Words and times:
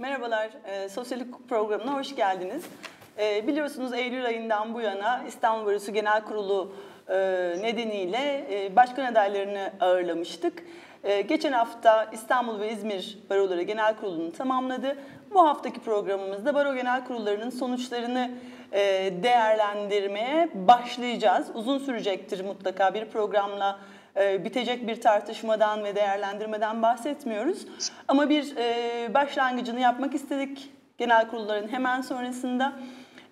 Merhabalar, 0.00 0.50
e, 0.64 0.88
Sosyal 0.88 1.20
Hukuk 1.20 1.48
programına 1.48 1.94
hoş 1.94 2.16
geldiniz. 2.16 2.64
E, 3.18 3.46
biliyorsunuz 3.46 3.92
Eylül 3.92 4.26
ayından 4.26 4.74
bu 4.74 4.80
yana 4.80 5.24
İstanbul 5.28 5.66
Barosu 5.66 5.92
Genel 5.92 6.24
Kurulu 6.24 6.72
e, 7.08 7.14
nedeniyle 7.62 8.46
e, 8.50 8.76
başkan 8.76 9.04
adaylarını 9.04 9.72
ağırlamıştık. 9.80 10.62
E, 11.04 11.20
geçen 11.20 11.52
hafta 11.52 12.04
İstanbul 12.12 12.60
ve 12.60 12.72
İzmir 12.72 13.18
Baroları 13.30 13.62
Genel 13.62 13.96
Kurulu'nu 13.96 14.32
tamamladı. 14.32 14.96
Bu 15.34 15.48
haftaki 15.48 15.80
programımızda 15.80 16.54
Baro 16.54 16.74
Genel 16.74 17.04
Kurullarının 17.04 17.50
sonuçlarını 17.50 18.30
e, 18.72 18.78
değerlendirmeye 19.22 20.48
başlayacağız. 20.54 21.46
Uzun 21.54 21.78
sürecektir 21.78 22.44
mutlaka 22.44 22.94
bir 22.94 23.04
programla 23.04 23.78
e, 24.16 24.44
bitecek 24.44 24.86
bir 24.86 25.00
tartışmadan 25.00 25.84
ve 25.84 25.94
değerlendirmeden 25.94 26.82
bahsetmiyoruz. 26.82 27.66
Ama 28.08 28.28
bir 28.28 28.56
e, 28.56 29.14
başlangıcını 29.14 29.80
yapmak 29.80 30.14
istedik 30.14 30.70
genel 30.98 31.28
kurulların 31.28 31.68
hemen 31.68 32.00
sonrasında. 32.00 32.72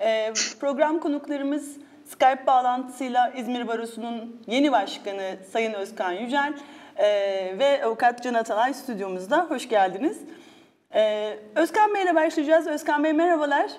E, 0.01 0.33
program 0.61 1.01
konuklarımız 1.01 1.77
Skype 2.05 2.47
bağlantısıyla 2.47 3.33
İzmir 3.37 3.69
Barosu'nun 3.69 4.43
yeni 4.47 4.73
başkanı 4.73 5.37
Sayın 5.53 5.75
Özkan 5.75 6.13
Yücel 6.13 6.53
ve 7.59 7.85
avukat 7.85 8.23
Can 8.23 8.35
Atalay 8.35 8.75
stüdyomuzda. 8.75 9.47
Hoş 9.49 9.69
geldiniz. 9.69 10.19
Özkan 11.55 11.95
Bey 11.95 12.03
ile 12.03 12.15
başlayacağız. 12.15 12.67
Özkan 12.67 13.05
Bey 13.05 13.13
merhabalar. 13.13 13.71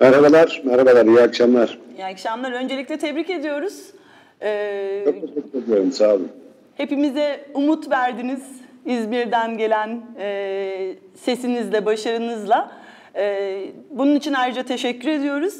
Merhabalar, 0.00 0.62
merhabalar, 0.64 1.06
iyi 1.06 1.20
akşamlar. 1.20 1.78
İyi 1.96 2.04
akşamlar. 2.04 2.52
Öncelikle 2.52 2.98
tebrik 2.98 3.30
ediyoruz. 3.30 3.94
Ee, 4.42 5.02
Çok 5.04 5.20
teşekkür 5.20 5.58
ediyorum, 5.62 5.92
sağ 5.92 6.14
olun. 6.14 6.28
Hepimize 6.76 7.44
umut 7.54 7.90
verdiniz 7.90 8.42
İzmir'den 8.86 9.58
gelen 9.58 10.00
e, 10.18 10.94
sesinizle, 11.14 11.86
başarınızla. 11.86 12.72
E, 13.16 13.56
bunun 13.90 14.14
için 14.14 14.32
ayrıca 14.32 14.62
teşekkür 14.62 15.08
ediyoruz. 15.08 15.54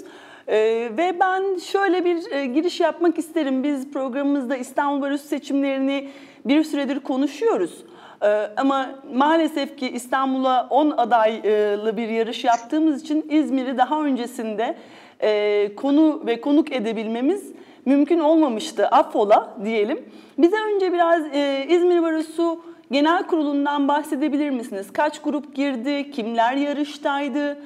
E, 0.49 0.57
ve 0.99 1.21
ben 1.21 1.59
şöyle 1.59 2.05
bir 2.05 2.33
e, 2.33 2.47
giriş 2.47 2.81
yapmak 2.81 3.19
isterim. 3.19 3.63
Biz 3.63 3.91
programımızda 3.93 4.57
İstanbul 4.57 5.03
Barosu 5.03 5.29
seçimlerini 5.29 6.09
bir 6.45 6.65
süredir 6.65 7.01
konuşuyoruz. 7.01 7.85
E, 8.23 8.27
ama 8.57 8.91
maalesef 9.15 9.77
ki 9.77 9.91
İstanbul'a 9.91 10.67
10 10.71 10.91
adaylı 10.91 11.97
bir 11.97 12.09
yarış 12.09 12.45
yaptığımız 12.45 13.03
için 13.03 13.27
İzmir'i 13.31 13.79
daha 13.79 14.03
öncesinde 14.05 14.77
e, 15.23 15.71
konu 15.77 16.23
ve 16.27 16.41
konuk 16.41 16.73
edebilmemiz 16.73 17.53
mümkün 17.87 18.19
olmamıştı 18.19 18.87
affola 18.87 19.57
diyelim. 19.65 19.99
Bize 20.39 20.57
önce 20.75 20.93
biraz 20.93 21.23
e, 21.35 21.67
İzmir 21.69 22.03
Barosu 22.03 22.61
Genel 22.91 23.27
Kurulu'ndan 23.27 23.89
bahsedebilir 23.89 24.51
misiniz? 24.51 24.87
Kaç 24.93 25.23
grup 25.23 25.55
girdi, 25.55 26.11
kimler 26.11 26.57
yarıştaydı? 26.57 27.59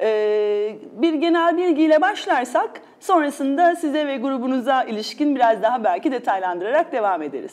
E, 0.00 0.76
bir 1.02 1.14
genel 1.14 1.56
bilgiyle 1.56 2.00
başlarsak 2.00 2.70
sonrasında 3.00 3.76
size 3.76 4.06
ve 4.06 4.16
grubunuza 4.16 4.82
ilişkin 4.82 5.36
biraz 5.36 5.62
daha 5.62 5.84
belki 5.84 6.12
detaylandırarak 6.12 6.92
devam 6.92 7.22
ederiz. 7.22 7.52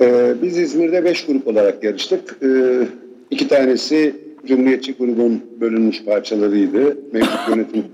Ee, 0.00 0.34
biz 0.42 0.58
İzmir'de 0.58 1.04
beş 1.04 1.26
grup 1.26 1.48
olarak 1.48 1.84
yarıştık. 1.84 2.38
Ee, 2.42 2.86
iki 3.30 3.48
tanesi 3.48 4.16
Cumhuriyetçi 4.46 4.94
grubun 4.94 5.42
bölünmüş 5.60 6.04
parçalarıydı. 6.04 6.96
Mevcut 7.12 7.48
yönetim 7.48 7.84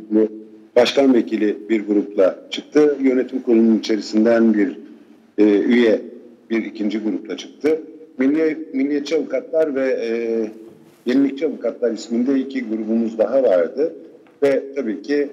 başkan 0.77 1.15
vekili 1.15 1.57
bir 1.69 1.87
grupla 1.87 2.39
çıktı. 2.51 2.97
Yönetim 3.01 3.43
kurulunun 3.43 3.79
içerisinden 3.79 4.55
bir 4.55 4.79
e, 5.39 5.45
üye 5.45 6.01
bir 6.51 6.65
ikinci 6.65 6.99
grupla 6.99 7.37
çıktı. 7.37 7.81
Milli, 8.19 8.69
Milliyetçi 8.73 9.17
Avukatlar 9.17 9.75
ve 9.75 9.89
e, 9.89 10.11
Yenilikçi 11.07 11.47
Avukatlar 11.47 11.93
isminde 11.93 12.39
iki 12.39 12.69
grubumuz 12.69 13.19
daha 13.19 13.43
vardı. 13.43 13.95
Ve 14.43 14.63
tabii 14.77 15.03
ki 15.03 15.29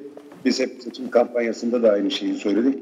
biz 0.46 0.60
hep 0.60 0.70
seçim 0.80 1.10
kampanyasında 1.10 1.84
da 1.84 1.92
aynı 1.92 2.12
şeyi 2.12 2.34
söyledik. 2.34 2.80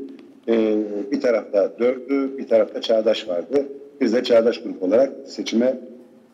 E, 0.48 0.78
bir 1.12 1.22
tarafta 1.22 1.72
dördü, 1.80 2.38
bir 2.38 2.48
tarafta 2.48 2.82
çağdaş 2.82 3.28
vardı. 3.28 3.66
Biz 4.02 4.14
de 4.14 4.24
çağdaş 4.24 4.64
grup 4.64 4.84
olarak 4.84 5.12
seçime 5.26 5.80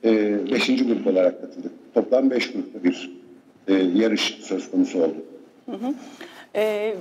e, 0.04 0.38
beşinci 0.52 0.88
grup 0.88 1.08
olarak 1.08 1.42
katıldık. 1.42 1.72
Toplam 1.94 2.32
beş 2.32 2.52
grupta 2.52 2.84
bir 2.84 3.18
e, 3.68 3.74
yarış 3.74 4.38
söz 4.42 4.72
konusu 4.72 5.00
oldu. 5.00 5.16
Hı 5.70 5.72
hı. 5.72 5.94
Ee, 6.56 6.96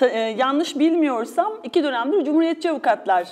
e, 0.00 0.18
yanlış 0.18 0.78
bilmiyorsam 0.78 1.52
iki 1.64 1.84
dönemdir 1.84 2.24
Cumhuriyetçi 2.24 2.70
Avukatlar 2.70 3.28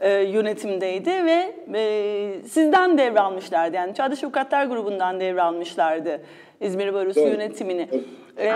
e, 0.00 0.10
yönetimdeydi 0.10 1.10
ve 1.10 1.54
e, 1.74 2.48
sizden 2.48 2.98
devralmışlardı. 2.98 3.76
Yani 3.76 3.94
Çağdaş 3.94 4.24
Avukatlar 4.24 4.66
grubundan 4.66 5.20
devralmışlardı 5.20 6.20
İzmir 6.60 6.94
Barosu 6.94 7.20
Doğru. 7.20 7.28
yönetimini. 7.28 7.88
E, 8.38 8.52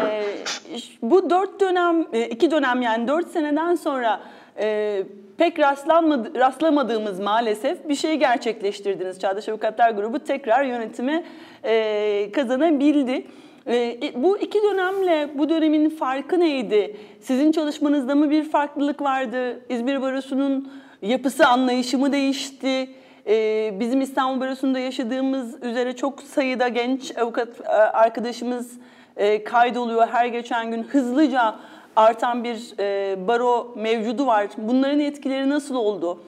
bu 1.02 1.30
dört 1.30 1.60
dönem, 1.60 2.06
e, 2.12 2.26
iki 2.26 2.50
dönem 2.50 2.82
yani 2.82 3.08
dört 3.08 3.28
seneden 3.28 3.74
sonra 3.74 4.20
e, 4.58 5.02
pek 5.38 5.58
rastlanmadı, 5.58 6.40
rastlamadığımız 6.40 7.20
maalesef 7.20 7.88
bir 7.88 7.94
şey 7.94 8.16
gerçekleştirdiniz. 8.16 9.20
Çağdaş 9.20 9.48
Avukatlar 9.48 9.90
Grubu 9.90 10.18
tekrar 10.18 10.64
yönetimi 10.64 11.24
e, 11.64 12.32
kazanabildi. 12.32 13.26
Ee, 13.66 14.12
bu 14.16 14.38
iki 14.38 14.62
dönemle 14.62 15.28
bu 15.34 15.48
dönemin 15.48 15.90
farkı 15.90 16.40
neydi? 16.40 16.96
Sizin 17.20 17.52
çalışmanızda 17.52 18.14
mı 18.14 18.30
bir 18.30 18.44
farklılık 18.50 19.02
vardı? 19.02 19.60
İzmir 19.68 20.02
Barosu'nun 20.02 20.72
yapısı, 21.02 21.46
anlayışı 21.46 21.98
mı 21.98 22.12
değişti? 22.12 22.90
Ee, 23.26 23.74
bizim 23.80 24.00
İstanbul 24.00 24.40
Barosu'nda 24.40 24.78
yaşadığımız 24.78 25.62
üzere 25.62 25.96
çok 25.96 26.22
sayıda 26.22 26.68
genç 26.68 27.18
avukat 27.18 27.60
e, 27.60 27.68
arkadaşımız 27.72 28.72
e, 29.16 29.44
kaydoluyor. 29.44 30.06
Her 30.06 30.26
geçen 30.26 30.70
gün 30.70 30.82
hızlıca 30.82 31.54
artan 31.96 32.44
bir 32.44 32.74
e, 32.80 33.16
baro 33.28 33.74
mevcudu 33.76 34.26
var. 34.26 34.48
Bunların 34.58 35.00
etkileri 35.00 35.48
nasıl 35.48 35.74
oldu? 35.74 36.18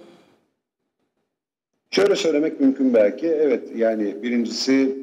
Şöyle 1.90 2.16
söylemek 2.16 2.60
mümkün 2.60 2.94
belki. 2.94 3.26
Evet 3.26 3.76
yani 3.76 4.22
birincisi 4.22 4.96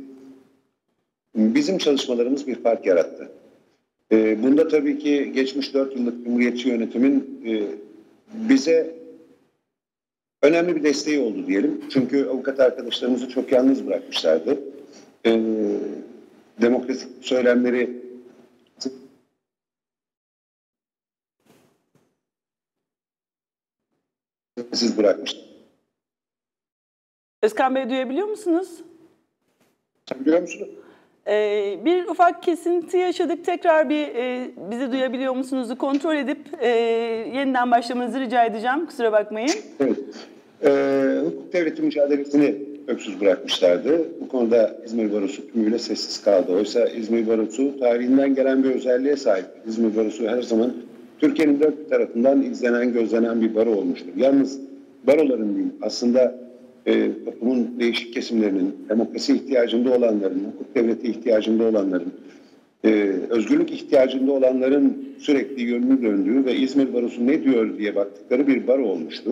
bizim 1.40 1.78
çalışmalarımız 1.78 2.48
bir 2.48 2.56
fark 2.56 2.86
yarattı. 2.86 3.32
E, 4.12 4.44
bunda 4.44 4.68
tabii 4.68 5.00
ki 5.00 5.32
geçmiş 5.36 5.74
dört 5.74 5.96
yıllık 5.96 6.26
Cumhuriyetçi 6.26 6.70
yönetimin 6.70 7.42
e, 7.46 7.64
bize 8.50 8.96
önemli 10.42 10.76
bir 10.76 10.84
desteği 10.84 11.20
oldu 11.20 11.48
diyelim. 11.48 11.82
Çünkü 11.90 12.26
avukat 12.26 12.60
arkadaşlarımızı 12.60 13.30
çok 13.30 13.52
yalnız 13.52 13.88
bırakmışlardı. 13.88 14.60
E, 15.26 15.42
demokratik 16.62 17.08
söylemleri 17.22 17.90
siz 24.74 24.98
bırakmışlar. 24.98 25.50
Özkan 27.42 27.76
Bey 27.76 27.90
duyabiliyor 27.90 28.28
musunuz? 28.28 28.84
Biliyor 30.20 30.42
musunuz? 30.42 30.70
Ee, 31.28 31.78
bir 31.86 32.06
ufak 32.06 32.44
kesinti 32.44 32.98
yaşadık. 32.98 33.46
Tekrar 33.46 33.90
bir 33.90 34.08
e, 34.08 34.52
bizi 34.72 34.92
duyabiliyor 34.92 35.36
musunuzu 35.36 35.78
kontrol 35.78 36.16
edip 36.16 36.40
e, 36.62 36.68
yeniden 37.36 37.72
başlamanızı 37.72 38.20
rica 38.20 38.46
edeceğim. 38.46 38.86
Kusura 38.86 39.12
bakmayın. 39.12 39.50
Evet. 39.80 39.98
Ee, 40.64 41.20
hukuk 41.26 41.54
devleti 41.54 41.82
mücadelesini 41.82 42.56
öksüz 42.88 43.22
bırakmışlardı. 43.22 44.00
Bu 44.22 44.28
konuda 44.28 44.76
İzmir 44.86 45.14
Barosu 45.14 45.52
tümüyle 45.52 45.80
sessiz 45.80 46.24
kaldı. 46.24 46.56
Oysa 46.56 46.88
İzmir 46.88 47.28
Barosu 47.28 47.80
tarihinden 47.80 48.36
gelen 48.36 48.64
bir 48.64 48.76
özelliğe 48.76 49.16
sahip. 49.18 49.46
İzmir 49.68 49.96
Barosu 49.96 50.28
her 50.28 50.42
zaman 50.42 50.74
Türkiye'nin 51.20 51.60
dört 51.60 51.90
tarafından 51.90 52.42
izlenen, 52.42 52.94
gözlenen 52.94 53.42
bir 53.42 53.56
baro 53.56 53.72
olmuştur. 53.72 54.12
Yalnız 54.18 54.60
baroların 55.08 55.56
değil, 55.56 55.68
aslında 55.82 56.36
e, 56.86 57.10
toplumun 57.26 57.80
değişik 57.80 58.14
kesimlerinin, 58.14 58.76
demokrasi 58.90 59.34
ihtiyacında 59.34 59.92
olanların, 59.92 60.44
hukuk 60.54 60.76
devleti 60.76 61.08
ihtiyacında 61.08 61.64
olanların, 61.64 62.14
e, 62.84 62.90
özgürlük 63.30 63.72
ihtiyacında 63.72 64.32
olanların 64.32 65.16
sürekli 65.20 65.62
yönünü 65.62 66.02
döndüğü 66.02 66.46
ve 66.46 66.56
İzmir 66.56 66.94
Barosu 66.94 67.28
ne 67.28 67.44
diyor 67.44 67.78
diye 67.78 67.96
baktıkları 67.96 68.48
bir 68.48 68.68
baro 68.68 68.86
olmuştu. 68.86 69.32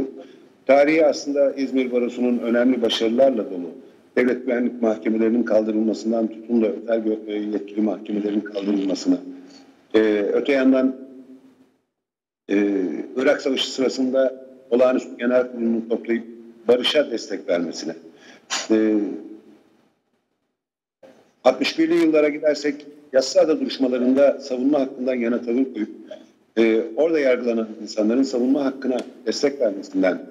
Tarihi 0.65 1.05
aslında 1.05 1.53
İzmir 1.53 1.91
Barosu'nun 1.91 2.37
önemli 2.37 2.81
başarılarla 2.81 3.51
dolu. 3.51 3.69
Devlet 4.15 4.45
güvenlik 4.45 4.81
mahkemelerinin 4.81 5.43
kaldırılmasından 5.43 6.27
tutun 6.27 6.61
da 6.61 6.67
özel 6.67 7.03
e, 7.27 7.33
yetkili 7.33 7.81
mahkemelerin 7.81 8.39
kaldırılmasına. 8.39 9.17
Ee, 9.95 9.99
öte 10.33 10.51
yandan 10.51 10.95
e, 12.49 12.83
Irak 13.15 13.41
Savaşı 13.41 13.71
sırasında 13.71 14.45
olağanüstü 14.69 15.17
genel 15.17 15.51
kurulunu 15.51 15.89
toplayıp 15.89 16.36
barışa 16.67 17.11
destek 17.11 17.49
vermesine. 17.49 17.95
E, 18.71 18.97
61'li 21.43 21.95
yıllara 21.95 22.29
gidersek 22.29 22.85
yasada 23.13 23.59
duruşmalarında 23.59 24.39
savunma 24.39 24.79
hakkından 24.79 25.15
yana 25.15 25.41
tavır 25.41 25.73
koyup 25.73 25.89
e, 26.57 26.83
orada 26.95 27.19
yargılanan 27.19 27.67
insanların 27.81 28.23
savunma 28.23 28.65
hakkına 28.65 28.97
destek 29.25 29.61
vermesinden 29.61 30.21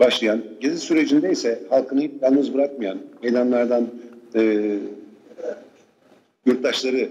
başlayan, 0.00 0.42
gezi 0.60 0.78
sürecinde 0.78 1.30
ise 1.30 1.62
halkını 1.70 2.00
hiç 2.00 2.10
yalnız 2.22 2.54
bırakmayan, 2.54 2.98
meydanlardan 3.22 3.88
e, 4.34 4.74
yurttaşları 6.46 7.08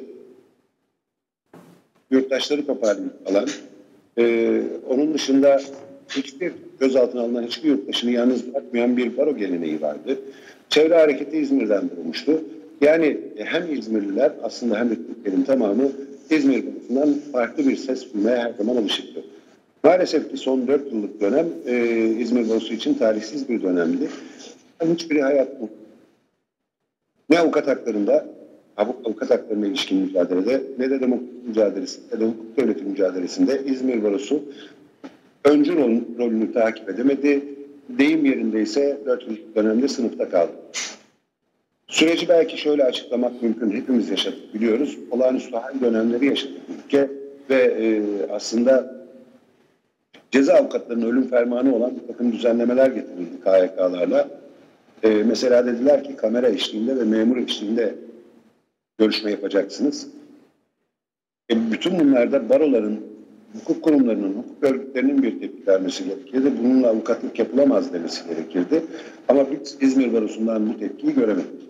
yurttaşları 2.11 2.65
toparlayıp 2.65 3.13
alan 3.29 3.47
e, 4.17 4.61
onun 4.89 5.13
dışında 5.13 5.61
hiçbir 6.09 6.53
gözaltına 6.79 7.21
alınan 7.21 7.43
hiçbir 7.43 7.69
yurttaşını 7.69 8.11
yalnız 8.11 8.53
bırakmayan 8.53 8.97
bir 8.97 9.17
baro 9.17 9.37
geleneği 9.37 9.81
vardı. 9.81 10.19
Çevre 10.69 10.95
hareketi 10.95 11.37
İzmir'den 11.37 11.89
doğmuştu. 11.97 12.41
Yani 12.81 13.17
hem 13.37 13.73
İzmirliler 13.73 14.31
aslında 14.43 14.79
hem 14.79 14.89
de 14.89 14.95
Türklerin 14.95 15.43
tamamı 15.43 15.91
İzmir 16.29 16.65
konusunda 16.65 17.07
farklı 17.31 17.67
bir 17.67 17.75
ses 17.75 18.13
duymaya 18.13 18.43
her 18.43 18.53
zaman 18.53 18.75
alışıktı. 18.75 19.23
Maalesef 19.83 20.31
ki 20.31 20.37
son 20.37 20.67
dört 20.67 20.91
yıllık 20.91 21.21
dönem 21.21 21.45
e, 21.65 22.05
İzmir 22.19 22.49
Borusu 22.49 22.73
için 22.73 22.93
tarihsiz 22.93 23.49
bir 23.49 23.61
dönemdi. 23.61 24.09
Hiçbiri 24.93 25.21
hayat 25.21 25.47
ne 27.29 27.39
avukat 27.39 27.67
haklarında, 27.67 28.25
avukat 28.77 29.29
haklarına 29.29 29.67
ilişkin 29.67 29.97
mücadelede 29.97 30.61
ne 30.79 30.89
de 30.89 31.01
demokrasi 31.01 31.47
mücadelesi 31.47 31.99
ne 32.13 32.19
de 32.19 32.25
hukuk 32.25 32.57
devleti 32.57 32.83
mücadelesinde 32.83 33.61
İzmir 33.65 34.03
Barosu 34.03 34.43
öncü 35.45 35.77
rolünü 36.19 36.53
takip 36.53 36.89
edemedi. 36.89 37.43
Deyim 37.89 38.25
yerinde 38.25 38.61
ise 38.61 38.97
4 39.05 39.23
yıllık 39.23 39.55
dönemde 39.55 39.87
sınıfta 39.87 40.29
kaldı. 40.29 40.51
Süreci 41.87 42.29
belki 42.29 42.57
şöyle 42.57 42.83
açıklamak 42.83 43.41
mümkün. 43.41 43.71
Hepimiz 43.71 44.09
yaşadık 44.09 44.53
biliyoruz. 44.53 44.97
Olağanüstü 45.11 45.55
hal 45.55 45.81
dönemleri 45.81 46.25
yaşadık 46.25 46.61
ülke 46.85 47.09
ve 47.49 47.55
e, 47.55 48.01
aslında 48.31 48.95
ceza 50.31 50.53
avukatlarının 50.53 51.11
ölüm 51.11 51.27
fermanı 51.27 51.75
olan 51.75 51.95
bir 51.95 52.07
takım 52.07 52.31
düzenlemeler 52.31 52.87
getirildi 52.87 53.41
KYK'larla. 53.43 54.29
E, 55.03 55.09
mesela 55.09 55.65
dediler 55.65 56.03
ki 56.03 56.15
kamera 56.15 56.47
eşliğinde 56.47 56.97
ve 56.97 57.03
memur 57.03 57.37
eşliğinde 57.37 57.95
görüşme 58.97 59.31
yapacaksınız. 59.31 60.07
E, 61.51 61.71
bütün 61.71 61.99
bunlarda 61.99 62.49
baroların, 62.49 62.99
hukuk 63.59 63.83
kurumlarının, 63.83 64.33
hukuk 64.33 64.63
örgütlerinin 64.63 65.23
bir 65.23 65.39
tepki 65.39 65.67
vermesi 65.67 66.03
gerekirdi. 66.03 66.51
Bununla 66.63 66.87
avukatlık 66.87 67.39
yapılamaz 67.39 67.93
demesi 67.93 68.27
gerekirdi. 68.29 68.83
Ama 69.27 69.45
biz 69.51 69.77
İzmir 69.81 70.13
Barosu'ndan 70.13 70.69
bu 70.69 70.79
tepkiyi 70.79 71.13
göremedik. 71.13 71.65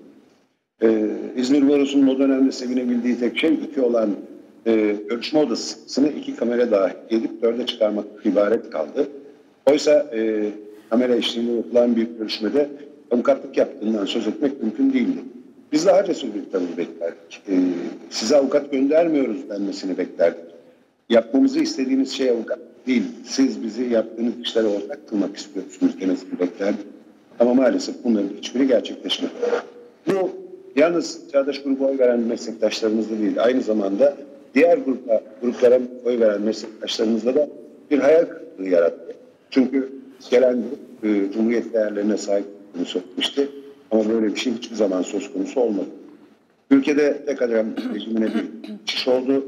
Ee, 0.82 1.08
İzmir 1.36 1.70
Barosu'nun 1.70 2.08
o 2.08 2.20
dönemde 2.20 2.52
sevinebildiği 2.52 3.20
tek 3.20 3.38
şey 3.38 3.54
iki 3.54 3.82
olan 3.82 4.10
e, 4.66 4.96
görüşme 5.10 5.40
odasını 5.40 6.08
iki 6.08 6.36
kamera 6.36 6.72
dahil 6.72 6.96
edip 7.10 7.42
dörde 7.42 7.66
çıkarmak 7.66 8.06
ibaret 8.26 8.70
kaldı. 8.70 9.08
Oysa 9.66 9.92
e, 10.14 10.50
kamera 10.90 11.16
eşliğinde 11.16 11.52
yapılan 11.52 11.96
bir 11.96 12.08
görüşmede 12.20 12.70
avukatlık 13.12 13.58
yaptığından 13.58 14.06
söz 14.06 14.28
etmek 14.28 14.64
mümkün 14.64 14.94
değildi. 14.94 15.20
Biz 15.72 15.86
daha 15.86 16.06
cesur 16.06 16.28
bir 16.28 16.52
tavır 16.52 16.78
beklerdik. 16.78 17.42
E, 17.50 17.54
size 18.10 18.38
avukat 18.38 18.72
göndermiyoruz 18.72 19.50
denmesini 19.50 19.98
beklerdik. 19.98 20.55
Yapmamızı 21.10 21.60
istediğiniz 21.60 22.12
şey 22.12 22.30
avukat 22.30 22.60
değil. 22.88 23.04
Siz 23.26 23.64
bizi 23.64 23.84
yaptığınız 23.84 24.34
işlere 24.42 24.68
ortak 24.68 25.10
kılmak 25.10 25.38
istiyorsunuz 25.38 26.02
demesini 26.02 26.40
beklerdik. 26.40 26.86
Ama 27.40 27.54
maalesef 27.54 27.96
bunların 28.04 28.30
hiçbiri 28.38 28.68
gerçekleşmedi. 28.68 29.32
Bu 30.08 30.30
yalnız 30.76 31.22
Çağdaş 31.32 31.64
grubu 31.64 31.86
oy 31.86 32.00
veren 32.00 32.20
meslektaşlarımızda 32.20 33.20
değil, 33.20 33.44
aynı 33.44 33.62
zamanda 33.62 34.18
diğer 34.56 34.78
grupa, 34.78 35.22
gruplara 35.42 35.80
oy 36.06 36.20
veren 36.20 36.42
meslektaşlarımızda 36.42 37.36
da 37.36 37.50
bir 37.92 38.00
hayal 38.00 38.26
kırıklığı 38.26 38.70
yarattı. 38.70 39.16
Çünkü 39.50 39.90
gelen 40.32 40.64
grup 41.02 41.16
e, 41.16 41.32
Cumhuriyet 41.32 41.74
değerlerine 41.74 42.18
sahip 42.18 42.46
olduğunu 42.74 42.86
söylemişti. 42.86 43.50
Ama 43.92 44.10
böyle 44.10 44.28
bir 44.28 44.40
şey 44.40 44.54
hiçbir 44.54 44.76
zaman 44.76 45.02
söz 45.02 45.34
konusu 45.34 45.60
olmadı. 45.60 45.90
Ülkede 46.72 47.26
tek 47.26 47.42
adam 47.42 47.66
rejimine 47.94 48.26
bir 48.26 48.70
geçiş 48.70 49.08
oldu. 49.08 49.46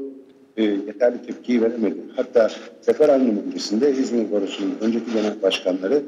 E, 0.58 0.62
yeterli 0.62 1.16
tepkiyi 1.26 1.62
veremedi. 1.62 1.96
Hatta 2.16 2.50
Sefer 2.80 3.08
Hanım 3.08 3.42
öncesinde 3.46 3.90
İzmir 3.90 4.32
Barosu'nun 4.32 4.74
önceki 4.80 5.12
genel 5.12 5.42
başkanları 5.42 6.02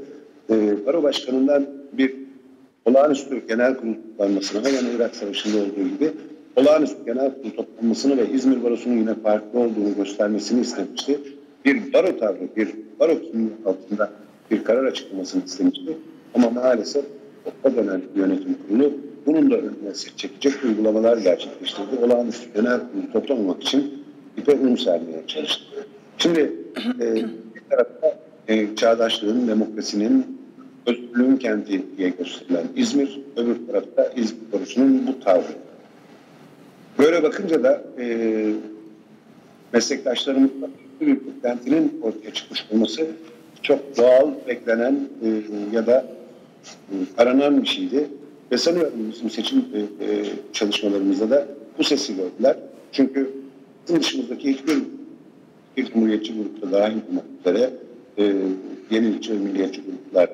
e, 0.50 0.86
Baro 0.86 1.02
Başkanı'ndan 1.02 1.66
bir 1.92 2.14
olağanüstü 2.84 3.46
genel 3.48 3.76
kurul 3.76 3.94
toplanmasına 3.94 4.68
hemen 4.68 4.96
Irak 4.96 5.16
Savaşı'nda 5.16 5.56
olduğu 5.62 5.88
gibi 5.94 6.10
olağanüstü 6.56 7.04
genel 7.06 7.34
kurul 7.34 7.50
toplanmasını 7.50 8.16
ve 8.16 8.30
İzmir 8.32 8.64
Barosu'nun 8.64 8.96
yine 8.96 9.14
farklı 9.14 9.58
olduğunu 9.58 9.94
göstermesini 9.96 10.60
istemişti. 10.60 11.18
Bir 11.64 11.92
baro 11.92 12.18
tavrı, 12.18 12.56
bir 12.56 12.68
baro 13.00 13.20
kimliği 13.20 13.50
altında 13.66 14.10
bir 14.50 14.64
karar 14.64 14.84
açıklamasını 14.84 15.44
istemişti. 15.44 15.96
Ama 16.34 16.50
maalesef 16.50 17.04
o 17.64 17.76
dönem 17.76 18.02
yönetim 18.16 18.56
kurulu 18.68 18.92
bunun 19.26 19.50
da 19.50 19.56
önüne 19.56 19.94
çekecek 20.16 20.64
uygulamalar 20.64 21.18
gerçekleştirdi. 21.18 22.04
Olağanüstü 22.04 22.48
genel 22.54 22.80
kurulu 22.80 23.12
toplamamak 23.12 23.62
için 23.62 23.99
ipe 24.40 24.54
un 24.54 24.76
sermeye 24.76 25.26
çalıştı. 25.26 25.86
Şimdi 26.18 26.52
e, 27.00 27.14
bir 27.54 27.62
tarafta 27.70 28.18
e, 28.48 28.76
çağdaşlığın, 28.76 29.48
demokrasinin, 29.48 30.40
özgürlüğün 30.86 31.36
kenti 31.36 31.82
diye 31.98 32.08
gösterilen 32.08 32.64
İzmir, 32.76 33.20
öbür 33.36 33.66
tarafta 33.66 34.12
İzmir 34.16 34.50
korusunun 34.52 35.06
bu 35.06 35.20
tavrı. 35.20 35.52
Böyle 36.98 37.22
bakınca 37.22 37.62
da 37.62 37.82
e, 37.98 38.46
meslektaşlarımızla 39.72 40.68
bir 41.00 41.16
beklentinin 41.26 42.00
ortaya 42.02 42.34
çıkmış 42.34 42.66
olması 42.72 43.06
çok 43.62 43.96
doğal, 43.96 44.30
beklenen 44.48 45.08
e, 45.24 45.28
ya 45.76 45.86
da 45.86 46.06
e, 46.92 46.94
aranan 47.18 47.62
bir 47.62 47.68
şeydi. 47.68 48.08
Ve 48.52 48.58
sanıyorum 48.58 49.12
bizim 49.12 49.30
seçim 49.30 49.58
e, 49.58 49.78
e, 49.78 50.24
çalışmalarımızda 50.52 51.30
da 51.30 51.46
bu 51.78 51.84
sesi 51.84 52.16
gördüler. 52.16 52.56
Çünkü 52.92 53.30
dışımızdaki 53.96 54.54
hiçbir 54.54 54.78
bir 55.76 55.92
cumhuriyetçi 55.92 56.34
dahil 56.72 56.96
olmak 57.10 57.24
üzere 57.40 57.70
e, 58.18 58.32
yenilikçi 58.90 59.32
ve 59.32 59.38
milliyetçi 59.38 59.82
gruplar 59.82 60.30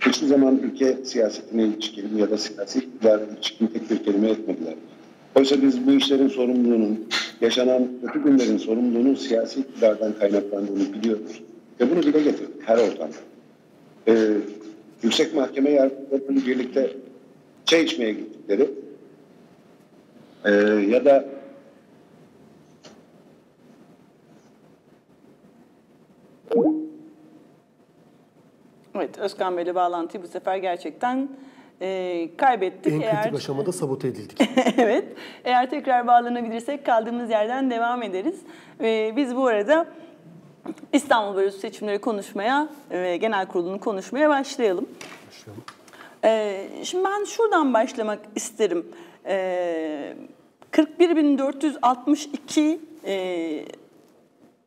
hiçbir 0.00 0.26
zaman 0.26 0.58
ülke 0.58 0.96
siyasetine 1.04 1.64
ilişkin 1.64 2.16
ya 2.16 2.30
da 2.30 2.38
siyasi 2.38 2.78
iktidara 2.78 3.22
ilişkin 3.24 3.66
tek 3.66 3.90
bir 3.90 4.04
kelime 4.04 4.30
etmediler. 4.30 4.74
Oysa 5.34 5.62
biz 5.62 5.86
bu 5.86 5.92
işlerin 5.92 6.28
sorumluluğunun, 6.28 7.08
yaşanan 7.40 7.88
kötü 8.06 8.24
günlerin 8.24 8.58
sorumluluğunun 8.58 9.14
siyasi 9.14 9.60
iktidardan 9.60 10.12
kaynaklandığını 10.18 10.92
biliyoruz. 10.92 11.42
Ve 11.80 11.90
bunu 11.90 12.02
dile 12.02 12.22
getirdik 12.22 12.62
her 12.66 12.78
ortamda. 12.78 13.16
Ee, 14.08 14.36
yüksek 15.02 15.34
mahkeme 15.34 15.70
yargılarının 15.70 16.46
birlikte 16.46 16.90
çay 17.66 17.82
içmeye 17.82 18.12
gittikleri 18.12 18.70
e, 20.44 20.50
ya 20.90 21.04
da 21.04 21.24
Evet, 28.94 29.18
Özkan 29.18 29.56
Bey'le 29.56 29.74
bağlantıyı 29.74 30.22
bu 30.22 30.28
sefer 30.28 30.56
gerçekten 30.56 31.28
e, 31.80 32.28
kaybettik. 32.36 32.92
En 32.92 33.00
kritik 33.00 33.14
eğer... 33.14 33.32
aşamada 33.32 33.72
sabote 33.72 34.08
edildik. 34.08 34.40
evet, 34.76 35.04
eğer 35.44 35.70
tekrar 35.70 36.06
bağlanabilirsek 36.06 36.86
kaldığımız 36.86 37.30
yerden 37.30 37.70
devam 37.70 38.02
ederiz. 38.02 38.40
E, 38.80 39.12
biz 39.16 39.36
bu 39.36 39.46
arada 39.46 39.86
İstanbul 40.92 41.36
Barosu 41.36 41.58
seçimleri 41.58 41.98
konuşmaya 41.98 42.68
ve 42.90 43.16
genel 43.16 43.46
kurulunu 43.46 43.80
konuşmaya 43.80 44.28
başlayalım. 44.28 44.88
Başlayalım. 45.28 45.64
E, 46.24 46.66
şimdi 46.84 47.04
ben 47.04 47.24
şuradan 47.24 47.74
başlamak 47.74 48.18
isterim. 48.34 48.86
E, 49.26 50.14
41.462 50.72 52.78
e, 53.04 53.12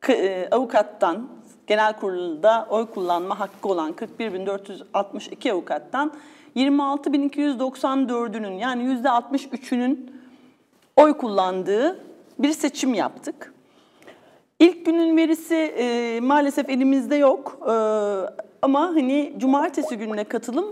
e, 0.09 0.47
avukattan 0.51 1.27
genel 1.71 1.93
kurulda 1.93 2.67
oy 2.69 2.85
kullanma 2.85 3.39
hakkı 3.39 3.69
olan 3.69 3.93
41.462 3.93 5.51
avukattan 5.51 6.11
26.294'ünün 6.55 8.53
yani 8.53 8.83
%63'ünün 8.83 10.11
oy 10.95 11.17
kullandığı 11.17 11.99
bir 12.39 12.51
seçim 12.51 12.93
yaptık. 12.93 13.53
İlk 14.59 14.85
günün 14.85 15.17
verisi 15.17 15.55
e, 15.55 16.19
maalesef 16.19 16.69
elimizde 16.69 17.15
yok 17.15 17.59
e, 17.61 17.71
ama 18.61 18.81
hani 18.81 19.33
cumartesi 19.37 19.97
gününe 19.97 20.23
katılım 20.23 20.65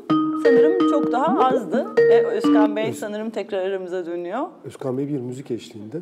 sanırım 0.43 0.91
çok 0.91 1.11
daha 1.11 1.39
azdı. 1.39 1.87
E, 1.97 2.21
Özkan 2.21 2.75
Bey 2.75 2.93
sanırım 2.93 3.29
tekrar 3.29 3.65
aramıza 3.65 4.05
dönüyor. 4.05 4.47
Özkan 4.63 4.97
Bey 4.97 5.07
bir 5.07 5.19
müzik 5.19 5.51
eşliğinde. 5.51 5.97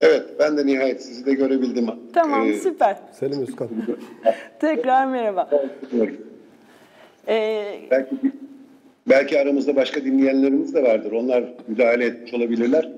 Evet, 0.00 0.22
ben 0.38 0.56
de 0.56 0.66
nihayet 0.66 1.02
sizi 1.02 1.26
de 1.26 1.34
görebildim. 1.34 1.86
Tamam, 2.12 2.48
ee, 2.48 2.54
süper. 2.54 2.96
Selam 3.12 3.42
Özkan. 3.42 3.68
Tekrar 4.60 5.06
merhaba. 5.06 5.50
ee, 7.28 7.80
belki, 7.90 8.16
belki 9.08 9.40
aramızda 9.40 9.76
başka 9.76 10.04
dinleyenlerimiz 10.04 10.74
de 10.74 10.82
vardır. 10.82 11.12
Onlar 11.12 11.44
müdahale 11.68 12.04
etmiş 12.04 12.34
olabilirler. 12.34 12.92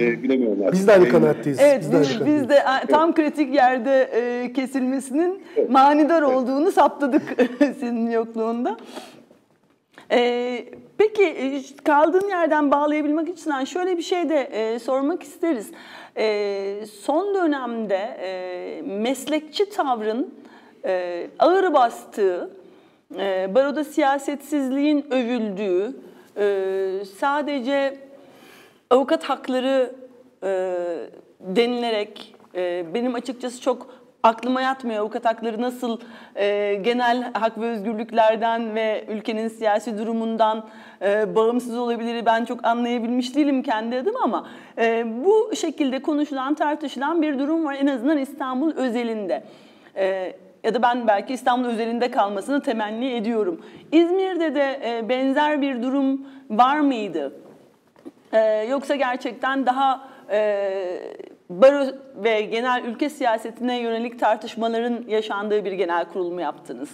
Ee, 0.00 0.22
bilemiyorum 0.22 0.62
artık. 0.62 0.74
Biz 0.74 0.86
de 0.88 0.92
aynı 0.92 1.08
kanaatteyiz. 1.08 1.58
Evet, 1.60 1.84
biz, 1.92 2.10
biz, 2.10 2.26
biz 2.26 2.48
de 2.48 2.62
tam 2.88 3.14
kritik 3.14 3.54
yerde 3.54 4.02
e, 4.02 4.52
kesilmesinin 4.52 5.42
evet. 5.56 5.70
manidar 5.70 6.22
olduğunu 6.22 6.72
saptadık 6.72 7.22
senin 7.80 8.10
yokluğunda. 8.10 8.76
Ee, 10.10 10.64
peki 10.98 11.22
e, 11.22 11.62
kaldığın 11.84 12.28
yerden 12.28 12.70
bağlayabilmek 12.70 13.28
için 13.28 13.64
şöyle 13.64 13.96
bir 13.96 14.02
şey 14.02 14.28
de 14.28 14.40
e, 14.40 14.78
sormak 14.78 15.22
isteriz. 15.22 15.70
E, 16.16 16.86
son 17.02 17.34
dönemde 17.34 18.18
e, 18.22 18.82
meslekçi 18.82 19.70
tavrın 19.70 20.34
e, 20.84 21.26
ağır 21.38 21.74
bastığı, 21.74 22.50
e, 23.18 23.54
baroda 23.54 23.84
siyasetsizliğin 23.84 25.06
övüldüğü, 25.10 25.96
e, 26.36 27.04
sadece 27.18 27.98
avukat 28.90 29.24
hakları 29.24 29.92
e, 30.42 30.48
denilerek 31.40 32.34
e, 32.54 32.94
benim 32.94 33.14
açıkçası 33.14 33.60
çok 33.60 34.03
aklıma 34.24 34.62
yatmıyor 34.62 35.00
avukat 35.00 35.24
hakları 35.24 35.62
nasıl 35.62 35.98
e, 36.36 36.74
genel 36.74 37.32
hak 37.32 37.60
ve 37.60 37.66
özgürlüklerden 37.66 38.74
ve 38.74 39.04
ülkenin 39.08 39.48
siyasi 39.48 39.98
durumundan 39.98 40.66
e, 41.02 41.34
bağımsız 41.34 41.78
olabilir 41.78 42.26
ben 42.26 42.44
çok 42.44 42.66
anlayabilmiş 42.66 43.36
değilim 43.36 43.62
kendi 43.62 43.96
adıma 43.96 44.20
ama 44.22 44.46
e, 44.78 45.04
bu 45.24 45.56
şekilde 45.56 46.02
konuşulan 46.02 46.54
tartışılan 46.54 47.22
bir 47.22 47.38
durum 47.38 47.64
var 47.64 47.76
en 47.80 47.86
azından 47.86 48.18
İstanbul 48.18 48.72
özelinde. 48.76 49.44
E, 49.96 50.36
ya 50.64 50.74
da 50.74 50.82
ben 50.82 51.06
belki 51.06 51.34
İstanbul 51.34 51.68
özelinde 51.68 52.10
kalmasını 52.10 52.62
temenni 52.62 53.10
ediyorum. 53.10 53.60
İzmir'de 53.92 54.54
de 54.54 54.80
e, 54.84 55.08
benzer 55.08 55.62
bir 55.62 55.82
durum 55.82 56.26
var 56.50 56.80
mıydı? 56.80 57.32
E, 58.32 58.66
yoksa 58.70 58.96
gerçekten 58.96 59.66
daha 59.66 60.08
e, 60.30 60.98
baro 61.50 61.86
ve 62.24 62.40
genel 62.40 62.84
ülke 62.84 63.10
siyasetine 63.10 63.80
yönelik 63.80 64.20
tartışmaların 64.20 65.04
yaşandığı 65.08 65.64
bir 65.64 65.72
genel 65.72 66.04
kurul 66.04 66.30
mu 66.30 66.40
yaptınız? 66.40 66.88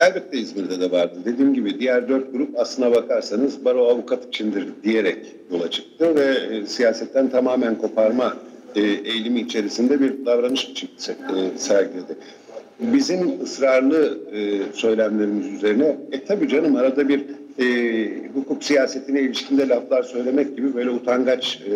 Elbette 0.00 0.38
İzmir'de 0.38 0.80
de 0.80 0.90
vardı. 0.90 1.14
Dediğim 1.24 1.54
gibi 1.54 1.80
diğer 1.80 2.08
dört 2.08 2.32
grup 2.32 2.58
aslına 2.58 2.94
bakarsanız 2.94 3.64
baro 3.64 3.84
avukat 3.88 4.26
içindir 4.26 4.68
diyerek 4.84 5.26
yola 5.52 5.70
çıktı 5.70 6.14
ve 6.14 6.56
e, 6.56 6.66
siyasetten 6.66 7.30
tamamen 7.30 7.74
koparma 7.78 8.36
e, 8.74 8.80
eğilimi 8.80 9.40
içerisinde 9.40 10.00
bir 10.00 10.26
davranış 10.26 10.84
e, 11.08 11.58
sergiledi. 11.58 12.16
Bizim 12.80 13.42
ısrarlı 13.42 14.18
söylemlerimiz 14.72 15.46
üzerine 15.46 15.96
e 16.12 16.24
tabii 16.24 16.48
canım 16.48 16.76
arada 16.76 17.08
bir 17.08 17.24
e, 17.58 18.08
hukuk 18.34 18.64
siyasetine 18.64 19.20
ilişkinde 19.20 19.68
laflar 19.68 20.02
söylemek 20.02 20.56
gibi 20.56 20.74
böyle 20.74 20.90
utangaç 20.90 21.62
e, 21.70 21.74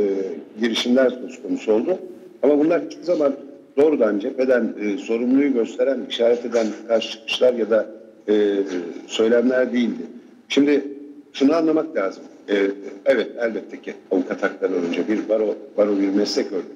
girişimler 0.61 1.11
söz 1.11 1.43
konusu 1.43 1.73
oldu. 1.73 1.99
Ama 2.43 2.59
bunlar 2.59 2.83
hiçbir 2.85 3.03
zaman 3.03 3.33
doğrudan 3.77 4.19
cepheden 4.19 4.75
e, 4.81 4.99
sorumluluğu 4.99 5.53
gösteren, 5.53 6.01
işaret 6.09 6.45
eden 6.45 6.67
karşı 6.89 7.13
çıkışlar 7.13 7.55
ya 7.55 7.71
da 7.71 7.87
e, 8.29 8.57
söylemler 9.07 9.73
değildi. 9.73 10.03
Şimdi 10.49 10.85
şunu 11.33 11.57
anlamak 11.57 11.97
lazım. 11.97 12.23
E, 12.49 12.71
evet 13.05 13.29
elbette 13.39 13.81
ki 13.81 13.95
avukat 14.11 14.43
hakları 14.43 14.73
önce 14.73 15.09
bir 15.09 15.29
baro, 15.29 15.55
baro 15.77 15.99
bir 15.99 16.09
meslek 16.09 16.47
örgütü. 16.53 16.75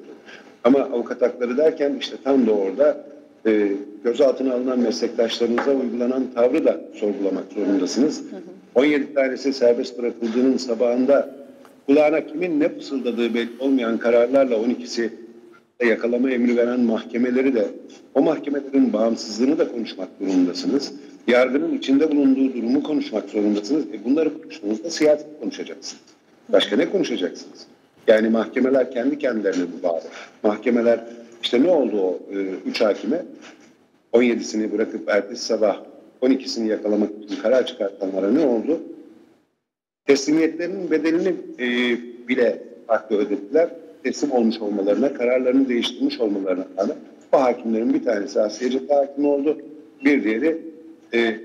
Ama 0.64 0.78
avukat 0.78 1.22
hakları 1.22 1.56
derken 1.56 1.96
işte 2.00 2.16
tam 2.24 2.46
da 2.46 2.52
orada 2.52 3.04
e, 3.46 3.72
gözaltına 4.04 4.54
alınan 4.54 4.78
meslektaşlarınıza 4.78 5.70
uygulanan 5.70 6.24
tavrı 6.34 6.64
da 6.64 6.80
sorgulamak 6.94 7.44
zorundasınız. 7.54 8.20
Hı 8.20 8.36
hı. 8.36 8.40
17 8.74 9.14
tanesi 9.14 9.52
serbest 9.52 9.98
bırakıldığının 9.98 10.56
sabahında 10.56 11.36
kulağına 11.86 12.26
kimin 12.26 12.60
ne 12.60 12.68
fısıldadığı 12.68 13.34
belli 13.34 13.50
olmayan 13.58 13.98
kararlarla 13.98 14.54
12'si 14.54 15.10
yakalama 15.84 16.30
emri 16.30 16.56
veren 16.56 16.80
mahkemeleri 16.80 17.54
de 17.54 17.68
o 18.14 18.22
mahkemelerin 18.22 18.92
bağımsızlığını 18.92 19.58
da 19.58 19.72
konuşmak 19.72 20.08
durumundasınız. 20.20 20.92
Yargının 21.26 21.78
içinde 21.78 22.10
bulunduğu 22.10 22.54
durumu 22.54 22.82
konuşmak 22.82 23.30
zorundasınız. 23.30 23.84
E 23.86 24.04
bunları 24.04 24.42
konuştuğunuzda 24.42 24.90
siyaset 24.90 25.26
konuşacaksınız. 25.40 26.02
Başka 26.48 26.76
ne 26.76 26.90
konuşacaksınız? 26.90 27.66
Yani 28.06 28.28
mahkemeler 28.28 28.90
kendi 28.90 29.18
kendilerine 29.18 29.64
bağlı. 29.82 30.02
Mahkemeler 30.42 31.00
işte 31.42 31.62
ne 31.62 31.70
oldu 31.70 32.00
o 32.00 32.20
e, 32.32 32.36
üç 32.66 32.80
hakime? 32.80 33.22
17'sini 34.12 34.72
bırakıp 34.72 35.08
ertesi 35.08 35.44
sabah 35.44 35.80
12'sini 36.24 36.66
yakalamak 36.66 37.10
için 37.24 37.42
karar 37.42 37.66
çıkartanlara 37.66 38.30
ne 38.30 38.46
oldu? 38.46 38.80
Teslimiyetlerinin 40.06 40.90
bedelini 40.90 41.34
e, 41.58 41.68
bile 42.28 42.62
farklı 42.86 43.16
ödediler. 43.16 43.68
Teslim 44.02 44.32
olmuş 44.32 44.58
olmalarına, 44.60 45.14
kararlarını 45.14 45.68
değiştirmiş 45.68 46.20
olmalarına 46.20 46.64
rağmen 46.78 46.96
bu 47.32 47.40
hakimlerin 47.40 47.94
bir 47.94 48.04
tanesi 48.04 48.40
Asya 48.40 48.70
Ceza 48.70 48.96
Hakimi 48.96 49.26
oldu. 49.26 49.58
Bir 50.04 50.24
diğeri 50.24 50.58
e, 51.14 51.40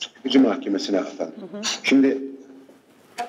sıkıcı 0.00 0.40
mahkemesine 0.40 1.00
atandı. 1.00 1.32
Şimdi 1.82 2.18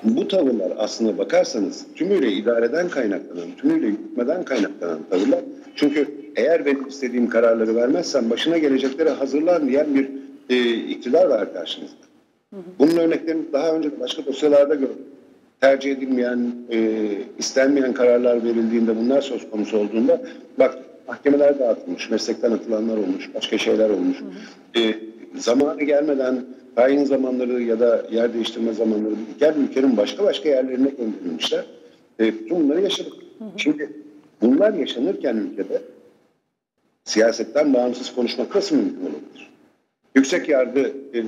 bu 0.04 0.28
tavırlar 0.28 0.72
aslında 0.78 1.18
bakarsanız 1.18 1.86
tümüyle 1.96 2.32
idareden 2.32 2.90
kaynaklanan, 2.90 3.48
tümüyle 3.58 3.88
yürütmeden 3.88 4.44
kaynaklanan 4.44 5.00
tavırlar. 5.10 5.40
Çünkü 5.76 6.08
eğer 6.36 6.66
benim 6.66 6.88
istediğim 6.88 7.30
kararları 7.30 7.76
vermezsem 7.76 8.30
başına 8.30 8.58
geleceklere 8.58 9.10
hazırlan 9.10 9.68
diyen 9.68 9.96
bir 9.96 10.21
e, 10.52 10.74
iktidar 10.74 11.26
var 11.26 11.54
karşınızda. 11.54 11.96
Bunun 12.80 12.98
örneklerini 12.98 13.54
daha 13.54 13.76
önce 13.76 14.00
başka 14.00 14.26
dosyalarda 14.26 14.76
gördüm. 14.76 15.06
Tercih 15.62 15.92
edilmeyen, 15.92 16.52
e, 16.72 17.08
istenmeyen 17.38 17.94
kararlar 17.94 18.44
verildiğinde 18.44 18.98
bunlar 18.98 19.22
söz 19.22 19.50
konusu 19.50 19.78
olduğunda 19.78 20.22
bak 20.60 20.78
mahkemeler 21.08 21.60
dağıtılmış, 21.60 22.10
meslekten 22.10 22.52
atılanlar 22.52 22.98
olmuş, 22.98 23.30
başka 23.36 23.58
şeyler 23.58 23.90
olmuş. 23.90 24.18
Hı 24.22 24.26
hı. 24.80 24.84
E, 24.84 24.96
zamanı 25.36 25.84
gelmeden 25.84 26.46
tayin 26.76 27.06
zamanları 27.06 27.62
ya 27.62 27.80
da 27.80 28.06
yer 28.12 28.34
değiştirme 28.34 28.74
zamanları 28.74 29.14
diğer 29.40 29.56
ülkenin 29.56 29.98
başka 29.98 30.24
başka 30.24 30.50
yerlerine 30.50 30.90
gönderilmişler. 30.90 31.66
E, 32.20 32.34
bütün 32.34 32.60
bunları 32.60 32.82
yaşadık. 32.82 33.14
Hı 33.40 33.46
hı. 33.46 33.50
Şimdi 33.58 33.90
bunlar 34.42 34.74
yaşanırken 34.74 35.36
ülkede 35.36 35.82
siyasetten 37.04 37.74
bağımsız 37.74 38.16
konuşmak 38.16 38.56
nasıl 38.56 38.76
mümkün 38.76 39.02
olabilir? 39.02 39.51
Yüksek 40.16 40.50
yargı 40.50 40.92
e, 41.14 41.22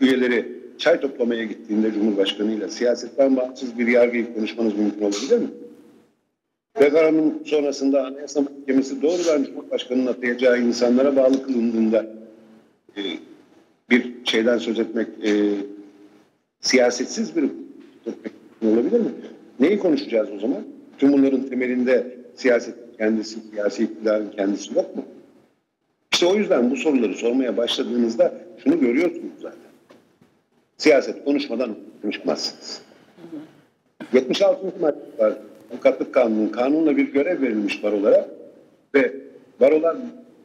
üyeleri 0.00 0.60
çay 0.78 1.00
toplamaya 1.00 1.44
gittiğinde 1.44 1.92
Cumhurbaşkanı 1.92 2.52
ile 2.52 2.68
siyasetten 2.68 3.36
bağımsız 3.36 3.78
bir 3.78 3.86
yargıyı 3.86 4.34
konuşmanız 4.34 4.74
mümkün 4.74 5.00
olabilir 5.00 5.38
mi? 5.38 5.48
Referandum 6.80 7.46
sonrasında 7.46 8.06
Anayasa 8.06 8.40
Mahkemesi 8.40 9.02
doğrudan 9.02 9.44
Cumhurbaşkanı'nın 9.44 10.06
atayacağı 10.06 10.60
insanlara 10.60 11.16
bağlı 11.16 11.42
kılındığında 11.42 12.06
e, 12.96 13.02
bir 13.90 14.12
şeyden 14.24 14.58
söz 14.58 14.78
etmek 14.78 15.06
e, 15.24 15.54
siyasetsiz 16.60 17.36
bir 17.36 17.44
olabilir 18.66 19.00
mi? 19.00 19.10
Neyi 19.60 19.78
konuşacağız 19.78 20.28
o 20.36 20.38
zaman? 20.38 20.62
Tüm 20.98 21.12
bunların 21.12 21.42
temelinde 21.42 22.16
siyaset 22.34 22.74
kendisi, 22.98 23.40
siyasi 23.50 23.84
iktidarın 23.84 24.30
kendisi 24.30 24.74
yok 24.74 24.96
mu? 24.96 25.04
İşte 26.20 26.32
o 26.32 26.36
yüzden 26.36 26.70
bu 26.70 26.76
soruları 26.76 27.14
sormaya 27.14 27.56
başladığınızda 27.56 28.34
şunu 28.64 28.80
görüyorsunuz 28.80 29.32
zaten. 29.42 29.70
Siyaset 30.78 31.24
konuşmadan 31.24 31.74
konuşmazsınız. 32.02 32.82
76. 34.12 34.66
madde 34.80 34.98
var. 35.18 35.32
Avukatlık 35.72 36.14
Kanunu. 36.14 36.52
Kanunla 36.52 36.96
bir 36.96 37.12
görev 37.12 37.42
verilmiş 37.42 37.82
barolara 37.82 38.28
ve 38.94 39.12
barolar 39.60 39.96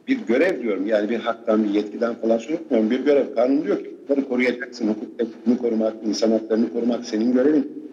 bir 0.08 0.18
görev 0.18 0.62
diyorum 0.62 0.86
yani 0.86 1.10
bir 1.10 1.16
haktan 1.16 1.64
bir 1.64 1.70
yetkiden 1.70 2.14
falan 2.14 2.38
söylemiyorum. 2.38 2.90
Bir 2.90 3.00
görev. 3.00 3.34
Kanun 3.34 3.64
diyor 3.64 3.84
ki 3.84 3.90
bunları 4.08 4.28
koruyacaksın. 4.28 4.88
Hukuk 4.88 5.18
devletini 5.18 5.58
korumak, 5.58 5.94
insan 6.06 6.30
haklarını 6.30 6.72
korumak 6.72 7.04
senin 7.04 7.32
görevin. 7.32 7.92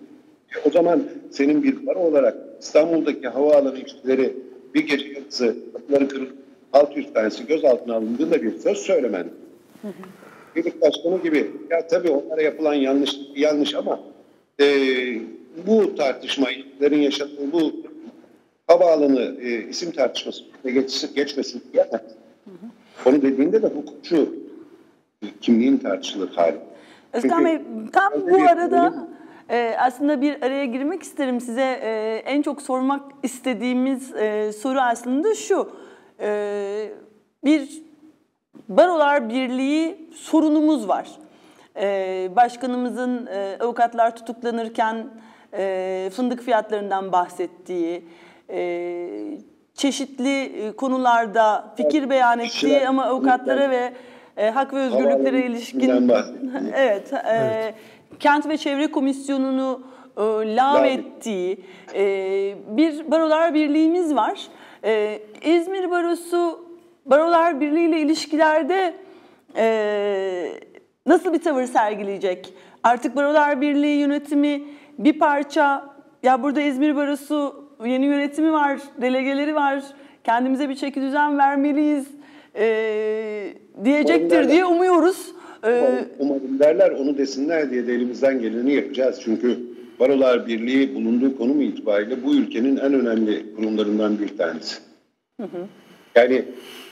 E 0.55 0.69
o 0.69 0.71
zaman 0.71 1.03
senin 1.31 1.63
bir 1.63 1.85
baro 1.85 1.99
olarak 1.99 2.37
İstanbul'daki 2.59 3.27
havaalanı 3.27 3.77
işçileri 3.79 4.33
bir 4.73 4.87
gece 4.87 5.07
yarısı 5.07 5.55
kapıları 5.73 6.07
kırılıp 6.07 6.42
600 6.73 7.13
tanesi 7.13 7.47
gözaltına 7.47 7.95
alındığında 7.95 8.41
bir 8.41 8.59
söz 8.59 8.77
söylemen. 8.77 9.27
Hı. 9.81 9.91
başkanı 10.81 11.23
gibi 11.23 11.51
ya 11.69 11.87
tabii 11.87 12.09
onlara 12.11 12.41
yapılan 12.41 12.73
yanlış 12.73 13.15
yanlış 13.35 13.75
ama 13.75 13.99
e, 14.59 14.65
bu 15.67 15.95
tartışmaların 15.95 16.97
yaşadığı 16.97 17.51
bu 17.51 17.73
havaalanı 18.67 19.35
e, 19.41 19.69
isim 19.69 19.91
tartışması 19.91 20.43
geç, 20.63 21.05
geçmesin 21.15 21.63
diyemez. 21.73 22.01
Onu 23.05 23.21
dediğinde 23.21 23.61
de 23.61 23.67
hukukçu 23.67 24.35
kimliğin 25.41 25.77
tartışılır 25.77 26.29
hali. 26.29 26.57
Özkan 27.13 27.45
Bey 27.45 27.61
tam 27.93 28.13
bu 28.13 28.35
arada 28.35 29.07
e, 29.49 29.75
aslında 29.79 30.21
bir 30.21 30.41
araya 30.41 30.65
girmek 30.65 31.03
isterim 31.03 31.41
size 31.41 31.79
e, 31.83 32.21
en 32.25 32.41
çok 32.41 32.61
sormak 32.61 33.01
istediğimiz 33.23 34.13
e, 34.13 34.51
soru 34.51 34.79
aslında 34.79 35.35
şu 35.35 35.69
e, 36.23 36.91
bir 37.43 37.83
Barolar 38.69 39.29
Birliği 39.29 40.09
sorunumuz 40.15 40.87
var. 40.87 41.07
E, 41.75 42.29
başkanımızın 42.35 43.25
e, 43.25 43.57
avukatlar 43.59 44.15
tutuklanırken 44.15 45.07
e, 45.53 46.09
fındık 46.13 46.41
fiyatlarından 46.41 47.11
bahsettiği, 47.11 48.05
e, 48.49 49.09
çeşitli 49.73 50.73
konularda 50.77 51.73
fikir 51.77 52.09
beyan 52.09 52.39
ettiği 52.39 52.87
ama 52.87 53.05
avukatlara 53.05 53.69
ve 53.69 53.93
e, 54.37 54.49
hak 54.49 54.73
ve 54.73 54.79
özgürlüklere 54.79 55.45
ilişkin 55.45 56.09
evet, 56.75 57.11
Kent 58.19 58.47
ve 58.47 58.57
Çevre 58.57 58.91
Komisyonu'nu 58.91 59.81
e, 60.17 60.21
Lağv 60.55 60.83
ettiği 60.83 61.65
e, 61.95 62.03
bir 62.67 63.11
barolar 63.11 63.53
birliğimiz 63.53 64.15
var. 64.15 64.47
E, 64.83 65.19
İzmir 65.45 65.91
Barosu 65.91 66.65
Barolar 67.05 67.61
Birliği 67.61 67.89
ile 67.89 67.99
ilişkilerde 67.99 68.93
e, 69.55 69.65
nasıl 71.05 71.33
bir 71.33 71.41
tavır 71.41 71.65
sergileyecek? 71.65 72.53
Artık 72.83 73.15
Barolar 73.15 73.61
Birliği 73.61 73.99
yönetimi 73.99 74.63
bir 74.97 75.19
parça 75.19 75.89
ya 76.23 76.43
burada 76.43 76.61
İzmir 76.61 76.95
Barosu 76.95 77.65
yeni 77.85 78.05
yönetimi 78.05 78.51
var, 78.51 78.79
delegeleri 79.01 79.55
var. 79.55 79.83
Kendimize 80.23 80.69
bir 80.69 80.75
çeki 80.75 81.01
düzen 81.01 81.37
vermeliyiz 81.37 82.07
e, 82.55 83.53
diyecektir 83.83 84.49
diye 84.49 84.65
umuyoruz. 84.65 85.31
E, 85.65 85.81
Umarım 86.19 86.59
derler 86.59 86.91
onu 86.91 87.17
desinler 87.17 87.71
diye 87.71 87.87
de 87.87 87.93
elimizden 87.93 88.41
geleni 88.41 88.73
yapacağız. 88.73 89.19
Çünkü 89.23 89.59
Barolar 90.03 90.47
Birliği 90.47 90.95
bulunduğu 90.95 91.37
konum 91.37 91.61
itibariyle 91.61 92.23
bu 92.23 92.35
ülkenin 92.35 92.77
en 92.77 92.93
önemli 92.93 93.55
kurumlarından 93.55 94.19
bir 94.19 94.37
tanesi. 94.37 94.75
Yani 96.15 96.45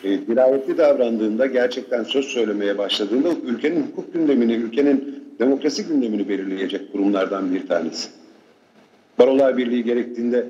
e, 0.03 0.27
dirayetli 0.27 0.77
davrandığında, 0.77 1.45
gerçekten 1.45 2.03
söz 2.03 2.25
söylemeye 2.25 2.77
başladığında 2.77 3.29
ülkenin 3.45 3.83
hukuk 3.83 4.13
gündemini, 4.13 4.53
ülkenin 4.53 5.23
demokrasi 5.39 5.87
gündemini 5.87 6.29
belirleyecek 6.29 6.91
kurumlardan 6.91 7.53
bir 7.53 7.67
tanesi. 7.67 8.09
Barolar 9.19 9.57
Birliği 9.57 9.83
gerektiğinde 9.83 10.47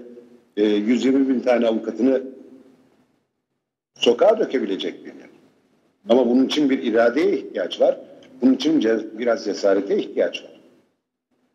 e, 0.58 0.65
120 0.65 1.30
bin 1.30 1.39
tane 1.39 1.68
avukatını 1.68 2.22
sokağa 3.96 4.39
dökebilecek 4.39 5.06
bir 5.06 5.13
yer. 5.13 5.30
Ama 6.10 6.30
bunun 6.30 6.46
için 6.46 6.70
bir 6.70 6.84
iradeye 6.84 7.38
ihtiyaç 7.38 7.82
var. 7.82 7.98
Bunun 8.41 8.53
için 8.53 8.84
biraz 9.20 9.46
cesarete 9.46 9.98
ihtiyaç 9.98 10.44
var. 10.44 10.61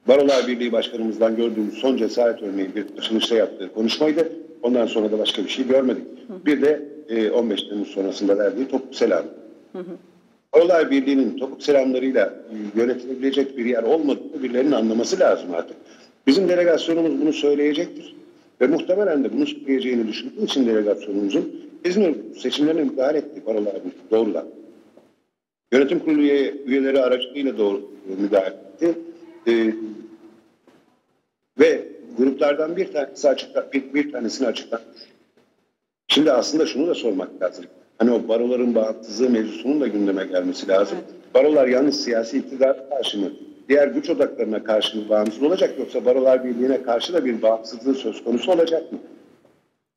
Barolar 0.08 0.46
Birliği 0.48 0.72
Başkanımızdan 0.72 1.36
gördüğümüz 1.36 1.74
son 1.74 1.96
cesaret 1.96 2.42
örneği 2.42 2.68
bir 2.74 2.84
açılışta 2.98 3.34
yaptığı 3.36 3.72
konuşmaydı. 3.74 4.32
Ondan 4.62 4.86
sonra 4.86 5.12
da 5.12 5.18
başka 5.18 5.44
bir 5.44 5.48
şey 5.48 5.68
görmedik. 5.68 6.04
Bir 6.46 6.62
de 6.62 6.82
e, 7.08 7.30
15 7.30 7.62
Temmuz 7.62 7.88
sonrasında 7.88 8.38
verdiği 8.38 8.68
topuk 8.68 8.94
selam. 8.94 9.24
Barolar 10.54 10.90
Birliği'nin 10.90 11.36
topuk 11.38 11.62
selamlarıyla 11.62 12.26
e, 12.26 12.80
yönetilebilecek 12.80 13.58
bir 13.58 13.64
yer 13.64 13.82
olmadığını 13.82 14.42
birilerinin 14.42 14.72
anlaması 14.72 15.20
lazım 15.20 15.54
artık. 15.54 15.76
Bizim 16.26 16.48
delegasyonumuz 16.48 17.20
bunu 17.20 17.32
söyleyecektir. 17.32 18.16
Ve 18.60 18.66
muhtemelen 18.66 19.24
de 19.24 19.32
bunu 19.32 19.46
söyleyeceğini 19.46 20.08
düşündüğü 20.08 20.44
için 20.44 20.66
delegasyonumuzun 20.66 21.66
İzmir 21.84 22.14
seçimlerine 22.38 22.82
müdahale 22.84 23.18
etti 23.18 23.42
Barolar 23.46 23.74
Birliği 23.74 24.10
doğrudan. 24.10 24.44
Yönetim 25.72 25.98
kurulu 25.98 26.20
üye- 26.22 26.54
üyeleri 26.66 27.00
aracılığıyla 27.00 27.58
doğru 27.58 27.90
müdahale 28.22 28.54
etti. 28.54 28.94
Ee, 29.46 29.74
ve 31.58 31.88
gruplardan 32.18 32.76
bir 32.76 32.92
tanesi 32.92 33.28
açıkla, 33.28 33.72
bir, 33.72 33.94
bir 33.94 34.12
tanesini 34.12 34.46
açıkladı. 34.46 34.82
Şimdi 36.08 36.32
aslında 36.32 36.66
şunu 36.66 36.86
da 36.86 36.94
sormak 36.94 37.42
lazım. 37.42 37.64
Hani 37.98 38.10
o 38.10 38.28
baroların 38.28 38.74
bağımsızlığı 38.74 39.30
mevzusunun 39.30 39.80
da 39.80 39.86
gündeme 39.86 40.24
gelmesi 40.24 40.68
lazım. 40.68 40.98
Barolar 41.34 41.66
yalnız 41.66 42.04
siyasi 42.04 42.38
iktidar 42.38 42.90
karşı 42.90 43.18
mı? 43.18 43.30
Diğer 43.68 43.88
güç 43.88 44.10
odaklarına 44.10 44.64
karşı 44.64 44.98
mı 44.98 45.08
bağımsız 45.08 45.42
olacak 45.42 45.78
yoksa 45.78 46.04
barolar 46.04 46.44
birliğine 46.44 46.82
karşı 46.82 47.12
da 47.12 47.24
bir 47.24 47.42
bağımsızlığı 47.42 47.94
söz 47.94 48.24
konusu 48.24 48.52
olacak 48.52 48.92
mı? 48.92 48.98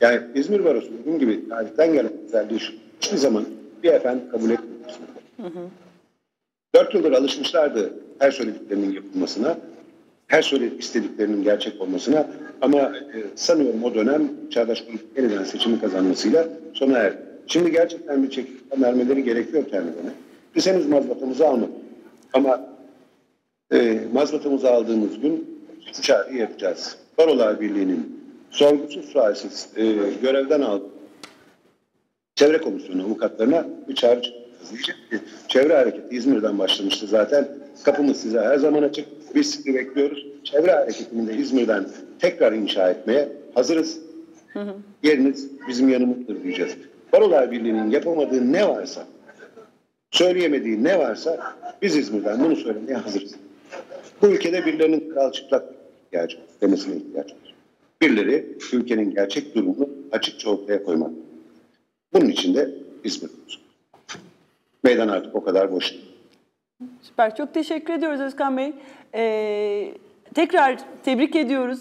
Yani 0.01 0.22
İzmir 0.36 0.65
Barosu 0.65 0.88
dediğim 1.00 1.20
gibi 1.20 1.50
tarihten 1.50 1.94
gelen 1.94 2.12
özelliği 2.25 2.60
şu. 2.60 2.74
Hiçbir 3.01 3.17
zaman 3.17 3.45
bir 3.84 3.89
efendi 3.93 4.30
kabul 4.32 4.50
etmiyor. 4.50 4.91
Dört 6.75 6.93
yıldır 6.93 7.12
alışmışlardı 7.12 7.93
her 8.19 8.32
söylediklerinin 8.32 8.93
yapılmasına, 8.93 9.58
her 10.27 10.41
söyledik 10.41 10.79
istediklerinin 10.84 11.43
gerçek 11.43 11.82
olmasına 11.82 12.27
ama 12.62 12.77
e, 12.79 13.17
sanıyorum 13.36 13.84
o 13.84 13.93
dönem 13.93 14.32
Çağdaş 14.49 14.86
Grup 14.86 15.17
yeniden 15.17 15.43
seçimi 15.43 15.82
kazanmasıyla 15.82 16.47
sona 16.73 16.97
erdi. 16.97 17.17
Şimdi 17.47 17.71
gerçekten 17.71 18.23
bir 18.23 18.29
çekip 18.29 18.82
vermeleri 18.82 19.23
gerekiyor 19.23 19.63
kendilerine. 19.63 20.12
Biz 20.55 20.67
henüz 20.67 20.86
mazbatamızı 20.86 21.47
almadık. 21.47 21.73
Ama 22.34 22.62
e, 23.73 23.99
mazbatamızı 24.13 24.71
aldığımız 24.71 25.19
gün 25.19 25.60
şu 25.93 26.01
çağrıyı 26.01 26.38
yapacağız. 26.38 26.97
Barolar 27.17 27.62
Birliği'nin 27.62 28.19
sorgusuz 28.51 29.05
sualsiz 29.05 29.69
e, 29.75 29.93
görevden 30.21 30.62
aldığı 30.62 30.99
Çevre 32.36 32.58
Komisyonu 32.62 33.03
avukatlarına 33.03 33.65
bir 33.88 33.95
çağrı 33.95 34.21
Çevre 35.47 35.75
hareketi 35.75 36.15
İzmir'den 36.15 36.60
başlamıştı 36.60 37.08
zaten. 37.08 37.47
Kapımız 37.84 38.21
size 38.21 38.39
her 38.39 38.58
zaman 38.58 38.84
açık. 38.84 39.05
Biz 39.36 39.51
sizi 39.51 39.73
bekliyoruz. 39.73 40.25
Çevre 40.43 40.71
hareketini 40.71 41.27
de 41.27 41.38
İzmir'den 41.38 41.86
tekrar 42.19 42.53
inşa 42.53 42.89
etmeye 42.89 43.29
hazırız. 43.53 43.99
Yeriniz 45.03 45.47
bizim 45.67 45.89
yanımızdır 45.89 46.43
diyeceğiz. 46.43 46.75
Barolar 47.13 47.51
Birliği'nin 47.51 47.89
yapamadığı 47.89 48.53
ne 48.53 48.67
varsa, 48.67 49.08
söyleyemediği 50.12 50.84
ne 50.84 50.99
varsa 50.99 51.55
biz 51.82 51.95
İzmir'den 51.95 52.43
bunu 52.43 52.55
söylemeye 52.55 52.97
hazırız. 52.97 53.36
Bu 54.21 54.27
ülkede 54.27 54.65
birilerinin 54.65 55.10
kral 55.13 55.32
çıplak 55.32 55.63
ihtiyacı 56.05 56.38
demesine 56.62 56.95
ihtiyaç 56.95 57.32
var. 57.32 57.55
Birileri 58.01 58.58
ülkenin 58.73 59.12
gerçek 59.12 59.55
durumunu 59.55 59.89
açıkça 60.12 60.49
ortaya 60.49 60.84
koymak. 60.84 61.12
Bunun 62.13 62.29
için 62.29 62.55
de 62.55 62.69
İzmir. 63.03 63.32
Meydan 64.84 65.08
artık 65.08 65.36
o 65.36 65.44
kadar 65.44 65.72
boş. 65.72 65.96
Süper. 67.02 67.36
Çok 67.36 67.54
teşekkür 67.54 67.94
ediyoruz 67.94 68.22
Özkan 68.22 68.58
Bey. 68.58 68.74
Ee, 69.15 69.92
tekrar 70.34 70.78
tebrik 71.04 71.36
ediyoruz. 71.36 71.80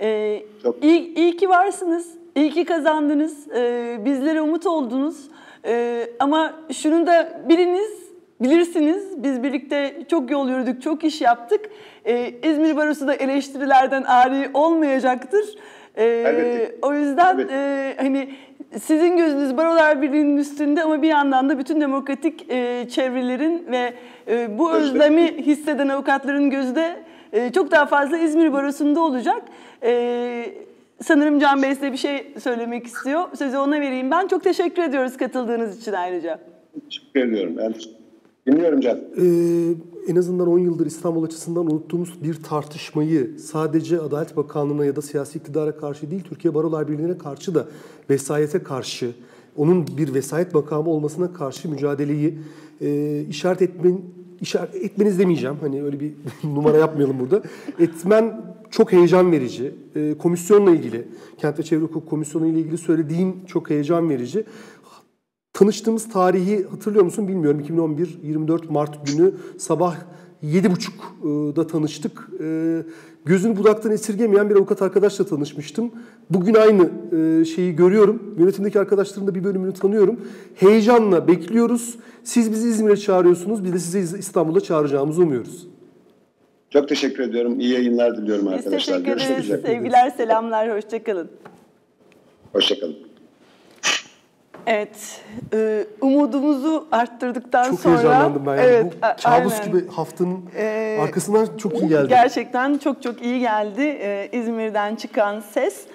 Ee, 0.00 0.42
Çok. 0.62 0.84
iyi, 0.84 1.14
iyi 1.14 1.36
ki 1.36 1.48
varsınız. 1.48 2.14
İyi 2.34 2.50
ki 2.50 2.64
kazandınız. 2.64 3.48
Ee, 3.50 3.98
bizlere 4.04 4.40
umut 4.40 4.66
oldunuz. 4.66 5.28
Ee, 5.64 6.06
ama 6.20 6.54
şunu 6.72 7.06
da 7.06 7.42
biriniz 7.48 8.08
bilirsiniz. 8.40 9.22
Biz 9.22 9.42
birlikte 9.42 10.02
çok 10.10 10.30
yol 10.30 10.48
yürüdük, 10.48 10.82
çok 10.82 11.04
iş 11.04 11.20
yaptık. 11.20 11.60
Ee, 12.04 12.34
İzmir 12.42 12.76
Barosu 12.76 13.06
da 13.08 13.14
eleştirilerden 13.14 14.02
ari 14.02 14.50
olmayacaktır. 14.54 15.44
Ee, 15.96 16.04
Elbette. 16.04 16.74
o 16.82 16.94
yüzden 16.94 17.34
Elbette. 17.38 17.54
e, 17.54 17.96
hani 18.02 18.34
sizin 18.76 19.16
gözünüz 19.16 19.56
Barolar 19.56 20.02
Birliği'nin 20.02 20.36
üstünde 20.36 20.82
ama 20.82 21.02
bir 21.02 21.08
yandan 21.08 21.48
da 21.48 21.58
bütün 21.58 21.80
demokratik 21.80 22.50
e, 22.50 22.86
çevrelerin 22.90 23.66
ve 23.70 23.94
e, 24.28 24.58
bu 24.58 24.72
Özlem. 24.72 24.94
özlemi 24.94 25.46
hisseden 25.46 25.88
avukatların 25.88 26.50
gözü 26.50 26.74
de 26.74 26.96
e, 27.32 27.52
çok 27.52 27.70
daha 27.70 27.86
fazla 27.86 28.18
İzmir 28.18 28.52
Barosu'nda 28.52 29.00
olacak. 29.00 29.42
E, 29.82 30.54
sanırım 31.02 31.38
Can 31.38 31.62
Bey 31.62 31.74
size 31.74 31.92
bir 31.92 31.96
şey 31.96 32.32
söylemek 32.40 32.86
istiyor. 32.86 33.36
Sözü 33.36 33.56
ona 33.56 33.80
vereyim 33.80 34.10
ben. 34.10 34.26
Çok 34.26 34.44
teşekkür 34.44 34.82
ediyoruz 34.82 35.16
katıldığınız 35.16 35.82
için 35.82 35.92
ayrıca. 35.92 36.38
Teşekkür 36.84 37.20
ediyorum. 37.20 37.54
Ben 37.56 37.74
dinliyorum 38.52 38.80
Can. 38.80 38.98
Ee, 38.98 39.74
en 40.08 40.16
azından 40.16 40.48
10 40.48 40.58
yıldır 40.58 40.86
İstanbul 40.86 41.24
açısından 41.24 41.66
unuttuğumuz 41.66 42.22
bir 42.22 42.34
tartışmayı 42.34 43.38
sadece 43.38 44.00
Adalet 44.00 44.36
Bakanlığı'na 44.36 44.84
ya 44.84 44.96
da 44.96 45.02
siyasi 45.02 45.38
iktidara 45.38 45.76
karşı 45.76 46.10
değil, 46.10 46.22
Türkiye 46.28 46.54
Barolar 46.54 46.88
Birliği'ne 46.88 47.18
karşı 47.18 47.54
da 47.54 47.66
vesayete 48.10 48.62
karşı, 48.62 49.10
onun 49.56 49.86
bir 49.96 50.14
vesayet 50.14 50.54
makamı 50.54 50.90
olmasına 50.90 51.32
karşı 51.32 51.70
mücadeleyi 51.70 52.38
e, 52.80 53.20
işaret 53.28 53.62
etmen, 53.62 54.00
işaret 54.40 54.74
etmeniz 54.74 55.18
demeyeceğim. 55.18 55.56
Hani 55.60 55.82
öyle 55.82 56.00
bir 56.00 56.12
numara 56.44 56.76
yapmayalım 56.76 57.20
burada. 57.20 57.42
Etmen 57.78 58.40
çok 58.70 58.92
heyecan 58.92 59.32
verici. 59.32 59.74
E, 59.96 60.14
komisyonla 60.18 60.70
ilgili, 60.70 61.08
Kent 61.38 61.58
ve 61.58 61.62
Çevre 61.62 61.82
Hukuk 61.82 62.08
Komisyonu 62.08 62.46
ile 62.46 62.58
ilgili 62.60 62.78
söylediğin 62.78 63.36
çok 63.46 63.70
heyecan 63.70 64.10
verici. 64.10 64.44
Tanıştığımız 65.58 66.08
tarihi 66.08 66.64
hatırlıyor 66.70 67.04
musun 67.04 67.28
bilmiyorum. 67.28 67.60
2011 67.60 68.18
24 68.22 68.70
Mart 68.70 69.06
günü 69.06 69.34
sabah 69.58 69.96
7.30'da 70.44 71.66
tanıştık. 71.66 72.28
Ee, 72.40 72.82
Gözünü 73.24 73.56
budaktan 73.56 73.92
esirgemeyen 73.92 74.50
bir 74.50 74.56
avukat 74.56 74.82
arkadaşla 74.82 75.26
tanışmıştım. 75.26 75.92
Bugün 76.30 76.54
aynı 76.54 76.90
e, 77.12 77.44
şeyi 77.44 77.76
görüyorum. 77.76 78.34
Yönetimdeki 78.38 78.80
arkadaşların 78.80 79.26
da 79.26 79.34
bir 79.34 79.44
bölümünü 79.44 79.72
tanıyorum. 79.72 80.20
Heyecanla 80.54 81.28
bekliyoruz. 81.28 81.98
Siz 82.24 82.52
bizi 82.52 82.68
İzmir'e 82.68 82.96
çağırıyorsunuz. 82.96 83.64
Biz 83.64 83.72
de 83.72 83.78
sizi 83.78 84.18
İstanbul'a 84.18 84.60
çağıracağımızı 84.60 85.22
umuyoruz. 85.22 85.66
Çok 86.70 86.88
teşekkür 86.88 87.22
ediyorum. 87.22 87.60
İyi 87.60 87.72
yayınlar 87.72 88.16
diliyorum 88.16 88.46
Biz 88.46 88.52
arkadaşlar. 88.52 88.78
teşekkür 88.78 89.04
Görüşmek 89.04 89.30
ederiz. 89.30 89.44
üzere. 89.44 89.62
Sevgiler, 89.62 90.10
selamlar, 90.10 90.76
hoşçakalın. 90.76 91.28
Hoşçakalın. 92.52 93.07
Evet, 94.70 95.20
e, 95.54 95.84
umudumuzu 96.00 96.88
arttırdıktan 96.92 97.70
Çok 97.70 97.80
sonra... 97.80 97.94
heyecanlandım 97.98 98.46
ben. 98.46 98.50
Yani. 98.56 98.60
Evet, 98.66 98.92
Bu 98.96 99.00
kabus 99.22 99.52
aynen. 99.60 99.66
gibi 99.66 99.88
haftanın 99.88 100.44
Ee, 100.56 100.98
arkasından 101.02 101.48
çok 101.56 101.72
iyi 101.82 101.88
geldi. 101.88 102.08
Gerçekten 102.08 102.78
çok 102.78 103.02
çok 103.02 103.22
iyi 103.22 103.40
geldi 103.40 103.82
e, 103.82 104.28
İzmir'den 104.32 104.96
çıkan 104.96 105.40
ses. 105.40 105.86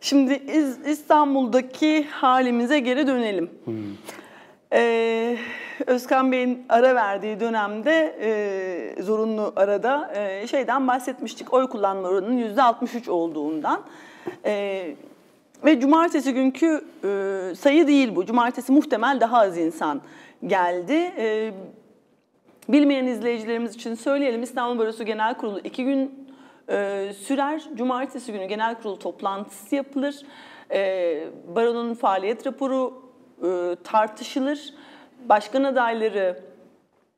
Şimdi 0.00 0.32
İz- 0.34 0.86
İstanbul'daki 0.86 2.06
halimize 2.10 2.78
geri 2.78 3.06
dönelim. 3.06 3.50
Hmm. 3.64 3.74
Ee, 4.72 5.36
Özkan 5.86 6.32
Bey'in 6.32 6.66
ara 6.68 6.94
verdiği 6.94 7.40
dönemde 7.40 8.16
e, 8.20 9.02
zorunlu 9.02 9.52
arada 9.56 10.12
e, 10.14 10.46
şeyden 10.46 10.88
bahsetmiştik. 10.88 11.54
Oy 11.54 11.68
kullanma 11.68 12.08
oranının 12.08 12.54
%63 12.56 13.10
olduğundan. 13.10 13.80
E, 14.44 14.82
ve 15.64 15.80
cumartesi 15.80 16.34
günkü 16.34 16.84
e, 17.04 17.54
sayı 17.54 17.86
değil 17.86 18.16
bu. 18.16 18.26
Cumartesi 18.26 18.72
muhtemel 18.72 19.20
daha 19.20 19.38
az 19.38 19.58
insan 19.58 20.02
geldi. 20.46 21.12
E, 21.18 21.52
bilmeyen 22.68 23.06
izleyicilerimiz 23.06 23.74
için 23.74 23.94
söyleyelim. 23.94 24.42
İstanbul 24.42 24.78
Barosu 24.78 25.04
Genel 25.04 25.34
Kurulu 25.34 25.60
iki 25.64 25.84
gün 25.84 26.28
e, 26.68 27.08
sürer. 27.18 27.62
Cumartesi 27.74 28.32
günü 28.32 28.44
genel 28.44 28.74
kurul 28.74 28.96
toplantısı 28.96 29.74
yapılır. 29.74 30.16
E, 30.70 31.24
baronun 31.56 31.94
faaliyet 31.94 32.46
raporu 32.46 33.02
e, 33.42 33.76
tartışılır. 33.84 34.74
Başkan 35.28 35.64
adayları 35.64 36.40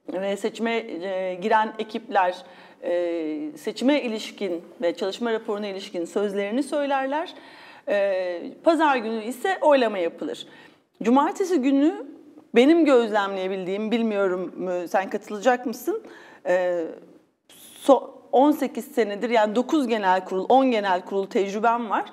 ve 0.09 0.37
seçime 0.37 0.77
e, 0.77 1.39
giren 1.43 1.73
ekipler 1.79 2.37
e, 2.83 3.57
seçime 3.57 4.03
ilişkin 4.03 4.65
ve 4.83 4.95
çalışma 4.95 5.33
raporuna 5.33 5.67
ilişkin 5.67 6.05
sözlerini 6.05 6.63
söylerler. 6.63 7.35
E, 7.89 8.43
Pazar 8.65 8.97
günü 8.97 9.25
ise 9.25 9.59
oylama 9.61 9.99
yapılır. 9.99 10.47
Cumartesi 11.03 11.59
günü 11.59 12.07
benim 12.55 12.85
gözlemleyebildiğim, 12.85 13.91
bilmiyorum 13.91 14.69
e, 14.69 14.89
sen 14.89 15.11
katılacak 15.11 15.67
mısın? 15.67 16.03
E, 16.47 16.85
so, 17.81 18.23
18 18.33 18.85
senedir 18.85 19.31
yani 19.31 19.55
9 19.57 19.87
genel 19.89 20.25
kurul, 20.25 20.47
10 20.49 20.71
genel 20.71 21.01
kurul 21.05 21.27
tecrübem 21.27 21.91
var. 21.91 22.05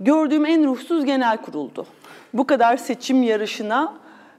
Gördüğüm 0.00 0.46
en 0.46 0.66
ruhsuz 0.66 1.04
genel 1.04 1.36
kuruldu. 1.36 1.86
Bu 2.34 2.46
kadar 2.46 2.76
seçim 2.76 3.22
yarışına 3.22 3.94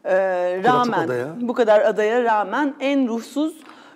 e, 0.05 0.15
rağmen, 0.63 1.05
adaya. 1.05 1.27
bu 1.41 1.53
kadar 1.53 1.81
adaya 1.81 2.23
rağmen 2.23 2.73
en 2.79 3.07
ruhsuz 3.07 3.53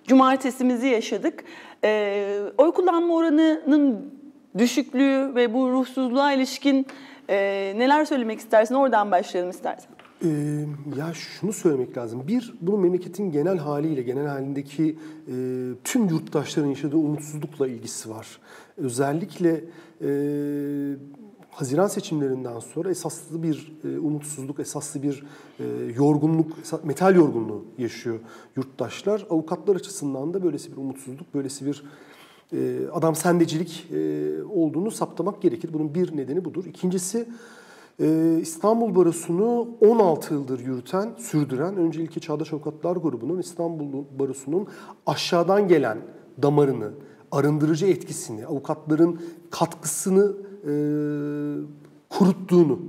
cumartesimizi 0.07 0.87
yaşadık. 0.87 1.43
E, 1.83 2.39
oy 2.57 2.71
kullanma 2.71 3.15
oranının 3.15 4.16
düşüklüğü 4.57 5.35
ve 5.35 5.53
bu 5.53 5.71
ruhsuzluğa 5.71 6.33
ilişkin 6.33 6.87
e, 7.29 7.35
neler 7.77 8.05
söylemek 8.05 8.39
istersin? 8.39 8.75
Oradan 8.75 9.11
başlayalım 9.11 9.51
istersen. 9.51 9.97
Ee, 10.23 10.27
ya 10.97 11.13
şunu 11.13 11.53
söylemek 11.53 11.97
lazım. 11.97 12.27
Bir, 12.27 12.53
bunun 12.61 12.79
memleketin 12.79 13.31
genel 13.31 13.57
haliyle, 13.57 14.01
genel 14.01 14.27
halindeki 14.27 14.97
e, 15.27 15.33
tüm 15.83 16.07
yurttaşların 16.07 16.69
yaşadığı 16.69 16.97
umutsuzlukla 16.97 17.67
ilgisi 17.67 18.09
var. 18.09 18.39
Özellikle 18.77 19.63
e, 20.01 20.09
Haziran 21.51 21.87
seçimlerinden 21.87 22.59
sonra 22.59 22.89
esaslı 22.89 23.43
bir 23.43 23.77
e, 23.83 23.99
umutsuzluk, 23.99 24.59
esaslı 24.59 25.03
bir 25.03 25.23
e, 25.59 25.63
yorgunluk, 25.95 26.57
metal 26.83 27.15
yorgunluğu 27.15 27.65
yaşıyor 27.77 28.19
yurttaşlar. 28.55 29.25
Avukatlar 29.29 29.75
açısından 29.75 30.33
da 30.33 30.43
böylesi 30.43 30.71
bir 30.71 30.77
umutsuzluk, 30.77 31.33
böylesi 31.33 31.65
bir 31.65 31.83
adam 32.93 33.15
sendecilik 33.15 33.87
e, 33.93 34.29
olduğunu 34.43 34.91
saptamak 34.91 35.41
gerekir. 35.41 35.69
Bunun 35.73 35.95
bir 35.95 36.17
nedeni 36.17 36.45
budur. 36.45 36.65
İkincisi 36.65 37.27
ee, 37.99 38.37
İstanbul 38.41 38.95
Barosu'nu 38.95 39.67
16 39.81 40.33
yıldır 40.33 40.59
yürüten, 40.59 41.09
sürdüren 41.17 41.77
önce 41.77 42.01
ilki 42.01 42.19
Çağdaş 42.19 42.53
Avukatlar 42.53 42.95
Grubu'nun 42.95 43.39
İstanbul 43.39 44.03
Barosu'nun 44.19 44.67
aşağıdan 45.05 45.67
gelen 45.67 45.97
damarını, 46.41 46.91
arındırıcı 47.31 47.85
etkisini, 47.85 48.45
avukatların 48.45 49.21
katkısını 49.51 50.33
e, 50.63 50.73
kuruttuğunu, 52.09 52.79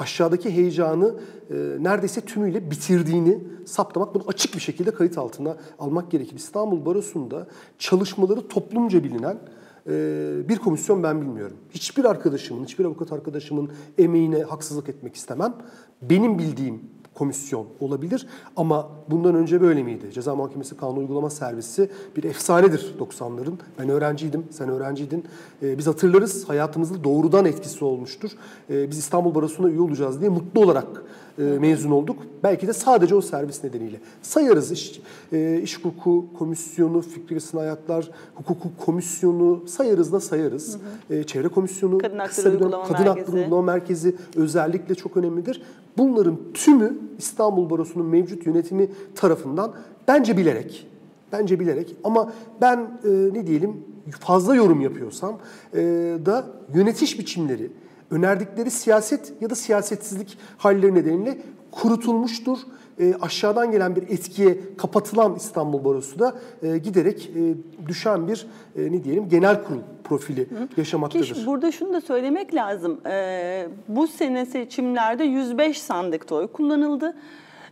aşağıdaki 0.00 0.50
heyecanı 0.50 1.14
e, 1.50 1.54
neredeyse 1.80 2.20
tümüyle 2.20 2.70
bitirdiğini 2.70 3.38
saptamak, 3.66 4.14
bunu 4.14 4.22
açık 4.26 4.54
bir 4.54 4.60
şekilde 4.60 4.90
kayıt 4.90 5.18
altına 5.18 5.56
almak 5.78 6.10
gerekir. 6.10 6.36
İstanbul 6.36 6.86
Barosu'nda 6.86 7.46
çalışmaları 7.78 8.48
toplumca 8.48 9.04
bilinen 9.04 9.38
ee, 9.86 10.48
bir 10.48 10.58
komisyon 10.58 11.02
ben 11.02 11.20
bilmiyorum. 11.20 11.56
Hiçbir 11.70 12.04
arkadaşımın, 12.04 12.64
hiçbir 12.64 12.84
avukat 12.84 13.12
arkadaşımın 13.12 13.70
emeğine 13.98 14.42
haksızlık 14.42 14.88
etmek 14.88 15.16
istemem. 15.16 15.54
Benim 16.02 16.38
bildiğim 16.38 16.80
komisyon 17.14 17.66
olabilir 17.80 18.26
ama 18.56 18.88
bundan 19.10 19.34
önce 19.34 19.60
böyle 19.60 19.82
miydi? 19.82 20.12
Ceza 20.12 20.34
Muhakemesi 20.34 20.76
Kanun 20.76 20.96
Uygulama 20.96 21.30
Servisi 21.30 21.90
bir 22.16 22.24
efsanedir 22.24 22.94
90'ların. 22.98 23.54
Ben 23.78 23.88
öğrenciydim, 23.88 24.44
sen 24.50 24.68
öğrenciydin. 24.68 25.24
Ee, 25.62 25.78
biz 25.78 25.86
hatırlarız, 25.86 26.48
hayatımızda 26.48 27.04
doğrudan 27.04 27.44
etkisi 27.44 27.84
olmuştur. 27.84 28.30
Ee, 28.70 28.90
biz 28.90 28.98
İstanbul 28.98 29.34
Barosu'na 29.34 29.68
üye 29.68 29.80
olacağız 29.80 30.20
diye 30.20 30.30
mutlu 30.30 30.60
olarak 30.60 31.04
e, 31.38 31.42
mezun 31.42 31.90
olduk. 31.90 32.16
Belki 32.42 32.66
de 32.66 32.72
sadece 32.72 33.14
o 33.14 33.20
servis 33.20 33.64
nedeniyle. 33.64 34.00
Sayarız 34.22 34.72
iş, 34.72 35.00
e, 35.32 35.60
iş 35.62 35.78
hukuku 35.78 36.26
komisyonu, 36.38 37.00
fikri 37.00 37.58
hayatlar 37.58 38.10
hukuku 38.34 38.68
komisyonu 38.84 39.62
sayarız 39.66 40.12
da 40.12 40.20
sayarız. 40.20 40.76
E, 41.10 41.22
çevre 41.22 41.48
komisyonu, 41.48 41.98
Kadın 41.98 42.18
Hakları 42.18 42.50
Uygulama 42.50 42.84
Kadın 42.84 43.04
Merkezi. 43.04 43.36
Uygulama 43.36 43.72
Merkezi 43.72 44.16
özellikle 44.36 44.94
çok 44.94 45.16
önemlidir. 45.16 45.62
Bunların 45.98 46.38
tümü 46.54 46.98
İstanbul 47.18 47.70
Barosu'nun 47.70 48.06
mevcut 48.06 48.46
yönetimi 48.46 48.88
tarafından 49.14 49.72
bence 50.08 50.36
bilerek, 50.36 50.86
bence 51.32 51.60
bilerek 51.60 51.96
ama 52.04 52.32
ben 52.60 52.78
e, 53.04 53.08
ne 53.32 53.46
diyelim 53.46 53.76
fazla 54.20 54.54
yorum 54.54 54.80
yapıyorsam 54.80 55.38
e, 55.74 55.78
da 56.26 56.46
yönetiş 56.74 57.18
biçimleri, 57.18 57.70
önerdikleri 58.10 58.70
siyaset 58.70 59.32
ya 59.40 59.50
da 59.50 59.54
siyasetsizlik 59.54 60.38
halleri 60.58 60.94
nedeniyle 60.94 61.38
kurutulmuştur. 61.70 62.58
E, 62.98 63.14
aşağıdan 63.20 63.70
gelen 63.70 63.96
bir 63.96 64.02
etkiye 64.02 64.58
kapatılan 64.78 65.34
İstanbul 65.34 65.84
Barosu 65.84 66.18
da 66.18 66.34
e, 66.62 66.78
giderek 66.78 67.30
e, 67.36 67.54
düşen 67.88 68.28
bir 68.28 68.46
e, 68.76 68.92
ne 68.92 69.04
diyelim 69.04 69.28
genel 69.28 69.64
kurul 69.64 69.80
profili 70.04 70.48
yaşamaktadır. 70.76 71.26
Ki 71.26 71.46
burada 71.46 71.72
şunu 71.72 71.92
da 71.92 72.00
söylemek 72.00 72.54
lazım. 72.54 73.00
Ee, 73.06 73.68
bu 73.88 74.06
sene 74.06 74.46
seçimlerde 74.46 75.24
105 75.24 75.82
sandıkta 75.82 76.34
oy 76.34 76.46
kullanıldı. 76.46 77.16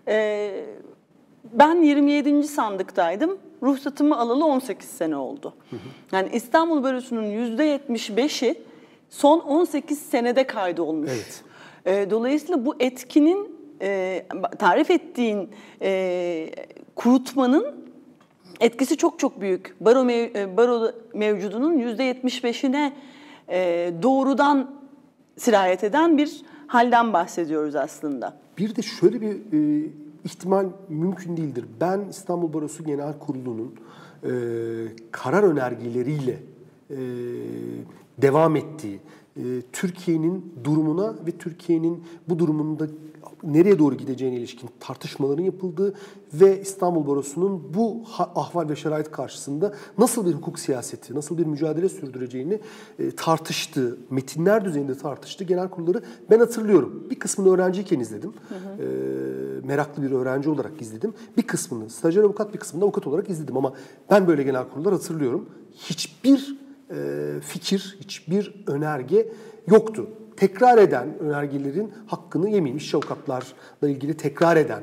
Ee, 0.09 0.65
ben 1.53 1.83
27. 1.83 2.43
sandıktaydım. 2.43 3.39
Ruhsatımı 3.63 4.19
alalı 4.19 4.45
18 4.45 4.89
sene 4.89 5.17
oldu. 5.17 5.55
Yani 6.13 6.29
İstanbul 6.33 6.83
Barosu'nun 6.83 7.25
%75'i 7.25 8.68
son 9.11 9.39
18 9.39 9.99
senede 9.99 10.47
kaydolmuş. 10.47 11.11
Evet. 11.11 11.43
Ee, 11.87 12.11
dolayısıyla 12.11 12.67
bu 12.67 12.75
etkinin 12.81 13.57
e, 13.83 14.27
tarif 14.59 14.91
ettiğin 14.91 15.51
e, 15.83 16.51
kurutmanın 16.97 17.75
etkisi 18.61 18.97
çok 18.97 19.19
çok 19.19 19.41
büyük. 19.41 19.77
Baro, 19.81 20.05
mev, 20.05 20.35
e, 20.35 20.57
baro 20.57 20.93
mevcudunun 21.15 21.79
%75'ine 21.79 22.93
e, 23.49 23.93
doğrudan 24.03 24.71
sirayet 25.37 25.85
eden 25.85 26.19
bir 26.19 26.43
halden 26.67 27.13
bahsediyoruz 27.13 27.75
aslında. 27.75 28.37
Bir 28.59 28.77
de 28.77 28.83
şöyle 28.83 29.21
bir 29.21 29.33
e, 29.53 29.89
ihtimal 30.25 30.67
mümkün 30.89 31.37
değildir. 31.37 31.65
Ben 31.81 32.01
İstanbul 32.11 32.53
Barosu 32.53 32.85
Genel 32.85 33.19
Kurulu'nun 33.19 33.75
e, 34.23 34.31
karar 35.11 35.43
önergeleriyle 35.43 36.39
e, 36.91 36.97
devam 38.23 38.57
ettiği, 38.57 39.01
e, 39.37 39.43
Türkiye'nin 39.73 40.55
durumuna 40.65 41.15
ve 41.27 41.31
Türkiye'nin 41.31 42.05
bu 42.29 42.39
durumunda 42.39 42.87
nereye 43.43 43.79
doğru 43.79 43.95
gideceğine 43.95 44.37
ilişkin 44.37 44.71
tartışmaların 44.81 45.43
yapıldığı 45.43 45.95
ve 46.35 46.61
İstanbul 46.61 47.07
Barosu'nun 47.07 47.75
bu 47.75 48.03
ahval 48.19 48.69
ve 48.69 48.77
şerait 48.77 49.11
karşısında 49.11 49.75
nasıl 49.99 50.27
bir 50.27 50.33
hukuk 50.33 50.59
siyaseti, 50.59 51.15
nasıl 51.15 51.39
bir 51.39 51.47
mücadele 51.47 51.89
sürdüreceğini 51.89 52.61
e, 52.99 53.11
tartıştığı, 53.11 53.99
metinler 54.11 54.65
düzeyinde 54.65 54.95
tartıştığı 54.99 55.45
genel 55.45 55.69
kurulları 55.69 56.03
ben 56.31 56.39
hatırlıyorum. 56.39 57.07
Bir 57.11 57.19
kısmını 57.19 57.55
öğrenciyken 57.55 58.01
izledim. 58.01 58.33
E, 58.79 58.87
meraklı 59.67 60.03
bir 60.03 60.11
öğrenci 60.11 60.51
olarak 60.51 60.83
izledim. 60.83 61.15
Bir 61.37 61.43
kısmını 61.43 61.91
stajyer 61.91 62.23
avukat, 62.23 62.55
bir 62.55 62.59
kısmını 62.59 62.85
avukat 62.85 63.07
olarak 63.07 63.31
izledim 63.31 63.57
ama 63.57 63.73
ben 64.11 64.27
böyle 64.27 64.43
genel 64.43 64.69
kurullar 64.69 64.93
hatırlıyorum. 64.93 65.49
Hiçbir 65.75 66.68
fikir, 67.41 67.97
hiçbir 68.01 68.65
önerge 68.67 69.29
yoktu. 69.67 70.11
Tekrar 70.37 70.79
eden 70.79 71.19
önergelerin 71.19 71.93
hakkını 72.07 72.49
yememiş 72.51 72.95
avukatlarla 72.95 73.45
ilgili 73.83 74.17
tekrar 74.17 74.57
eden 74.57 74.83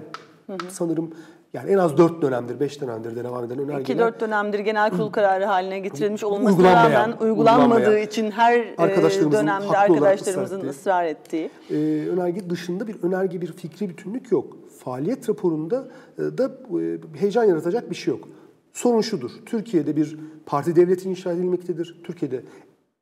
sanırım 0.69 1.11
yani 1.53 1.71
en 1.71 1.77
az 1.77 1.97
4 1.97 2.21
dönemdir, 2.21 2.59
5 2.59 2.81
dönemdir 2.81 3.15
de 3.15 3.23
devam 3.23 3.43
eden 3.43 3.59
önergeler 3.59 4.11
2-4 4.11 4.19
dönemdir 4.19 4.59
genel 4.59 4.89
kurul 4.89 5.09
kararı 5.11 5.45
haline 5.45 5.79
getirilmiş 5.79 6.23
olmasına 6.23 6.83
rağmen 6.83 7.13
uygulanmadığı 7.21 7.99
için 7.99 8.31
her 8.31 8.59
e, 8.59 8.75
Arkadaşlarımızın 8.77 9.41
dönemde 9.41 9.77
arkadaşlarımızın 9.77 10.69
ısrar 10.69 11.05
ettiği. 11.05 11.49
ısrar 11.49 11.75
ettiği. 11.75 12.05
e, 12.05 12.09
önerge 12.09 12.49
dışında 12.49 12.87
bir 12.87 13.03
önerge, 13.03 13.41
bir 13.41 13.51
fikri 13.53 13.89
bütünlük 13.89 14.31
yok. 14.31 14.57
Faaliyet 14.83 15.29
raporunda 15.29 15.87
e, 16.17 16.21
da 16.21 16.45
e, 16.45 17.19
heyecan 17.19 17.43
yaratacak 17.43 17.89
bir 17.89 17.95
şey 17.95 18.13
yok. 18.13 18.27
Sorun 18.75 19.01
şudur, 19.01 19.31
Türkiye'de 19.45 19.95
bir 19.95 20.17
parti 20.45 20.75
devleti 20.75 21.09
inşa 21.09 21.31
edilmektedir. 21.31 22.01
Türkiye'de 22.03 22.43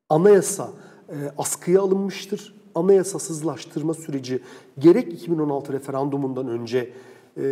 anayasa 0.10 0.70
e, 1.10 1.16
askıya 1.38 1.82
alınmıştır. 1.82 2.56
Anayasasızlaştırma 2.76 3.94
süreci 3.94 4.40
gerek 4.80 5.14
2016 5.14 5.74
referandumundan 5.74 6.48
önce 6.48 6.94
e, 7.38 7.44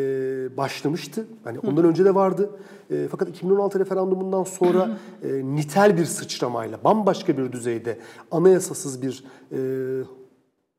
başlamıştı. 0.58 1.28
Yani 1.46 1.60
ondan 1.60 1.86
önce 1.86 2.06
de 2.06 2.16
vardı. 2.16 2.50
E, 2.92 3.08
fakat 3.12 3.30
2016 3.30 3.80
referandumundan 3.80 4.44
sonra 4.44 4.98
e, 5.24 5.28
nitel 5.56 5.98
bir 5.98 6.06
sıçramayla 6.06 6.84
bambaşka 6.84 7.38
bir 7.38 7.52
düzeyde 7.52 7.98
anayasasız 8.32 9.02
bir 9.02 9.24
e, 9.52 9.58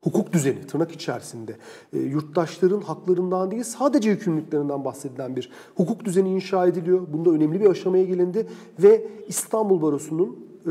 hukuk 0.02 0.32
düzeni 0.32 0.66
tırnak 0.66 0.92
içerisinde 0.92 1.56
e, 1.92 1.98
yurttaşların 1.98 2.80
haklarından 2.80 3.50
değil 3.50 3.62
sadece 3.62 4.10
yükümlülüklerinden 4.10 4.84
bahsedilen 4.84 5.36
bir 5.36 5.50
hukuk 5.74 6.04
düzeni 6.04 6.30
inşa 6.30 6.66
ediliyor. 6.66 7.06
Bunda 7.12 7.30
önemli 7.30 7.60
bir 7.60 7.70
aşamaya 7.70 8.04
gelindi 8.04 8.46
ve 8.78 9.08
İstanbul 9.28 9.82
Barosu'nun 9.82 10.46
e, 10.62 10.70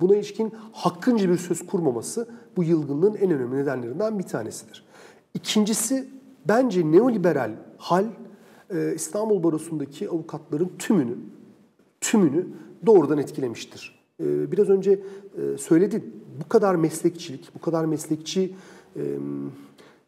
buna 0.00 0.16
ilişkin 0.16 0.52
hakkınca 0.72 1.30
bir 1.30 1.36
söz 1.36 1.66
kurmaması 1.66 2.28
bu 2.56 2.64
yılgınlığın 2.64 3.14
en 3.14 3.30
önemli 3.30 3.56
nedenlerinden 3.56 4.18
bir 4.18 4.24
tanesidir. 4.24 4.84
İkincisi 5.34 6.08
bence 6.48 6.92
neoliberal 6.92 7.50
hal 7.76 8.04
e, 8.70 8.94
İstanbul 8.94 9.42
Barosu'ndaki 9.42 10.08
avukatların 10.08 10.72
tümünü 10.78 11.16
tümünü 12.00 12.46
doğrudan 12.86 13.18
etkilemiştir. 13.18 14.02
Biraz 14.20 14.68
önce 14.68 14.92
e, 14.92 15.58
söyledin 15.58 16.21
bu 16.40 16.48
kadar 16.48 16.74
meslekçilik, 16.74 17.54
bu 17.54 17.60
kadar 17.60 17.84
meslekçi 17.84 18.54
e, 18.96 19.02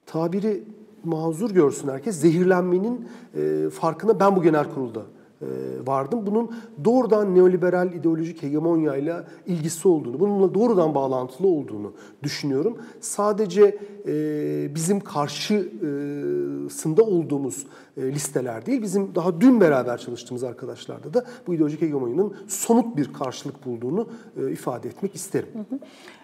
tabiri 0.06 0.64
mazur 1.04 1.50
görsün 1.50 1.88
herkes 1.88 2.16
zehirlenmenin 2.16 3.08
e, 3.34 3.70
farkına 3.70 4.20
ben 4.20 4.36
bu 4.36 4.42
genel 4.42 4.74
kurulda 4.74 5.02
e, 5.42 5.46
vardım. 5.86 6.26
Bunun 6.26 6.50
doğrudan 6.84 7.34
neoliberal 7.34 7.92
ideolojik 7.92 8.42
hegemonyayla 8.42 9.24
ilgisi 9.46 9.88
olduğunu, 9.88 10.20
bununla 10.20 10.54
doğrudan 10.54 10.94
bağlantılı 10.94 11.48
olduğunu 11.48 11.92
düşünüyorum. 12.22 12.78
Sadece 13.00 13.78
e, 14.06 14.74
bizim 14.74 15.00
karşısında 15.00 17.02
olduğumuz 17.02 17.66
e, 17.96 18.12
listeler 18.12 18.66
değil, 18.66 18.82
bizim 18.82 19.14
daha 19.14 19.40
dün 19.40 19.60
beraber 19.60 19.98
çalıştığımız 19.98 20.44
arkadaşlarda 20.44 21.14
da 21.14 21.24
bu 21.46 21.54
ideolojik 21.54 21.82
hegemonyanın 21.82 22.34
somut 22.48 22.96
bir 22.96 23.12
karşılık 23.12 23.66
bulduğunu 23.66 24.08
ifade 24.50 24.88
etmek 24.88 25.14
isterim. 25.14 25.48
Hı 25.52 25.74
hı. 25.74 25.78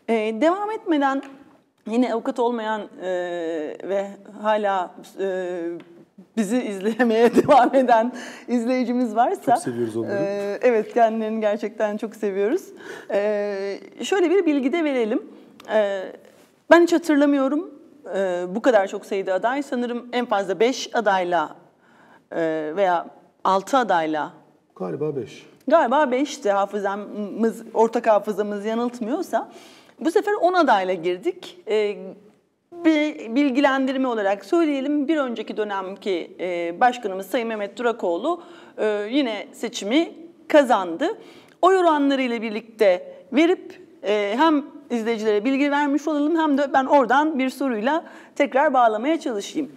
Ee, 0.08 0.40
devam 0.40 0.70
etmeden 0.70 1.22
yine 1.86 2.14
avukat 2.14 2.38
olmayan 2.38 2.80
e, 3.02 3.08
ve 3.84 4.06
hala 4.42 4.94
e, 5.20 5.58
bizi 6.36 6.62
izlemeye 6.62 7.34
devam 7.46 7.74
eden 7.74 8.12
izleyicimiz 8.48 9.16
varsa... 9.16 9.54
Çok 9.54 9.62
seviyoruz 9.62 9.96
onları. 9.96 10.14
E, 10.14 10.58
evet, 10.62 10.94
kendilerini 10.94 11.40
gerçekten 11.40 11.96
çok 11.96 12.16
seviyoruz. 12.16 12.62
E, 13.10 13.80
şöyle 14.02 14.30
bir 14.30 14.46
bilgi 14.46 14.72
de 14.72 14.84
verelim. 14.84 15.22
E, 15.72 16.02
ben 16.70 16.82
hiç 16.82 16.92
hatırlamıyorum 16.92 17.70
e, 18.16 18.44
bu 18.48 18.62
kadar 18.62 18.86
çok 18.86 19.06
sayıda 19.06 19.34
aday. 19.34 19.62
Sanırım 19.62 20.06
en 20.12 20.26
fazla 20.26 20.60
5 20.60 20.90
adayla 20.94 21.56
e, 22.32 22.72
veya 22.76 23.06
6 23.44 23.78
adayla... 23.78 24.32
Galiba 24.76 25.16
5. 25.16 25.46
Galiba 25.68 26.02
5'ti 26.02 26.50
hafızamız, 26.50 27.62
ortak 27.74 28.06
hafızamız 28.06 28.64
yanıltmıyorsa. 28.64 29.48
Bu 30.00 30.10
sefer 30.10 30.32
10 30.32 30.54
adayla 30.54 30.94
girdik. 30.94 31.58
E, 31.68 31.96
bir 32.72 33.34
bilgilendirme 33.34 34.08
olarak 34.08 34.44
söyleyelim. 34.44 35.08
Bir 35.08 35.16
önceki 35.16 35.56
dönemki 35.56 36.36
e, 36.40 36.80
başkanımız 36.80 37.26
Sayın 37.26 37.48
Mehmet 37.48 37.78
Durakoğlu 37.78 38.42
e, 38.78 39.08
yine 39.10 39.46
seçimi 39.52 40.12
kazandı. 40.48 41.18
Oy 41.62 41.78
oranlarıyla 41.78 42.42
birlikte 42.42 43.14
verip 43.32 43.80
e, 44.02 44.34
hem 44.36 44.64
izleyicilere 44.90 45.44
bilgi 45.44 45.70
vermiş 45.70 46.08
olalım 46.08 46.38
hem 46.38 46.58
de 46.58 46.72
ben 46.72 46.84
oradan 46.84 47.38
bir 47.38 47.50
soruyla 47.50 48.04
tekrar 48.36 48.74
bağlamaya 48.74 49.20
çalışayım. 49.20 49.72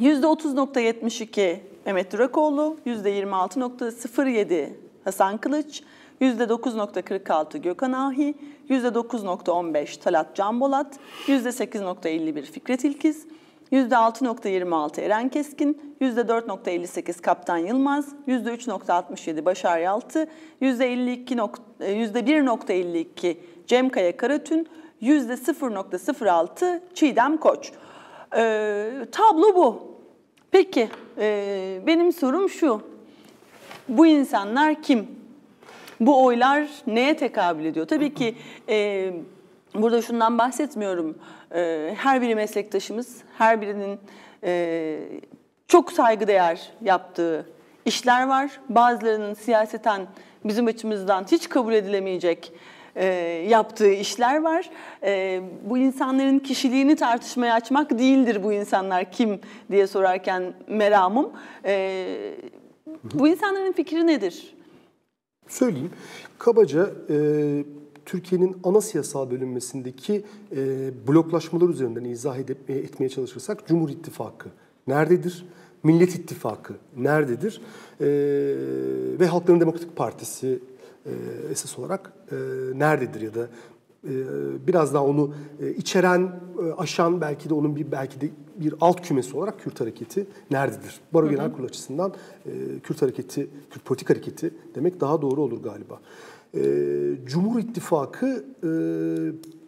%30.72 0.00 1.56
Mehmet 1.86 2.12
Durakoğlu, 2.12 2.76
%26.07 2.86 4.68
Hasan 5.04 5.38
Kılıç, 5.38 5.82
%9.46 6.20 7.58
Gökhan 7.58 7.92
Ahi, 7.92 8.34
%9.15 8.70 10.00
Talat 10.00 10.36
Canbolat, 10.36 10.98
%8.51 11.26 12.42
Fikret 12.42 12.84
İlkiz, 12.84 13.26
%6.26 13.72 15.00
Eren 15.00 15.28
Keskin, 15.28 15.96
%4.58 16.00 17.20
Kaptan 17.20 17.58
Yılmaz, 17.58 18.08
%3.67 18.28 19.44
Başar 19.44 19.78
Yaltı, 19.78 20.26
%1.52 20.62 23.28
e, 23.28 23.36
Cem 23.66 23.88
Kaya 23.88 24.16
Karatün, 24.16 24.68
%0.06 25.02 26.80
Çiğdem 26.94 27.36
Koç. 27.36 27.72
Ee, 28.36 28.90
tablo 29.12 29.54
bu. 29.54 29.82
Peki, 30.50 30.88
e, 31.18 31.80
benim 31.86 32.12
sorum 32.12 32.48
şu. 32.48 32.82
Bu 33.88 34.06
insanlar 34.06 34.82
kim? 34.82 35.21
Bu 36.06 36.24
oylar 36.24 36.68
neye 36.86 37.16
tekabül 37.16 37.64
ediyor? 37.64 37.86
Tabii 37.86 38.14
ki 38.14 38.34
e, 38.68 39.10
burada 39.74 40.02
şundan 40.02 40.38
bahsetmiyorum. 40.38 41.18
E, 41.54 41.94
her 41.96 42.22
biri 42.22 42.34
meslektaşımız, 42.34 43.16
her 43.38 43.60
birinin 43.60 43.98
e, 44.44 44.98
çok 45.68 45.92
saygıdeğer 45.92 46.70
yaptığı 46.80 47.46
işler 47.84 48.26
var. 48.26 48.50
Bazılarının 48.68 49.34
siyaseten 49.34 50.06
bizim 50.44 50.66
açımızdan 50.66 51.24
hiç 51.32 51.48
kabul 51.48 51.72
edilemeyecek 51.72 52.52
e, 52.96 53.04
yaptığı 53.48 53.92
işler 53.92 54.42
var. 54.42 54.70
E, 55.02 55.40
bu 55.64 55.78
insanların 55.78 56.38
kişiliğini 56.38 56.96
tartışmaya 56.96 57.54
açmak 57.54 57.98
değildir 57.98 58.42
bu 58.42 58.52
insanlar 58.52 59.12
kim 59.12 59.40
diye 59.70 59.86
sorarken 59.86 60.54
meramım. 60.68 61.32
E, 61.64 62.06
bu 63.14 63.28
insanların 63.28 63.72
fikri 63.72 64.06
nedir? 64.06 64.51
Söyleyeyim. 65.48 65.90
Kabaca 66.38 66.90
e, 67.10 67.64
Türkiye'nin 68.06 68.56
ana 68.64 68.80
siyasal 68.80 69.30
bölünmesindeki 69.30 70.24
e, 70.56 70.90
bloklaşmalar 71.08 71.68
üzerinden 71.68 72.04
izah 72.04 72.38
edip, 72.38 72.70
e, 72.70 72.72
etmeye 72.72 73.08
çalışırsak 73.08 73.66
Cumhur 73.66 73.88
İttifakı 73.88 74.48
nerededir? 74.86 75.46
Millet 75.82 76.14
İttifakı 76.14 76.74
nerededir? 76.96 77.60
E, 78.00 78.06
ve 79.20 79.26
Halkların 79.26 79.60
Demokratik 79.60 79.96
Partisi 79.96 80.58
e, 81.06 81.10
esas 81.50 81.78
olarak 81.78 82.12
e, 82.32 82.36
nerededir 82.74 83.20
ya 83.20 83.34
da 83.34 83.48
e, 84.04 84.12
biraz 84.66 84.94
daha 84.94 85.04
onu 85.04 85.34
e, 85.60 85.70
içeren, 85.70 86.40
aşan 86.76 87.20
belki 87.20 87.48
de 87.48 87.54
onun 87.54 87.76
bir 87.76 87.92
belki 87.92 88.20
de 88.20 88.30
bir 88.64 88.74
alt 88.80 89.00
kümesi 89.08 89.36
olarak 89.36 89.60
Kürt 89.60 89.80
hareketi 89.80 90.26
nerededir? 90.50 91.00
Baro 91.14 91.30
Genel 91.30 91.52
Kurulu 91.52 91.66
açısından 91.66 92.12
Kürt 92.82 93.02
hareketi, 93.02 93.50
Kürt 93.70 93.84
politik 93.84 94.10
hareketi 94.10 94.54
demek 94.74 95.00
daha 95.00 95.22
doğru 95.22 95.42
olur 95.42 95.62
galiba. 95.62 96.00
Cumhur 97.26 97.60
İttifakı 97.60 98.44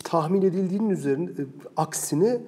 tahmin 0.04 0.42
edildiğinin 0.42 0.90
üzerine 0.90 1.30
aksine 1.76 2.40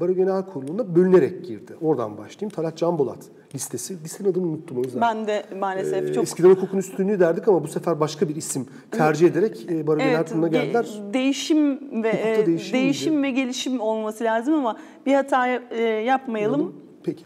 Baro 0.00 0.12
Genel 0.12 0.42
Kurulu'na 0.42 0.96
bölünerek 0.96 1.44
girdi. 1.44 1.72
Oradan 1.80 2.18
başlayayım. 2.18 2.54
Talat 2.54 2.76
Canbolat 2.76 3.18
listesi. 3.54 4.04
Listenin 4.04 4.32
adını 4.32 4.46
unuttum 4.46 4.78
o 4.78 4.82
yüzden. 4.82 5.00
Ben 5.00 5.26
de 5.26 5.44
maalesef 5.60 6.10
ee, 6.10 6.14
çok... 6.14 6.24
Eskiden 6.24 6.50
hukukun 6.50 6.78
üstünlüğü 6.78 7.20
derdik 7.20 7.48
ama 7.48 7.62
bu 7.62 7.68
sefer 7.68 8.00
başka 8.00 8.28
bir 8.28 8.36
isim 8.36 8.66
tercih 8.90 9.26
ederek 9.26 9.66
e, 9.70 9.86
Baro 9.86 10.00
evet, 10.00 10.10
Genel 10.10 10.26
Kurulu'na 10.26 10.48
geldiler. 10.48 10.86
Değişim 11.12 12.02
ve 12.02 12.08
e, 12.08 12.46
değişim, 12.46 12.72
değişim 12.72 13.22
ve 13.22 13.30
gelişim 13.30 13.80
olması 13.80 14.24
lazım 14.24 14.54
ama 14.54 14.76
bir 15.06 15.14
hata 15.14 15.48
e, 15.70 15.82
yapmayalım. 15.82 16.74
Peki. 17.04 17.24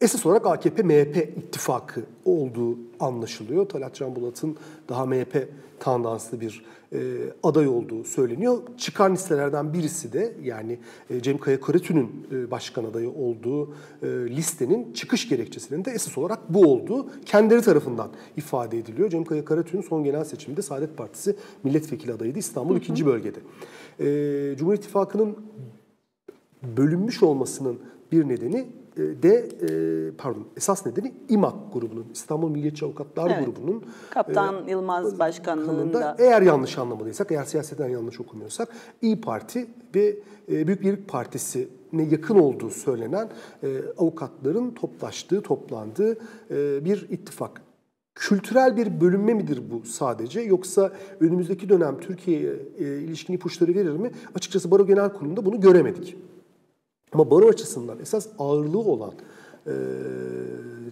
Esas 0.00 0.26
olarak 0.26 0.46
AKP-MHP 0.46 1.38
ittifakı 1.38 2.02
olduğu 2.24 2.78
anlaşılıyor. 3.00 3.68
Talat 3.68 3.94
Can 3.94 4.16
Bulat'ın 4.16 4.56
daha 4.88 5.06
MHP 5.06 5.48
tandanslı 5.80 6.40
bir 6.40 6.50
e, 6.58 6.75
aday 7.42 7.68
olduğu 7.68 8.04
söyleniyor. 8.04 8.58
Çıkan 8.78 9.12
listelerden 9.12 9.72
birisi 9.72 10.12
de 10.12 10.34
yani 10.42 10.78
e, 11.10 11.22
Cem 11.22 11.38
Kaya 11.38 11.60
Karatün'ün 11.60 12.26
e, 12.32 12.50
başkan 12.50 12.84
adayı 12.84 13.10
olduğu 13.10 13.74
e, 14.02 14.06
listenin 14.08 14.92
çıkış 14.92 15.28
gerekçesinin 15.28 15.84
de 15.84 15.90
esas 15.90 16.18
olarak 16.18 16.54
bu 16.54 16.72
olduğu 16.72 17.06
kendileri 17.24 17.62
tarafından 17.62 18.10
ifade 18.36 18.78
ediliyor. 18.78 19.10
Cem 19.10 19.24
Kaya 19.24 19.44
Karatün 19.44 19.80
son 19.80 20.04
genel 20.04 20.24
seçimde 20.24 20.62
Saadet 20.62 20.96
Partisi 20.96 21.36
milletvekili 21.64 22.12
adayıydı 22.12 22.38
İstanbul 22.38 22.74
hı 22.74 22.78
hı. 22.78 22.92
2. 22.92 23.06
bölgede. 23.06 23.38
E, 24.00 24.56
Cumhur 24.56 24.74
İttifakı'nın 24.74 25.36
bölünmüş 26.76 27.22
olmasının 27.22 27.78
bir 28.12 28.28
nedeni 28.28 28.58
e, 28.58 28.85
de 28.96 29.48
e, 29.62 30.16
pardon 30.18 30.46
esas 30.56 30.86
nedeni 30.86 31.14
İMAK 31.28 31.72
grubunun 31.72 32.06
İstanbul 32.12 32.50
Milliyetçi 32.50 32.84
Avukatlar 32.84 33.30
evet. 33.30 33.46
grubunun 33.46 33.84
Kaptan 34.10 34.68
e, 34.68 34.70
Yılmaz 34.70 35.18
başkanlığında 35.18 36.16
eğer 36.18 36.42
yanlış 36.42 36.78
anlamadıysak 36.78 37.32
eğer 37.32 37.44
siyasetten 37.44 37.88
yanlış 37.88 38.20
okumuyorsak 38.20 38.68
İyi 39.02 39.20
Parti 39.20 39.66
ve 39.94 40.16
Büyük 40.48 40.82
Birlik 40.82 41.08
Partisi'ne 41.08 42.02
yakın 42.02 42.38
olduğu 42.38 42.70
söylenen 42.70 43.28
avukatların 43.98 44.70
toplaştığı, 44.70 45.40
toplandığı 45.40 46.18
bir 46.84 47.06
ittifak. 47.10 47.62
Kültürel 48.14 48.76
bir 48.76 49.00
bölünme 49.00 49.34
midir 49.34 49.62
bu 49.70 49.86
sadece 49.86 50.40
yoksa 50.40 50.92
önümüzdeki 51.20 51.68
dönem 51.68 52.00
Türkiye'ye 52.00 52.54
ilişkin 52.78 53.34
ipuçları 53.34 53.74
verir 53.74 53.90
mi? 53.90 54.10
Açıkçası 54.34 54.70
Baro 54.70 54.86
Genel 54.86 55.12
Kurulu'nda 55.12 55.46
bunu 55.46 55.60
göremedik. 55.60 56.16
Ama 57.12 57.30
baro 57.30 57.48
açısından 57.48 57.98
esas 58.00 58.28
ağırlığı 58.38 58.78
olan 58.78 59.12
e, 59.66 59.74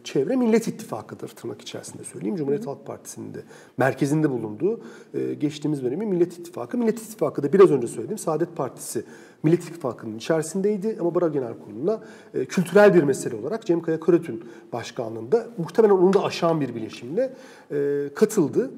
çevre 0.04 0.36
Millet 0.36 0.68
İttifakı'dır 0.68 1.28
tırnak 1.28 1.62
içerisinde 1.62 2.04
söyleyeyim. 2.04 2.36
Cumhuriyet 2.36 2.66
Halk 2.66 2.86
Partisi'nin 2.86 3.34
de 3.34 3.38
merkezinde 3.78 4.30
bulunduğu 4.30 4.80
e, 5.14 5.34
geçtiğimiz 5.34 5.82
dönemi 5.82 6.06
Millet 6.06 6.38
İttifakı. 6.38 6.78
Millet 6.78 6.98
İttifakı 6.98 7.42
da 7.42 7.52
biraz 7.52 7.70
önce 7.70 7.86
söylediğim 7.86 8.18
Saadet 8.18 8.56
Partisi 8.56 9.04
Millet 9.42 9.62
İttifakı'nın 9.62 10.16
içerisindeydi 10.16 10.96
ama 11.00 11.14
Baro 11.14 11.32
Genel 11.32 11.54
Kurulu'na 11.64 12.00
e, 12.34 12.44
kültürel 12.44 12.94
bir 12.94 13.02
mesele 13.02 13.36
olarak 13.36 13.66
Cem 13.66 13.82
Kaya 13.82 14.00
Karatün 14.00 14.44
başkanlığında 14.72 15.46
muhtemelen 15.58 15.94
onu 15.94 16.12
da 16.12 16.24
aşan 16.24 16.60
bir 16.60 16.74
bileşimle 16.74 17.32
e, 17.70 18.08
katıldı. 18.14 18.70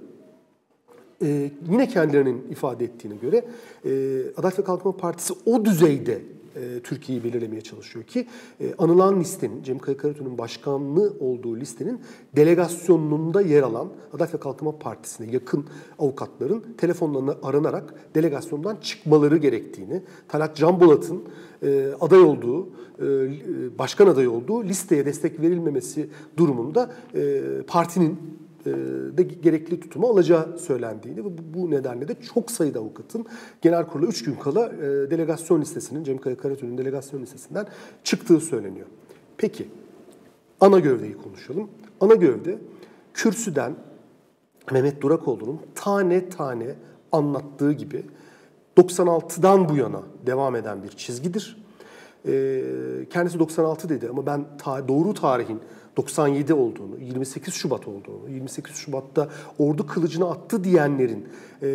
Ee, 1.23 1.51
yine 1.71 1.89
kendilerinin 1.89 2.47
ifade 2.51 2.85
ettiğine 2.85 3.17
göre 3.17 3.45
e, 3.85 3.91
Adalet 4.37 4.59
ve 4.59 4.65
Kalkınma 4.65 4.97
Partisi 4.97 5.35
o 5.47 5.65
düzeyde 5.65 6.23
e, 6.57 6.81
Türkiye'yi 6.81 7.25
belirlemeye 7.25 7.61
çalışıyor 7.61 8.05
ki 8.05 8.27
e, 8.61 8.75
anılan 8.79 9.21
listenin, 9.21 9.63
Cem 9.63 9.79
Kaya 9.79 9.97
Karatürk'ün 9.97 10.39
başkanlığı 10.39 11.17
olduğu 11.21 11.57
listenin 11.57 12.01
delegasyonunda 12.37 13.41
yer 13.41 13.63
alan 13.63 13.89
Adalet 14.13 14.41
Kalkınma 14.41 14.79
Partisi'ne 14.79 15.31
yakın 15.31 15.65
avukatların 15.99 16.65
telefonlarına 16.79 17.35
aranarak 17.43 17.95
delegasyondan 18.15 18.77
çıkmaları 18.77 19.37
gerektiğini, 19.37 20.03
Talat 20.29 20.57
Canbolat'ın 20.57 21.23
e, 21.63 21.91
aday 22.01 22.21
olduğu, 22.21 22.67
e, 22.67 22.69
başkan 23.79 24.07
adayı 24.07 24.31
olduğu 24.31 24.65
listeye 24.65 25.07
destek 25.07 25.41
verilmemesi 25.41 26.09
durumunda 26.37 26.91
partinin 27.67 28.19
de 29.17 29.23
gerekli 29.23 29.81
tutumu 29.81 30.07
alacağı 30.07 30.59
söylendiğini 30.59 31.25
ve 31.25 31.29
bu 31.55 31.71
nedenle 31.71 32.09
de 32.09 32.17
çok 32.35 32.51
sayıda 32.51 32.79
avukatın 32.79 33.27
genel 33.63 33.87
kurula 33.87 34.07
3 34.07 34.25
gün 34.25 34.35
kala 34.35 34.67
e, 34.67 35.11
delegasyon 35.11 35.61
listesinin, 35.61 36.05
Cem 36.05 36.19
Kaya 36.19 36.37
Karatürk'ün 36.37 36.79
delegasyon 36.79 37.23
listesinden 37.23 37.67
çıktığı 38.05 38.41
söyleniyor. 38.41 38.87
Peki, 39.37 39.69
ana 40.61 40.79
gövdeyi 40.79 41.17
konuşalım. 41.17 41.69
Ana 42.01 42.15
gövde 42.15 42.59
kürsüden 43.15 43.75
Mehmet 44.73 45.03
Durakoğlu'nun 45.03 45.61
tane 45.75 46.29
tane 46.29 46.75
anlattığı 47.13 47.73
gibi 47.73 48.05
96'dan 48.77 49.69
bu 49.69 49.77
yana 49.77 50.03
devam 50.27 50.57
eden 50.57 50.83
bir 50.83 50.89
çizgidir. 50.89 51.57
E, 52.27 52.63
kendisi 53.11 53.39
96 53.39 53.89
dedi 53.89 54.09
ama 54.09 54.27
ben 54.27 54.47
doğru 54.89 55.15
tarihin 55.15 55.61
97 55.97 56.55
olduğunu, 56.55 56.99
28 57.01 57.55
Şubat 57.55 57.89
olduğunu, 57.89 58.29
28 58.29 58.77
Şubat'ta 58.77 59.29
ordu 59.59 59.87
kılıcını 59.87 60.31
attı 60.31 60.65
diyenlerin 60.65 61.29
e, 61.63 61.69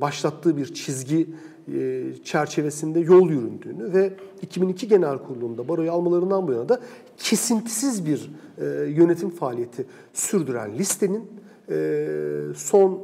başlattığı 0.00 0.56
bir 0.56 0.74
çizgi 0.74 1.28
e, 1.74 2.04
çerçevesinde 2.24 3.00
yol 3.00 3.30
yüründüğünü 3.30 3.92
ve 3.92 4.12
2002 4.42 4.88
Genel 4.88 5.18
Kurulu'nda 5.18 5.68
baroyu 5.68 5.92
almalarından 5.92 6.48
bu 6.48 6.52
yana 6.52 6.68
da 6.68 6.80
kesintisiz 7.16 8.06
bir 8.06 8.30
e, 8.58 8.64
yönetim 8.90 9.30
faaliyeti 9.30 9.86
sürdüren 10.12 10.78
listenin 10.78 11.30
e, 11.70 12.08
son 12.56 12.92
e, 12.92 13.02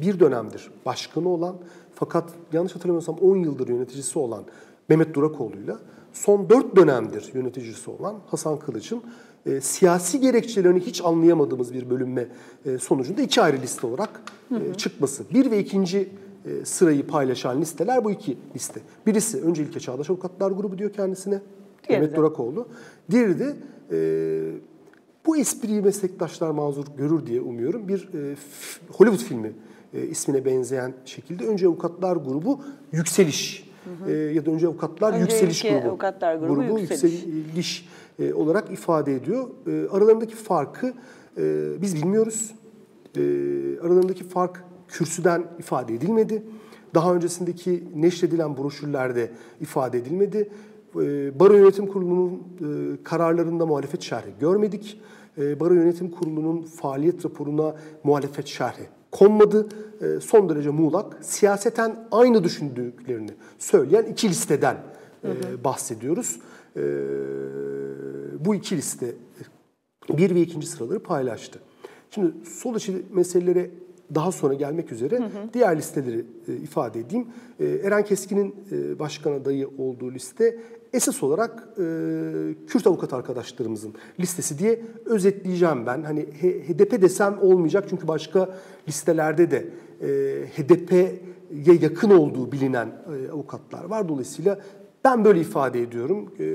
bir 0.00 0.20
dönemdir 0.20 0.70
başkanı 0.86 1.28
olan 1.28 1.56
fakat 1.94 2.30
yanlış 2.52 2.74
hatırlamıyorsam 2.74 3.14
10 3.14 3.36
yıldır 3.36 3.68
yöneticisi 3.68 4.18
olan 4.18 4.44
Mehmet 4.88 5.14
Durakoğlu'yla 5.14 5.78
son 6.14 6.48
4 6.50 6.76
dönemdir 6.76 7.30
yöneticisi 7.34 7.90
olan 7.90 8.16
Hasan 8.26 8.58
Kılıç'ın 8.58 9.02
e, 9.46 9.60
siyasi 9.60 10.20
gerekçelerini 10.20 10.80
hiç 10.80 11.04
anlayamadığımız 11.04 11.74
bir 11.74 11.90
bölünme 11.90 12.28
e, 12.64 12.78
sonucunda 12.78 13.22
iki 13.22 13.42
ayrı 13.42 13.62
liste 13.62 13.86
olarak 13.86 14.22
e, 14.50 14.74
çıkması. 14.74 15.24
Bir 15.34 15.50
ve 15.50 15.58
ikinci 15.58 16.08
e, 16.44 16.64
sırayı 16.64 17.06
paylaşan 17.06 17.60
listeler 17.60 18.04
bu 18.04 18.10
iki 18.10 18.38
liste. 18.54 18.80
Birisi 19.06 19.40
öncelikle 19.40 19.80
Çağdaş 19.80 20.10
Avukatlar 20.10 20.50
Grubu 20.50 20.78
diyor 20.78 20.92
kendisine. 20.92 21.40
Diğeri 21.88 22.00
Mehmet. 22.00 22.16
Durakoğlu. 22.16 22.68
Diğeri 23.10 23.38
de 23.38 23.56
e, 23.92 23.98
bu 25.26 25.36
espriyi 25.36 25.82
meslektaşlar 25.82 26.50
mazur 26.50 26.86
görür 26.98 27.26
diye 27.26 27.40
umuyorum. 27.40 27.88
Bir 27.88 28.08
e, 28.14 28.36
Hollywood 28.92 29.28
filmi 29.28 29.52
e, 29.94 30.06
ismine 30.06 30.44
benzeyen 30.44 30.94
şekilde 31.04 31.46
önce 31.46 31.66
Avukatlar 31.66 32.16
Grubu 32.16 32.60
Yükseliş 32.92 33.70
e, 34.08 34.12
ya 34.12 34.46
da 34.46 34.50
önce 34.50 34.66
Avukatlar 34.66 35.12
Önce 35.12 35.20
Yükseliş 35.20 35.64
ülke 35.64 35.78
Grubu, 35.78 35.88
Avukatlar 35.88 36.36
Grubu 36.36 36.78
Yükseliş. 36.78 37.24
Yükseliş 37.24 37.88
e, 38.18 38.34
olarak 38.34 38.70
ifade 38.70 39.14
ediyor. 39.14 39.48
E, 39.66 39.88
aralarındaki 39.88 40.34
farkı 40.34 40.92
e, 41.38 41.42
biz 41.82 41.96
bilmiyoruz. 41.96 42.54
E, 43.16 43.20
aralarındaki 43.82 44.24
fark 44.24 44.64
kürsüden 44.88 45.44
ifade 45.58 45.94
edilmedi. 45.94 46.42
Daha 46.94 47.14
öncesindeki 47.14 47.84
neşredilen 47.96 48.56
broşürlerde 48.56 49.30
ifade 49.60 49.98
edilmedi. 49.98 50.48
E, 50.96 51.40
Baro 51.40 51.54
Yönetim 51.54 51.86
Kurulu'nun 51.86 52.32
e, 52.32 53.02
kararlarında 53.02 53.66
muhalefet 53.66 54.02
şerhi 54.02 54.30
görmedik. 54.40 55.00
E, 55.38 55.60
Baro 55.60 55.74
Yönetim 55.74 56.10
Kurulu'nun 56.10 56.62
faaliyet 56.62 57.24
raporuna 57.24 57.74
muhalefet 58.04 58.46
şerhi 58.46 58.82
konmadı. 59.14 59.68
E, 60.00 60.20
Son 60.20 60.48
derece 60.48 60.70
muğlak, 60.70 61.24
siyaseten 61.24 61.96
aynı 62.10 62.44
düşündüklerini 62.44 63.30
söyleyen 63.58 64.02
iki 64.04 64.28
listeden 64.28 64.76
e, 65.24 65.64
bahsediyoruz. 65.64 66.40
E, 66.76 66.82
Bu 68.44 68.54
iki 68.54 68.76
liste 68.76 69.06
bir 70.08 70.34
ve 70.34 70.40
ikinci 70.40 70.66
sıraları 70.66 70.98
paylaştı. 70.98 71.58
Şimdi 72.10 72.46
sol 72.46 72.76
içi 72.76 73.02
meselelere 73.12 73.70
daha 74.14 74.32
sonra 74.32 74.54
gelmek 74.54 74.92
üzere 74.92 75.20
diğer 75.52 75.76
listeleri 75.78 76.24
e, 76.48 76.52
ifade 76.52 77.00
edeyim. 77.00 77.26
E, 77.60 77.66
Eren 77.66 78.04
Keskin'in 78.04 78.54
e, 78.72 78.98
başkan 78.98 79.32
adayı 79.32 79.68
olduğu 79.78 80.12
liste 80.12 80.58
esas 80.94 81.22
olarak 81.22 81.68
e, 81.78 81.84
Kürt 82.66 82.86
avukat 82.86 83.12
arkadaşlarımızın 83.12 83.94
listesi 84.20 84.58
diye 84.58 84.82
özetleyeceğim 85.06 85.86
ben. 85.86 86.02
Hani 86.02 86.20
HDP 86.22 87.02
desem 87.02 87.38
olmayacak 87.42 87.84
çünkü 87.90 88.08
başka 88.08 88.48
listelerde 88.88 89.50
de 89.50 89.68
e, 90.00 90.06
HDP'ye 90.46 91.76
yakın 91.80 92.10
olduğu 92.10 92.52
bilinen 92.52 92.86
e, 92.86 93.30
avukatlar 93.30 93.84
var. 93.84 94.08
Dolayısıyla 94.08 94.58
ben 95.04 95.24
böyle 95.24 95.40
ifade 95.40 95.82
ediyorum. 95.82 96.34
E, 96.40 96.46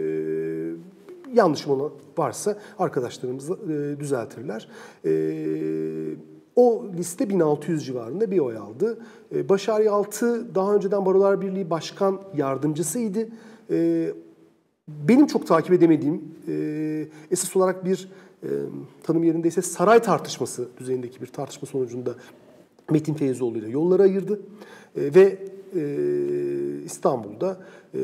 yanlışım 1.33 1.71
olan 1.71 1.91
varsa 2.17 2.57
arkadaşlarımız 2.79 3.51
e, 3.51 3.99
düzeltirler. 3.99 4.67
E, 5.05 5.11
o 6.55 6.85
liste 6.97 7.29
1600 7.29 7.85
civarında 7.85 8.31
bir 8.31 8.39
oy 8.39 8.57
aldı. 8.57 8.97
E, 9.35 9.49
Başar 9.49 9.81
Yaltı 9.81 10.55
daha 10.55 10.75
önceden 10.75 11.05
Barolar 11.05 11.41
Birliği 11.41 11.69
Başkan 11.69 12.21
Yardımcısıydı. 12.35 13.27
E, 13.69 14.09
benim 15.07 15.27
çok 15.27 15.47
takip 15.47 15.73
edemediğim 15.73 16.21
e, 16.47 17.07
esas 17.31 17.55
olarak 17.55 17.85
bir 17.85 18.09
e, 18.43 18.47
tanım 19.03 19.23
yerindeyse 19.23 19.61
saray 19.61 20.01
tartışması 20.01 20.67
düzeyindeki 20.77 21.21
bir 21.21 21.27
tartışma 21.27 21.67
sonucunda 21.67 22.15
Metin 22.91 23.13
Feyzoğlu 23.13 23.57
ile 23.57 23.69
yolları 23.69 24.01
ayırdı. 24.01 24.41
E, 24.95 25.15
ve 25.15 25.37
e, 25.75 25.83
İstanbul'da 26.85 27.57
e, 27.93 27.99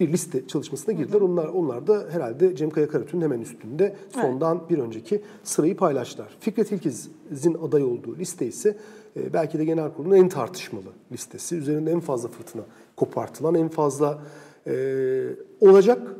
bir 0.00 0.12
liste 0.12 0.46
çalışmasına 0.46 0.94
girdiler. 0.94 1.20
Onlar 1.20 1.48
onlar 1.48 1.86
da 1.86 2.06
herhalde 2.10 2.56
Cem 2.56 2.70
Kaya 2.70 2.88
Karatürk'ün 2.88 3.20
hemen 3.20 3.40
üstünde 3.40 3.96
sondan 4.14 4.68
bir 4.70 4.78
önceki 4.78 5.22
sırayı 5.44 5.76
paylaştılar. 5.76 6.36
Fikret 6.40 6.72
İlkiz'in 6.72 7.54
aday 7.54 7.82
olduğu 7.82 8.16
liste 8.18 8.46
ise 8.46 8.76
e, 9.16 9.32
belki 9.32 9.58
de 9.58 9.64
genel 9.64 9.92
kurulun 9.92 10.16
en 10.16 10.28
tartışmalı 10.28 10.88
listesi. 11.12 11.56
Üzerinde 11.56 11.90
en 11.90 12.00
fazla 12.00 12.28
fırtına 12.28 12.62
kopartılan, 13.00 13.54
en 13.54 13.68
fazla 13.68 14.18
e, 14.66 14.74
olacak 15.60 16.16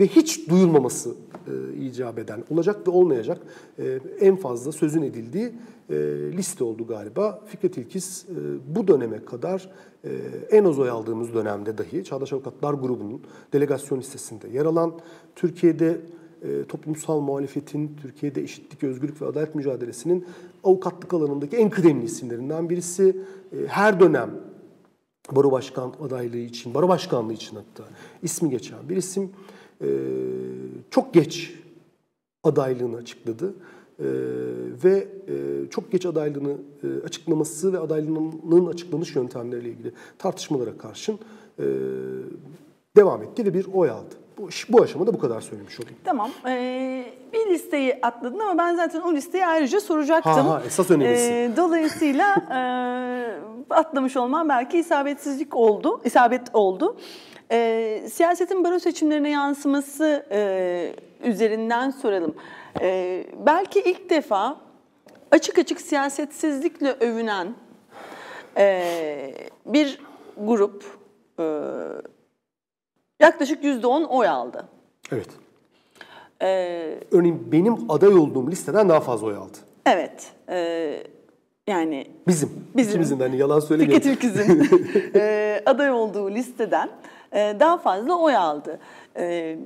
ve 0.00 0.06
hiç 0.06 0.48
duyulmaması 0.48 1.10
e, 1.10 1.84
icap 1.84 2.18
eden, 2.18 2.44
olacak 2.50 2.88
ve 2.88 2.90
olmayacak 2.90 3.38
e, 3.78 3.98
en 4.20 4.36
fazla 4.36 4.72
sözün 4.72 5.02
edildiği 5.02 5.52
e, 5.90 5.94
liste 6.32 6.64
oldu 6.64 6.86
galiba. 6.86 7.40
Fikret 7.46 7.78
İlkiz 7.78 8.26
e, 8.30 8.76
bu 8.76 8.88
döneme 8.88 9.24
kadar 9.24 9.70
e, 10.04 10.10
en 10.50 10.64
az 10.64 10.78
oy 10.78 10.90
aldığımız 10.90 11.34
dönemde 11.34 11.78
dahi 11.78 12.04
Çağdaş 12.04 12.32
Avukatlar 12.32 12.74
Grubu'nun 12.74 13.20
delegasyon 13.52 13.98
listesinde 13.98 14.48
yer 14.48 14.64
alan, 14.64 14.92
Türkiye'de 15.36 16.00
e, 16.42 16.64
toplumsal 16.64 17.20
muhalefetin, 17.20 17.96
Türkiye'de 18.02 18.42
eşitlik, 18.42 18.84
özgürlük 18.84 19.22
ve 19.22 19.26
adalet 19.26 19.54
mücadelesinin 19.54 20.26
avukatlık 20.64 21.14
alanındaki 21.14 21.56
en 21.56 21.70
kıdemli 21.70 22.04
isimlerinden 22.04 22.70
birisi. 22.70 23.16
E, 23.52 23.66
her 23.66 24.00
dönem 24.00 24.30
baro 25.32 25.52
başkan 25.52 25.92
adaylığı 26.02 26.36
için, 26.36 26.74
baro 26.74 26.88
başkanlığı 26.88 27.32
için 27.32 27.56
hatta 27.56 27.90
ismi 28.22 28.50
geçen 28.50 28.88
bir 28.88 28.96
isim 28.96 29.30
e, 29.80 29.88
çok 30.90 31.14
geç 31.14 31.54
adaylığını 32.44 32.96
açıkladı. 32.96 33.54
E, 33.98 34.06
ve 34.84 35.08
e, 35.28 35.70
çok 35.70 35.92
geç 35.92 36.06
adaylığını 36.06 36.56
e, 36.82 37.04
açıklaması 37.04 37.72
ve 37.72 37.78
adaylığının 37.78 38.66
açıklanış 38.66 39.16
yöntemleriyle 39.16 39.68
ilgili 39.68 39.92
tartışmalara 40.18 40.78
karşın 40.78 41.18
e, 41.58 41.64
devam 42.96 43.22
etti 43.22 43.44
ve 43.44 43.54
bir 43.54 43.66
oy 43.72 43.90
aldı. 43.90 44.14
Bu, 44.38 44.48
bu 44.68 44.82
aşamada 44.82 45.14
bu 45.14 45.18
kadar 45.18 45.40
söylemiş 45.40 45.80
olayım. 45.80 45.98
Tamam. 46.04 46.30
Ee, 46.46 47.04
bir 47.32 47.50
listeyi 47.50 47.98
atladın 48.02 48.38
ama 48.38 48.58
ben 48.58 48.74
zaten 48.74 49.00
o 49.00 49.12
listeyi 49.12 49.46
ayrıca 49.46 49.80
soracaktım. 49.80 50.32
Ha, 50.32 50.44
ha, 50.44 50.62
esas 50.66 50.90
önemlisi. 50.90 51.32
Ee, 51.32 51.50
dolayısıyla 51.56 52.34
e, 52.34 52.58
atlamış 53.74 54.16
olmam 54.16 54.48
belki 54.48 54.78
isabetsizlik 54.78 55.56
oldu, 55.56 56.00
isabet 56.04 56.42
oldu. 56.52 56.96
Ee, 57.52 58.06
siyasetin 58.12 58.64
baro 58.64 58.78
seçimlerine 58.78 59.30
yansıması 59.30 60.26
e, 60.30 60.92
üzerinden 61.24 61.90
soralım. 61.90 62.34
Ee, 62.80 63.26
belki 63.46 63.80
ilk 63.80 64.10
defa 64.10 64.56
açık 65.30 65.58
açık 65.58 65.80
siyasetsizlikle 65.80 66.92
övünen 66.92 67.54
e, 68.56 68.84
bir 69.66 70.00
grup 70.36 70.84
e, 71.38 71.44
yaklaşık 73.20 73.64
yüzde 73.64 73.86
on 73.86 74.04
oy 74.04 74.28
aldı. 74.28 74.68
Evet. 75.12 75.28
Ee, 76.42 76.98
Örneğin 77.12 77.52
benim 77.52 77.90
aday 77.90 78.14
olduğum 78.14 78.50
listeden 78.50 78.88
daha 78.88 79.00
fazla 79.00 79.26
oy 79.26 79.36
aldı. 79.36 79.58
evet, 79.86 80.32
e, 80.48 80.56
yani 81.66 82.06
Bizim. 82.28 82.50
Bizim. 82.76 82.90
İkimizin 82.90 83.18
de 83.18 83.22
hani 83.22 83.36
yalan 83.36 83.60
söylemeyelim. 83.60 84.00
Fikret 84.12 84.16
Ülküz'ün 84.24 84.68
e, 85.14 85.62
aday 85.66 85.90
olduğu 85.90 86.30
listeden 86.30 86.88
e, 87.32 87.56
daha 87.60 87.78
fazla 87.78 88.18
oy 88.18 88.36
aldı. 88.36 88.80
E, 89.16 89.56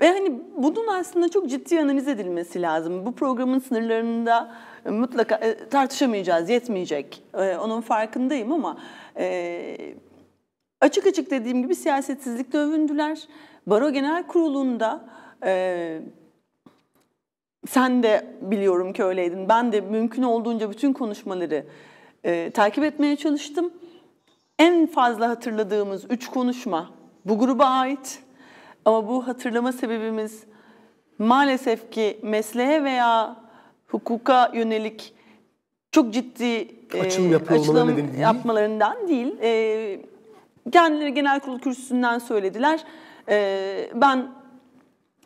ve 0.00 0.08
hani 0.08 0.40
bunun 0.56 0.86
aslında 0.86 1.28
çok 1.28 1.50
ciddi 1.50 1.80
analiz 1.80 2.08
edilmesi 2.08 2.62
lazım. 2.62 3.06
Bu 3.06 3.14
programın 3.14 3.58
sınırlarında 3.58 4.54
mutlaka 4.84 5.34
e, 5.34 5.68
tartışamayacağız, 5.68 6.50
yetmeyecek. 6.50 7.22
E, 7.34 7.56
onun 7.56 7.80
farkındayım 7.80 8.52
ama 8.52 8.78
e, 9.16 9.76
açık 10.82 11.06
açık 11.06 11.30
dediğim 11.30 11.62
gibi 11.62 11.74
siyasetsizlikle 11.74 12.58
övündüler. 12.58 13.28
Baro 13.66 13.90
Genel 13.90 14.26
Kurulu'nda 14.26 15.04
e, 15.44 16.02
sen 17.68 18.02
de 18.02 18.36
biliyorum 18.40 18.92
ki 18.92 19.04
öyleydin. 19.04 19.48
Ben 19.48 19.72
de 19.72 19.80
mümkün 19.80 20.22
olduğunca 20.22 20.70
bütün 20.70 20.92
konuşmaları 20.92 21.66
e, 22.24 22.50
takip 22.50 22.84
etmeye 22.84 23.16
çalıştım. 23.16 23.72
En 24.58 24.86
fazla 24.86 25.28
hatırladığımız 25.28 26.04
üç 26.10 26.28
konuşma 26.28 26.90
bu 27.24 27.38
gruba 27.38 27.64
ait. 27.64 28.22
Ama 28.84 29.08
bu 29.08 29.26
hatırlama 29.26 29.72
sebebimiz 29.72 30.44
maalesef 31.18 31.90
ki 31.90 32.18
mesleğe 32.22 32.84
veya 32.84 33.36
hukuka 33.88 34.50
yönelik 34.54 35.14
çok 35.92 36.12
ciddi 36.12 36.44
e, 36.94 37.00
Açılım 37.00 37.26
olmaları 37.26 37.60
açılım 37.60 37.96
değil. 37.96 38.18
yapmalarından 38.18 39.08
değil. 39.08 39.36
E, 39.42 40.11
kendileri 40.72 41.14
genel 41.14 41.40
kurul 41.40 41.58
kürsüsünden 41.58 42.18
söylediler. 42.18 42.80
E, 43.28 43.90
ben 43.94 44.28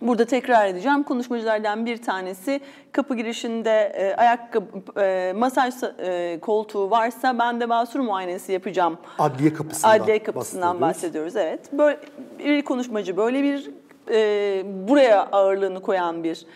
Burada 0.00 0.24
tekrar 0.24 0.66
edeceğim. 0.66 1.02
Konuşmacılardan 1.02 1.86
bir 1.86 2.02
tanesi 2.02 2.60
kapı 2.92 3.16
girişinde 3.16 3.92
e, 3.96 4.14
ayakkabı, 4.14 5.00
e, 5.00 5.32
masaj 5.36 5.74
e, 5.98 6.38
koltuğu 6.40 6.90
varsa 6.90 7.38
ben 7.38 7.60
de 7.60 7.68
basur 7.68 8.00
muayenesi 8.00 8.52
yapacağım. 8.52 8.98
Adliye 9.18 9.52
kapısından 9.52 9.98
Adliye 9.98 10.22
kapısından 10.22 10.80
bahsediyoruz. 10.80 11.34
bahsediyoruz. 11.34 11.36
Evet. 11.36 11.72
Böyle 11.72 11.98
bir 12.38 12.62
konuşmacı 12.62 13.16
böyle 13.16 13.42
bir 13.42 13.70
e, 14.10 14.88
buraya 14.88 15.22
ağırlığını 15.32 15.82
koyan 15.82 16.24
bir 16.24 16.46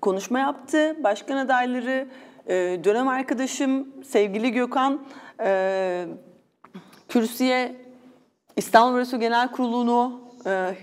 konuşma 0.00 0.38
yaptı. 0.38 0.96
Başkan 1.04 1.36
adayları, 1.36 2.06
e, 2.46 2.54
dönem 2.84 3.08
arkadaşım 3.08 3.88
sevgili 4.04 4.52
Gökhan 4.52 5.00
e, 5.40 6.04
kürsüye 7.08 7.83
İstanbul 8.56 8.94
Barosu 8.94 9.20
Genel 9.20 9.48
Kurulu'nu 9.48 10.20
e, 10.46 10.74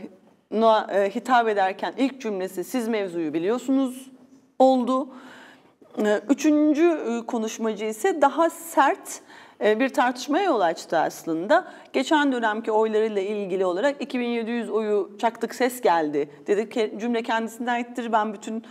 e, 0.91 1.09
hitap 1.15 1.47
ederken 1.47 1.93
ilk 1.97 2.21
cümlesi 2.21 2.63
siz 2.63 2.87
mevzuyu 2.87 3.33
biliyorsunuz 3.33 4.11
oldu. 4.59 5.07
E, 6.05 6.21
Üçüncü 6.29 6.87
e, 6.87 7.25
konuşmacı 7.25 7.85
ise 7.85 8.21
daha 8.21 8.49
sert 8.49 9.21
bir 9.61 9.89
tartışmaya 9.89 10.43
yol 10.43 10.59
açtı 10.61 10.97
aslında. 10.97 11.67
Geçen 11.93 12.31
dönemki 12.31 12.71
oylarıyla 12.71 13.21
ilgili 13.21 13.65
olarak 13.65 14.01
2700 14.01 14.69
oyu 14.69 15.11
çaktık 15.19 15.55
ses 15.55 15.81
geldi. 15.81 16.29
Dedi 16.47 16.69
cümle 16.99 17.23
kendisinden 17.23 17.73
aittir. 17.73 18.11
Ben 18.11 18.33
bütün 18.33 18.63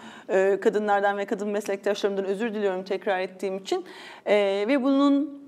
kadınlardan 0.60 1.18
ve 1.18 1.24
kadın 1.24 1.48
meslektaşlarımdan 1.48 2.24
özür 2.24 2.54
diliyorum 2.54 2.84
tekrar 2.84 3.20
ettiğim 3.20 3.58
için. 3.58 3.84
Ve 4.26 4.82
bunun 4.82 5.42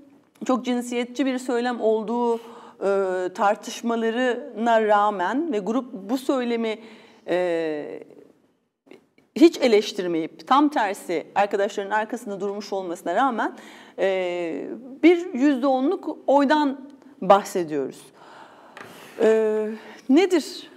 çok 0.47 0.65
cinsiyetçi 0.65 1.25
bir 1.25 1.37
söylem 1.37 1.81
olduğu 1.81 2.39
e, 2.83 3.29
tartışmalarına 3.33 4.81
rağmen 4.81 5.53
ve 5.53 5.59
grup 5.59 5.93
bu 5.93 6.17
söylemi 6.17 6.79
e, 7.27 8.03
hiç 9.35 9.57
eleştirmeyip 9.57 10.47
tam 10.47 10.69
tersi 10.69 11.27
arkadaşların 11.35 11.91
arkasında 11.91 12.39
durmuş 12.39 12.73
olmasına 12.73 13.15
rağmen 13.15 13.57
e, 13.99 14.67
bir 15.03 15.33
yüzde 15.33 15.67
onluk 15.67 16.17
oydan 16.27 16.89
bahsediyoruz. 17.21 18.01
E, 19.21 19.69
nedir 20.09 20.69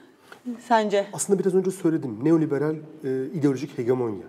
sence? 0.60 1.06
Aslında 1.12 1.38
biraz 1.38 1.54
önce 1.54 1.70
söyledim. 1.70 2.18
Neoliberal 2.22 2.74
e, 3.04 3.26
ideolojik 3.34 3.78
hegemonya. 3.78 4.26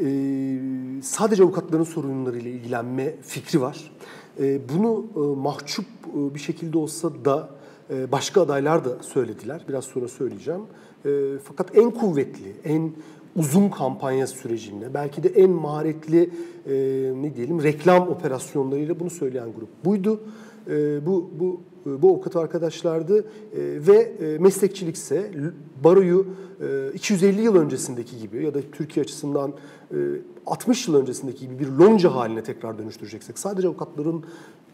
E, 0.00 0.08
sadece 1.02 1.42
avukatların 1.42 1.84
sorunlarıyla 1.84 2.50
ilgilenme 2.50 3.14
fikri 3.22 3.60
var. 3.60 3.90
E, 4.40 4.60
bunu 4.74 5.06
e, 5.16 5.40
mahcup 5.40 5.86
e, 6.06 6.34
bir 6.34 6.40
şekilde 6.40 6.78
olsa 6.78 7.10
da 7.24 7.48
başka 8.12 8.40
adaylar 8.40 8.84
da 8.84 9.02
söylediler. 9.02 9.64
Biraz 9.68 9.84
sonra 9.84 10.08
söyleyeceğim. 10.08 10.60
Fakat 11.44 11.76
en 11.76 11.90
kuvvetli, 11.90 12.52
en 12.64 12.92
uzun 13.36 13.68
kampanya 13.68 14.26
sürecinde, 14.26 14.94
belki 14.94 15.22
de 15.22 15.28
en 15.28 15.50
maharetli 15.50 16.30
ne 17.22 17.36
diyelim 17.36 17.62
reklam 17.62 18.08
operasyonlarıyla 18.08 19.00
bunu 19.00 19.10
söyleyen 19.10 19.52
grup 19.52 19.84
buydu. 19.84 20.20
E, 20.68 21.06
bu 21.06 21.30
bu 21.40 21.60
bu 22.02 22.08
avukat 22.10 22.36
arkadaşlardı. 22.36 23.18
E, 23.18 23.24
ve 23.56 23.96
e, 23.96 24.38
meslekçilikse 24.38 25.30
baroyu 25.84 26.26
e, 26.60 26.92
250 26.94 27.42
yıl 27.42 27.56
öncesindeki 27.56 28.18
gibi 28.18 28.44
ya 28.44 28.54
da 28.54 28.58
Türkiye 28.72 29.04
açısından 29.04 29.52
e, 29.90 29.96
60 30.46 30.88
yıl 30.88 30.94
öncesindeki 30.94 31.40
gibi 31.40 31.58
bir 31.58 31.68
lonca 31.68 32.14
haline 32.14 32.42
tekrar 32.42 32.78
dönüştüreceksek 32.78 33.38
sadece 33.38 33.68
avukatların 33.68 34.24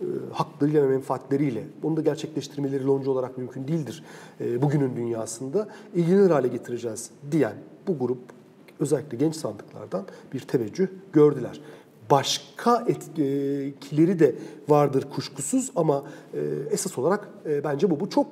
e, 0.01 0.05
haklarıyla 0.33 0.83
ve 0.83 0.89
menfaatleriyle 0.89 1.65
bunu 1.83 1.97
da 1.97 2.01
gerçekleştirmeleri 2.01 2.87
lonca 2.87 3.11
olarak 3.11 3.39
mümkün 3.39 3.69
değildir 3.69 4.05
e, 4.41 4.63
bugünün 4.63 4.97
dünyasında 4.97 5.69
ilgilenir 5.95 6.31
hale 6.31 6.49
getireceğiz 6.49 7.11
diyen 7.31 7.55
bu 7.87 7.99
grup 7.99 8.19
özellikle 8.81 9.17
genç 9.17 9.37
sandıklardan 9.37 10.05
bir 10.33 10.41
teveccüh 10.41 10.87
gördüler 11.13 11.61
başka 12.11 12.85
etkileri 12.89 14.19
de 14.19 14.35
vardır 14.69 15.05
kuşkusuz 15.15 15.71
ama 15.77 16.05
e, 16.35 16.41
esas 16.71 16.99
olarak 16.99 17.29
e, 17.47 17.65
bence 17.65 17.91
bu 17.91 18.01
bu 18.01 18.11
çok 18.11 18.27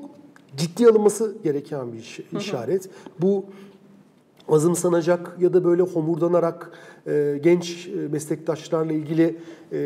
ciddi 0.56 0.86
alınması 0.86 1.36
gereken 1.44 1.92
bir 1.92 1.98
iş, 1.98 2.20
işaret. 2.38 2.90
Bu 3.20 3.44
azımsanacak 4.48 5.36
ya 5.40 5.52
da 5.52 5.64
böyle 5.64 5.82
homurdanarak 5.82 6.70
e, 7.06 7.40
genç 7.42 7.88
e, 7.88 8.08
meslektaşlarla 8.08 8.92
ilgili 8.92 9.36
e, 9.72 9.78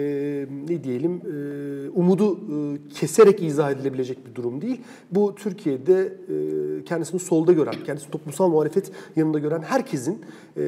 ne 0.68 0.84
diyelim 0.84 1.12
e, 1.16 1.90
umudu 1.90 2.34
e, 2.34 2.78
keserek 2.94 3.42
izah 3.42 3.70
edilebilecek 3.70 4.26
bir 4.26 4.34
durum 4.34 4.60
değil. 4.60 4.80
Bu 5.10 5.34
Türkiye'de 5.34 6.02
e, 6.02 6.84
kendisini 6.84 7.20
solda 7.20 7.52
gören, 7.52 7.74
kendisini 7.86 8.10
toplumsal 8.10 8.48
muhalefet 8.48 8.92
yanında 9.16 9.38
gören 9.38 9.62
herkesin 9.62 10.20
e, 10.56 10.62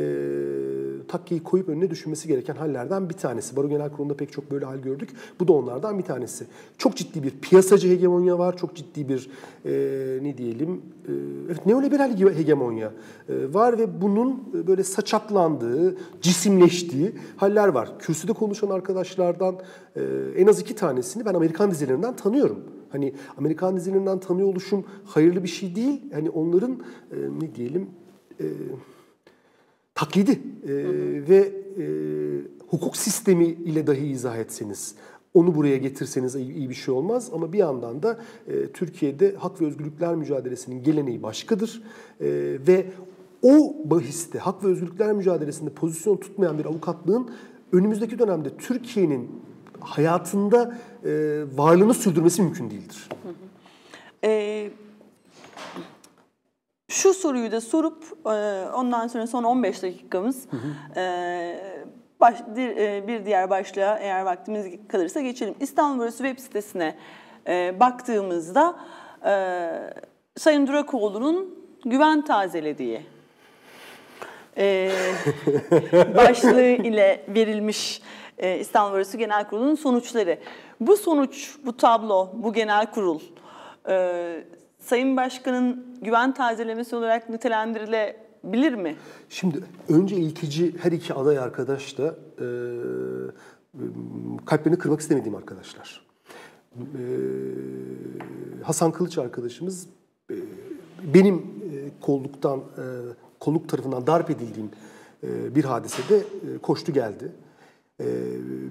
takkiyi 1.09 1.43
koyup 1.43 1.69
önüne 1.69 1.91
düşünmesi 1.91 2.29
gereken 2.29 2.55
hallerden 2.55 3.09
bir 3.09 3.15
tanesi. 3.15 3.57
Baro 3.57 3.69
Genel 3.69 3.91
Kurulu'nda 3.91 4.17
pek 4.17 4.33
çok 4.33 4.51
böyle 4.51 4.65
hal 4.65 4.79
gördük. 4.79 5.11
Bu 5.41 5.49
da 5.49 5.53
onlardan 5.53 5.99
bir 5.99 6.05
tanesi. 6.05 6.47
Çok 6.79 6.97
ciddi 6.97 7.23
bir 7.23 7.31
piyasacı 7.31 7.89
hegemonya 7.89 8.39
var. 8.39 8.57
Çok 8.57 8.77
ciddi 8.77 9.09
bir 9.09 9.31
e, 9.65 9.73
ne 10.25 10.39
diyelim 10.39 10.83
e, 11.09 11.13
evet 11.47 11.67
neoliberal 11.67 12.37
hegemonya 12.37 12.93
e, 13.29 13.55
var 13.55 13.79
ve 13.79 14.01
bunun 14.01 14.67
böyle 14.67 14.85
saçaklandığı, 14.85 15.97
cisimleştiği 16.21 17.13
haller 17.37 17.69
var. 17.69 17.99
Kürsüde 17.99 18.33
konuşan 18.33 18.71
arkadaşlardan 18.71 19.57
e, 19.97 20.01
en 20.37 20.47
az 20.47 20.61
iki 20.61 20.75
tanesini 20.75 21.25
ben 21.25 21.35
Amerikan 21.35 21.71
dizilerinden 21.71 22.17
tanıyorum. 22.17 22.59
Hani 22.91 23.15
Amerikan 23.37 23.77
dizilerinden 23.77 24.19
tanıyor 24.19 24.49
oluşum 24.49 24.85
hayırlı 25.05 25.43
bir 25.43 25.49
şey 25.49 25.75
değil. 25.75 26.01
Hani 26.15 26.31
onların 26.31 26.73
e, 27.13 27.17
ne 27.41 27.55
diyelim 27.55 27.91
e, 28.41 28.45
taklidi 29.99 30.33
e, 30.33 30.39
ve 31.29 31.53
e, 31.79 31.85
hukuk 32.69 32.97
sistemi 32.97 33.47
ile 33.47 33.87
dahi 33.87 34.07
izah 34.07 34.37
etseniz 34.37 34.95
onu 35.35 35.55
buraya 35.55 35.77
getirseniz 35.77 36.35
iyi, 36.35 36.53
iyi 36.53 36.69
bir 36.71 36.75
şey 36.75 36.95
olmaz. 36.95 37.31
Ama 37.35 37.53
bir 37.53 37.59
yandan 37.59 38.03
da 38.03 38.19
e, 38.49 38.67
Türkiye'de 38.67 39.35
hak 39.39 39.61
ve 39.61 39.67
özgürlükler 39.67 40.15
mücadelesinin 40.15 40.83
geleneği 40.83 41.23
başkadır. 41.23 41.83
E, 42.21 42.27
ve 42.67 42.87
o 43.43 43.77
bahiste 43.85 44.39
hak 44.39 44.65
ve 44.65 44.69
özgürlükler 44.69 45.13
mücadelesinde 45.13 45.71
pozisyon 45.71 46.17
tutmayan 46.17 46.59
bir 46.59 46.65
avukatlığın 46.65 47.31
önümüzdeki 47.73 48.19
dönemde 48.19 48.57
Türkiye'nin 48.59 49.31
hayatında 49.81 50.79
e, 51.05 51.11
varlığını 51.57 51.95
sürdürmesi 51.95 52.43
mümkün 52.43 52.71
değildir. 52.71 53.09
Ee, 54.25 54.71
şu 54.71 54.88
şu 56.99 57.15
soruyu 57.15 57.53
da 57.53 57.61
sorup 57.61 58.05
e, 58.27 58.31
ondan 58.75 59.09
sonra 59.09 59.27
son 59.27 59.45
15 59.45 59.83
dakikamız 59.83 60.47
e, 60.97 61.61
baş, 62.21 62.39
bir, 62.57 62.77
e, 62.77 63.09
bir 63.09 63.25
diğer 63.25 63.51
başlığa 63.51 63.99
eğer 63.99 64.23
vaktimiz 64.23 64.67
kalırsa 64.89 65.21
geçelim. 65.21 65.55
İstanbul 65.61 66.01
Barosu 66.01 66.17
web 66.17 66.39
sitesine 66.39 66.97
e, 67.47 67.81
baktığımızda 67.81 68.77
e, 69.25 69.33
Sayın 70.37 70.67
Durakoğlu'nun 70.67 71.59
güven 71.85 72.25
tazelediği 72.25 73.01
e, 74.57 74.91
başlığı 76.17 76.63
ile 76.63 77.25
verilmiş 77.29 78.03
e, 78.39 78.59
İstanbul 78.59 78.95
Barosu 78.95 79.19
Genel 79.19 79.45
Kurulu'nun 79.45 79.75
sonuçları. 79.75 80.39
Bu 80.81 80.97
sonuç, 80.97 81.57
bu 81.67 81.77
tablo, 81.77 82.31
bu 82.35 82.53
genel 82.53 82.87
kurul 82.87 83.21
e, 83.89 84.58
Sayın 84.79 85.17
Başkan'ın 85.17 85.87
güven 86.03 86.35
tazelemesi 86.35 86.97
olarak 86.97 87.29
nitelendirilebilir 87.31 88.75
mi? 88.75 88.97
Şimdi 89.29 89.59
önce 89.89 90.17
ilkici 90.17 90.75
her 90.79 90.93
iki 90.93 91.15
aday 91.15 91.39
arkadaş 91.39 91.99
da 91.99 92.17
e, 92.39 92.47
kalplerini 94.47 94.79
kırmak 94.79 95.01
istemediğim 95.01 95.37
arkadaşlar. 95.37 96.07
E, 96.77 96.83
Hasan 98.63 98.93
Kılıç 98.93 99.19
arkadaşımız 99.19 99.87
e, 100.31 100.35
benim 101.15 101.37
e, 101.37 102.01
kolluktan, 102.01 102.59
e, 102.59 102.85
kolluk 103.41 103.69
tarafından 103.69 104.07
darp 104.07 104.31
edildiğim 104.31 104.71
e, 105.23 105.55
bir 105.55 105.65
hadisede 105.65 106.17
e, 106.17 106.59
koştu 106.63 106.93
geldi. 106.93 107.33
E, 108.01 108.07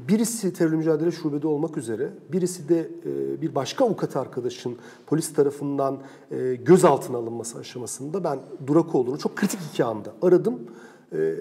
birisi 0.07 0.53
terör 0.53 0.73
mücadele 0.73 1.11
şubede 1.11 1.47
olmak 1.47 1.77
üzere, 1.77 2.09
birisi 2.31 2.69
de 2.69 2.79
e, 3.05 3.41
bir 3.41 3.55
başka 3.55 3.85
avukat 3.85 4.15
arkadaşın 4.15 4.77
polis 5.05 5.33
tarafından 5.33 5.99
e, 6.31 6.55
gözaltına 6.55 7.17
alınması 7.17 7.59
aşamasında 7.59 8.23
ben 8.23 8.39
Durakoğlu'nu 8.67 9.17
çok 9.17 9.35
kritik 9.35 9.59
iki 9.71 9.83
anda 9.83 10.13
aradım. 10.21 10.59
E, 11.13 11.35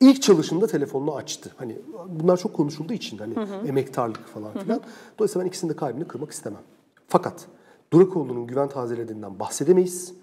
ilk 0.00 0.22
çalışında 0.22 0.66
telefonunu 0.66 1.14
açtı. 1.14 1.50
Hani 1.56 1.78
bunlar 2.08 2.36
çok 2.36 2.54
konuşulduğu 2.54 2.92
için 2.92 3.18
hani 3.18 3.34
hı 3.34 3.40
hı. 3.40 3.66
emektarlık 3.66 4.26
falan 4.26 4.52
filan. 4.52 4.76
Hı 4.76 4.80
hı. 4.80 4.84
Dolayısıyla 5.18 5.44
ben 5.44 5.48
ikisinin 5.48 5.72
de 5.72 5.76
kalbini 5.76 6.04
kırmak 6.04 6.30
istemem. 6.30 6.62
Fakat 7.08 7.46
Durakoğlu'nun 7.92 8.46
güven 8.46 8.68
tazelediğinden 8.68 9.38
bahsedemeyiz. 9.38 10.14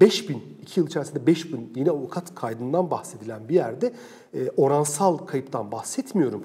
5000, 0.00 0.42
2 0.62 0.80
yıl 0.80 0.86
içerisinde 0.86 1.26
5000 1.26 1.72
yine 1.76 1.90
avukat 1.90 2.34
kaydından 2.34 2.90
bahsedilen 2.90 3.48
bir 3.48 3.54
yerde 3.54 3.92
e, 4.34 4.50
oransal 4.56 5.16
kayıptan 5.16 5.72
bahsetmiyorum. 5.72 6.42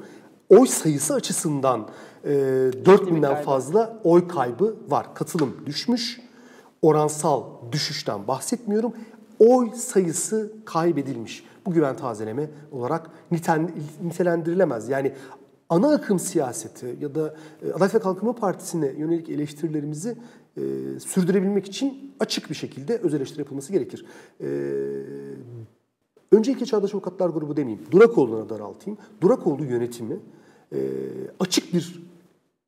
Oy 0.50 0.68
sayısı 0.68 1.14
açısından 1.14 1.88
e, 2.24 2.30
4000'den 2.30 3.42
fazla 3.42 4.00
oy 4.04 4.28
kaybı 4.28 4.76
var. 4.90 5.16
Katılım 5.16 5.56
düşmüş. 5.66 6.22
Oransal 6.82 7.44
düşüşten 7.72 8.28
bahsetmiyorum. 8.28 8.94
Oy 9.40 9.72
sayısı 9.76 10.54
kaybedilmiş. 10.66 11.44
Bu 11.66 11.72
güven 11.72 11.98
tazeleme 11.98 12.50
olarak 12.72 13.10
niten, 13.32 13.72
nitelendirilemez. 14.04 14.90
Yani 14.90 15.14
ana 15.70 15.94
akım 15.94 16.20
siyaseti 16.20 16.98
ya 17.02 17.16
da 17.16 17.36
e, 17.66 17.74
Adalet 17.74 17.96
ve 17.96 18.00
Kalkınma 18.00 18.34
Partisi'ne 18.34 18.88
yönelik 18.88 19.30
eleştirilerimizi 19.30 20.18
e, 20.58 20.62
sürdürebilmek 21.00 21.68
için 21.68 22.14
açık 22.20 22.50
bir 22.50 22.56
şekilde 22.56 22.98
öz 22.98 23.14
eleştiri 23.14 23.40
yapılması 23.40 23.72
gerekir. 23.72 24.06
E, 24.42 24.48
öncelikle 26.32 26.66
Çağdaş 26.66 26.94
Avukatlar 26.94 27.30
Grubu 27.30 27.58
demeyeyim, 27.58 27.86
Durakoğlu'na 27.92 28.50
daraltayım. 28.50 29.00
Durakoğlu 29.22 29.66
yönetimi 29.66 30.20
e, 30.74 30.80
açık 31.40 31.74
bir 31.74 32.04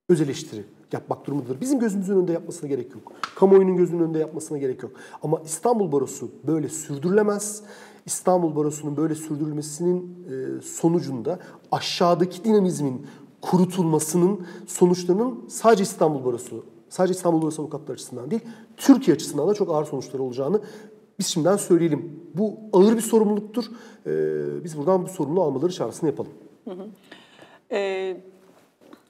öz 0.09 0.21
eleştiri 0.21 0.63
yapmak 0.91 1.27
durumundadır. 1.27 1.61
Bizim 1.61 1.79
gözümüzün 1.79 2.15
önünde 2.15 2.31
yapmasına 2.31 2.69
gerek 2.69 2.95
yok. 2.95 3.11
Kamuoyunun 3.35 3.77
gözünün 3.77 4.03
önünde 4.03 4.19
yapmasına 4.19 4.57
gerek 4.57 4.83
yok. 4.83 4.91
Ama 5.23 5.41
İstanbul 5.45 5.91
Barosu 5.91 6.31
böyle 6.47 6.69
sürdürülemez. 6.69 7.63
İstanbul 8.05 8.55
Barosu'nun 8.55 8.97
böyle 8.97 9.15
sürdürülmesinin 9.15 10.25
e, 10.29 10.61
sonucunda 10.61 11.39
aşağıdaki 11.71 12.43
dinamizmin 12.43 13.05
kurutulmasının 13.41 14.47
sonuçlarının 14.67 15.45
sadece 15.47 15.83
İstanbul 15.83 16.25
Barosu 16.25 16.65
sadece 16.93 17.13
İstanbul 17.13 17.41
Barosu 17.41 17.61
avukatlar 17.61 17.93
açısından 17.93 18.31
değil, 18.31 18.41
Türkiye 18.77 19.15
açısından 19.15 19.49
da 19.49 19.53
çok 19.53 19.69
ağır 19.69 19.85
sonuçları 19.85 20.23
olacağını 20.23 20.61
biz 21.19 21.27
şimdiden 21.27 21.57
söyleyelim. 21.57 22.19
Bu 22.35 22.57
ağır 22.73 22.95
bir 22.95 23.01
sorumluluktur. 23.01 23.65
Ee, 24.05 24.63
biz 24.63 24.77
buradan 24.77 25.03
bu 25.03 25.07
sorumluluğu 25.07 25.43
almaları 25.43 25.71
çağrısını 25.71 26.09
yapalım. 26.09 26.31
Hı 26.63 26.71
hı. 26.71 26.87
Ee, 27.71 28.17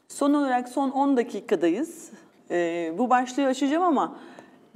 son 0.07 0.34
olarak 0.34 0.69
son 0.69 0.89
10 0.89 1.17
dakikadayız. 1.17 2.09
Ee, 2.51 2.93
bu 2.97 3.09
başlığı 3.09 3.45
açacağım 3.45 3.84
ama 3.84 4.15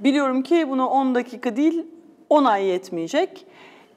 biliyorum 0.00 0.42
ki 0.42 0.66
buna 0.70 0.88
10 0.88 1.14
dakika 1.14 1.56
değil 1.56 1.86
10 2.30 2.44
ay 2.44 2.64
yetmeyecek. 2.64 3.46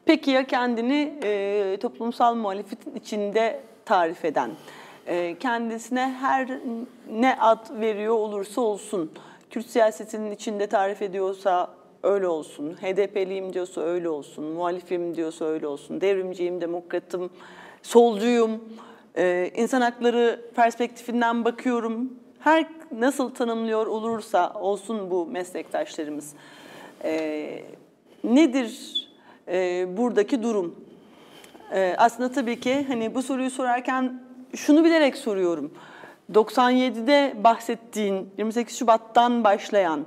Peki 0.05 0.31
ya 0.31 0.47
kendini 0.47 1.13
e, 1.23 1.77
toplumsal 1.81 2.35
muhalefetin 2.35 2.95
içinde 2.95 3.61
tarif 3.85 4.25
eden? 4.25 4.51
Ee, 5.11 5.35
kendisine 5.39 6.15
her 6.19 6.59
ne 7.11 7.37
ad 7.39 7.81
veriyor 7.81 8.13
olursa 8.15 8.61
olsun, 8.61 9.11
Kürt 9.49 9.65
siyasetinin 9.65 10.31
içinde 10.31 10.67
tarif 10.67 11.01
ediyorsa 11.01 11.69
öyle 12.03 12.27
olsun, 12.27 12.73
HDP'liyim 12.73 13.53
diyorsa 13.53 13.81
öyle 13.81 14.09
olsun, 14.09 14.43
muhalifim 14.43 15.15
diyorsa 15.15 15.45
öyle 15.45 15.67
olsun, 15.67 16.01
devrimciyim, 16.01 16.61
demokratım, 16.61 17.29
solcuyum, 17.81 18.63
ee, 19.17 19.51
insan 19.55 19.81
hakları 19.81 20.41
perspektifinden 20.55 21.45
bakıyorum. 21.45 22.13
Her 22.39 22.65
nasıl 22.91 23.29
tanımlıyor 23.29 23.87
olursa 23.87 24.53
olsun 24.53 25.11
bu 25.11 25.25
meslektaşlarımız. 25.25 26.33
Ee, 27.03 27.63
nedir 28.23 29.07
e, 29.47 29.87
buradaki 29.97 30.43
durum? 30.43 30.75
aslında 31.97 32.31
tabii 32.31 32.59
ki 32.59 32.85
hani 32.87 33.15
bu 33.15 33.23
soruyu 33.23 33.49
sorarken 33.49 34.30
şunu 34.55 34.85
bilerek 34.85 35.17
soruyorum. 35.17 35.71
97'de 36.33 37.33
bahsettiğin 37.43 38.29
28 38.37 38.77
Şubat'tan 38.77 39.43
başlayan 39.43 40.05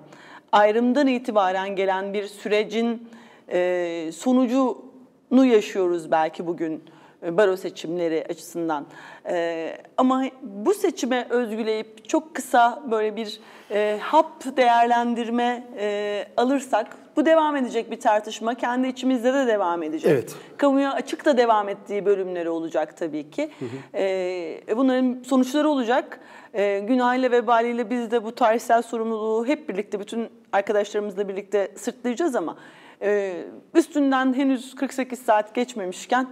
ayrımdan 0.53 1.07
itibaren 1.07 1.76
gelen 1.76 2.12
bir 2.14 2.26
sürecin 2.26 3.09
e, 3.49 4.11
sonucunu 4.14 5.47
yaşıyoruz 5.47 6.11
belki 6.11 6.47
bugün 6.47 6.84
e, 7.22 7.36
baro 7.36 7.57
seçimleri 7.57 8.26
açısından. 8.30 8.86
E, 9.28 9.76
ama 9.97 10.24
bu 10.42 10.74
seçime 10.74 11.26
özgüleyip 11.30 12.09
çok 12.09 12.34
kısa 12.34 12.82
böyle 12.90 13.16
bir 13.16 13.40
e, 13.70 13.99
hap 14.03 14.57
değerlendirme 14.57 15.66
e, 15.78 16.26
alırsak 16.36 17.03
bu 17.16 17.26
devam 17.26 17.56
edecek 17.56 17.90
bir 17.90 18.00
tartışma. 18.00 18.54
Kendi 18.54 18.88
içimizde 18.88 19.34
de 19.34 19.46
devam 19.46 19.82
edecek. 19.82 20.10
Evet. 20.10 20.34
Kamuya 20.56 20.92
açık 20.92 21.24
da 21.24 21.36
devam 21.36 21.68
ettiği 21.68 22.06
bölümleri 22.06 22.50
olacak 22.50 22.96
tabii 22.96 23.30
ki. 23.30 23.50
Hı 23.58 23.64
hı. 23.64 23.98
E, 23.98 24.76
bunların 24.76 25.22
sonuçları 25.22 25.68
olacak. 25.68 26.20
E, 26.54 26.78
günahıyla 26.78 27.30
vebaliyle 27.30 27.90
biz 27.90 28.10
de 28.10 28.24
bu 28.24 28.34
tarihsel 28.34 28.82
sorumluluğu 28.82 29.46
hep 29.46 29.68
birlikte 29.68 30.00
bütün 30.00 30.28
arkadaşlarımızla 30.52 31.28
birlikte 31.28 31.72
sırtlayacağız 31.76 32.36
ama 32.36 32.56
e, 33.02 33.34
üstünden 33.74 34.34
henüz 34.34 34.74
48 34.74 35.18
saat 35.18 35.54
geçmemişken 35.54 36.26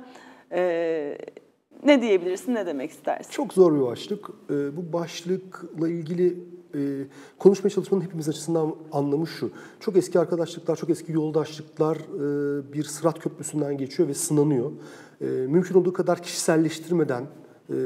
e, 0.53 1.19
ne 1.85 2.03
diyebilirsin, 2.03 2.55
ne 2.55 2.67
demek 2.67 2.91
istersin? 2.91 3.31
Çok 3.31 3.53
zor 3.53 3.77
bir 3.77 3.81
başlık. 3.81 4.31
E, 4.51 4.77
bu 4.77 4.93
başlıkla 4.93 5.89
ilgili 5.89 6.39
e, 6.75 7.05
konuşmaya 7.39 7.71
çalışmanın 7.71 8.03
hepimiz 8.03 8.29
açısından 8.29 8.75
anlamı 8.93 9.27
şu. 9.27 9.51
Çok 9.81 9.97
eski 9.97 10.19
arkadaşlıklar, 10.19 10.77
çok 10.77 10.91
eski 10.91 11.13
yoldaşlıklar 11.13 11.97
e, 11.97 12.73
bir 12.73 12.85
sırat 12.85 13.19
köprüsünden 13.19 13.79
geçiyor 13.79 14.09
ve 14.09 14.15
sınanıyor. 14.15 14.73
E, 15.21 15.25
mümkün 15.27 15.75
olduğu 15.75 15.93
kadar 15.93 16.23
kişiselleştirmeden, 16.23 17.27
e, 17.71 17.77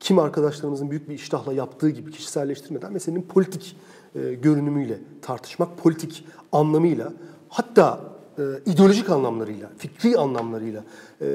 kim 0.00 0.18
arkadaşlarımızın 0.18 0.90
büyük 0.90 1.08
bir 1.08 1.14
iştahla 1.14 1.52
yaptığı 1.52 1.90
gibi 1.90 2.10
kişiselleştirmeden 2.10 2.92
meselenin 2.92 3.22
politik 3.22 3.76
e, 4.14 4.34
görünümüyle 4.34 4.98
tartışmak, 5.22 5.78
politik 5.78 6.26
anlamıyla 6.52 7.12
hatta 7.48 8.00
e, 8.38 8.42
ideolojik 8.66 9.10
anlamlarıyla, 9.10 9.70
fikri 9.78 10.16
anlamlarıyla 10.16 10.84
e, 11.20 11.26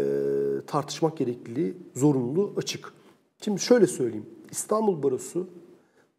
tartışmak 0.67 1.17
gerekliliği, 1.17 1.77
zorunluluğu 1.95 2.53
açık. 2.57 2.93
Şimdi 3.43 3.61
şöyle 3.61 3.87
söyleyeyim. 3.87 4.25
İstanbul 4.51 5.03
Barosu 5.03 5.47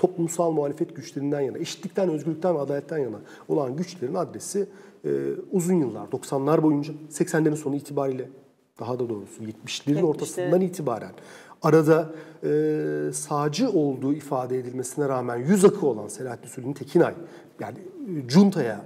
toplumsal 0.02 0.50
muhalefet 0.50 0.96
güçlerinden 0.96 1.40
yana, 1.40 1.58
eşitlikten, 1.58 2.08
özgürlükten 2.08 2.54
ve 2.54 2.58
adaletten 2.58 2.98
yana 2.98 3.16
olan 3.48 3.76
güçlerin 3.76 4.14
adresi 4.14 4.66
e, 5.04 5.10
uzun 5.52 5.74
yıllar, 5.74 6.06
90'lar 6.06 6.62
boyunca, 6.62 6.92
80'lerin 7.10 7.56
sonu 7.56 7.76
itibariyle, 7.76 8.28
daha 8.80 8.98
da 8.98 9.08
doğrusu 9.08 9.42
70'lerin 9.42 10.02
ortasından 10.02 10.60
itibaren 10.60 11.12
arada 11.62 12.12
e, 12.44 13.12
sağcı 13.12 13.70
olduğu 13.70 14.14
ifade 14.14 14.58
edilmesine 14.58 15.08
rağmen 15.08 15.36
yüz 15.36 15.64
akı 15.64 15.86
olan 15.86 16.08
Selahattin 16.08 16.48
Süleyman 16.48 16.74
Tekinay, 16.74 17.14
yani 17.60 17.78
e, 17.78 18.28
Cunta'ya 18.28 18.84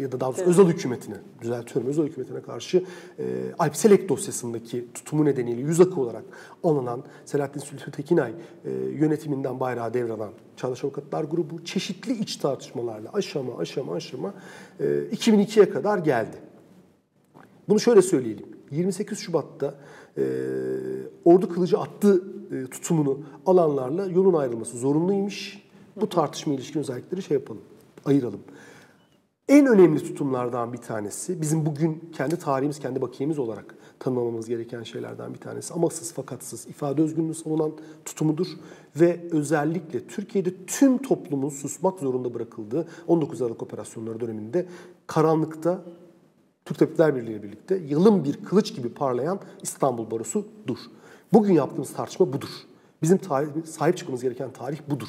ya 0.00 0.12
da 0.12 0.20
daha 0.20 0.30
doğrusu 0.30 0.44
özel 0.44 0.66
hükümetine, 0.66 1.16
düzeltiyorum 1.42 1.90
özel 1.90 2.04
hükümetine 2.04 2.40
karşı 2.40 2.84
e, 3.18 3.24
Alp 3.58 3.76
Selek 3.76 4.08
dosyasındaki 4.08 4.86
tutumu 4.94 5.24
nedeniyle 5.24 5.60
yüz 5.60 5.80
akı 5.80 6.00
olarak 6.00 6.24
alınan 6.64 7.02
Selahattin 7.24 7.60
Sülfü 7.60 7.90
Tekinay 7.90 8.32
e, 8.64 8.70
yönetiminden 8.70 9.60
bayrağı 9.60 9.94
devralan 9.94 10.30
Çağdaş 10.56 10.84
Avukatlar 10.84 11.24
Grubu 11.24 11.64
çeşitli 11.64 12.12
iç 12.12 12.36
tartışmalarla 12.36 13.10
aşama 13.12 13.58
aşama 13.58 13.94
aşama 13.94 14.34
e, 14.80 14.84
2002'ye 14.84 15.70
kadar 15.70 15.98
geldi. 15.98 16.36
Bunu 17.68 17.80
şöyle 17.80 18.02
söyleyelim. 18.02 18.46
28 18.70 19.18
Şubat'ta 19.18 19.74
e, 20.18 20.22
ordu 21.24 21.48
kılıcı 21.48 21.78
attı 21.78 22.24
e, 22.52 22.66
tutumunu 22.66 23.18
alanlarla 23.46 24.06
yolun 24.06 24.34
ayrılması 24.34 24.78
zorunluymuş. 24.78 25.58
Bu 25.96 26.08
tartışma 26.08 26.54
ilişkin 26.54 26.80
özellikleri 26.80 27.22
şey 27.22 27.34
yapalım, 27.34 27.62
ayıralım. 28.04 28.40
En 29.50 29.66
önemli 29.66 30.02
tutumlardan 30.02 30.72
bir 30.72 30.78
tanesi, 30.78 31.40
bizim 31.40 31.66
bugün 31.66 32.10
kendi 32.16 32.36
tarihimiz, 32.36 32.78
kendi 32.78 33.02
bakiyemiz 33.02 33.38
olarak 33.38 33.74
tanımlamamız 33.98 34.48
gereken 34.48 34.82
şeylerden 34.82 35.34
bir 35.34 35.38
tanesi. 35.38 35.74
Amasız 35.74 36.12
fakatsız 36.12 36.66
ifade 36.66 37.02
özgürlüğünü 37.02 37.34
savunan 37.34 37.72
tutumudur. 38.04 38.46
Ve 38.96 39.20
özellikle 39.30 40.06
Türkiye'de 40.06 40.66
tüm 40.66 40.98
toplumun 40.98 41.48
susmak 41.48 41.98
zorunda 41.98 42.34
bırakıldığı 42.34 42.88
19 43.06 43.42
Aralık 43.42 43.62
operasyonları 43.62 44.20
döneminde 44.20 44.66
karanlıkta 45.06 45.82
Türk 46.64 46.78
Tabipler 46.78 47.16
Birliği 47.16 47.30
ile 47.30 47.42
birlikte 47.42 47.76
yılın 47.76 48.24
bir 48.24 48.44
kılıç 48.44 48.74
gibi 48.74 48.88
parlayan 48.88 49.40
İstanbul 49.62 50.10
Barosu'dur. 50.10 50.78
Bugün 51.32 51.54
yaptığımız 51.54 51.92
tartışma 51.92 52.32
budur. 52.32 52.50
Bizim 53.02 53.18
tarih, 53.18 53.48
sahip 53.64 53.96
çıkmamız 53.96 54.22
gereken 54.22 54.50
tarih 54.50 54.78
budur. 54.90 55.08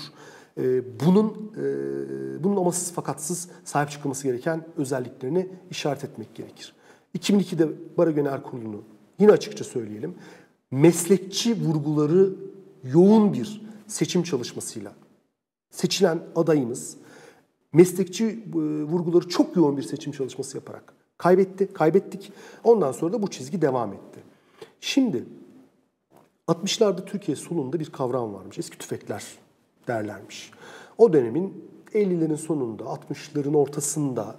Ee, 0.57 0.99
bunun 0.99 1.51
e, 1.57 2.43
bunun 2.43 2.57
amasız 2.57 2.93
fakatsız 2.93 3.49
sahip 3.63 3.89
çıkılması 3.89 4.23
gereken 4.23 4.65
özelliklerini 4.77 5.49
işaret 5.71 6.03
etmek 6.03 6.35
gerekir. 6.35 6.73
2002'de 7.17 7.69
Baro 7.97 8.11
Genel 8.11 8.41
Kurulu'nu 8.43 8.81
yine 9.19 9.31
açıkça 9.31 9.63
söyleyelim. 9.63 10.15
Meslekçi 10.71 11.61
vurguları 11.61 12.33
yoğun 12.83 13.33
bir 13.33 13.61
seçim 13.87 14.23
çalışmasıyla 14.23 14.93
seçilen 15.69 16.19
adayımız 16.35 16.97
meslekçi 17.73 18.25
e, 18.25 18.57
vurguları 18.83 19.29
çok 19.29 19.55
yoğun 19.55 19.77
bir 19.77 19.83
seçim 19.83 20.11
çalışması 20.11 20.57
yaparak 20.57 20.93
kaybetti, 21.17 21.73
kaybettik. 21.73 22.31
Ondan 22.63 22.91
sonra 22.91 23.13
da 23.13 23.21
bu 23.21 23.29
çizgi 23.29 23.61
devam 23.61 23.93
etti. 23.93 24.19
Şimdi 24.79 25.25
60'larda 26.47 27.05
Türkiye 27.05 27.35
solunda 27.35 27.79
bir 27.79 27.85
kavram 27.85 28.33
varmış. 28.33 28.59
Eski 28.59 28.77
tüfekler 28.77 29.23
derlermiş. 29.91 30.51
O 30.97 31.13
dönemin 31.13 31.71
50'lerin 31.93 32.37
sonunda, 32.37 32.83
60'ların 32.83 33.55
ortasında, 33.55 34.35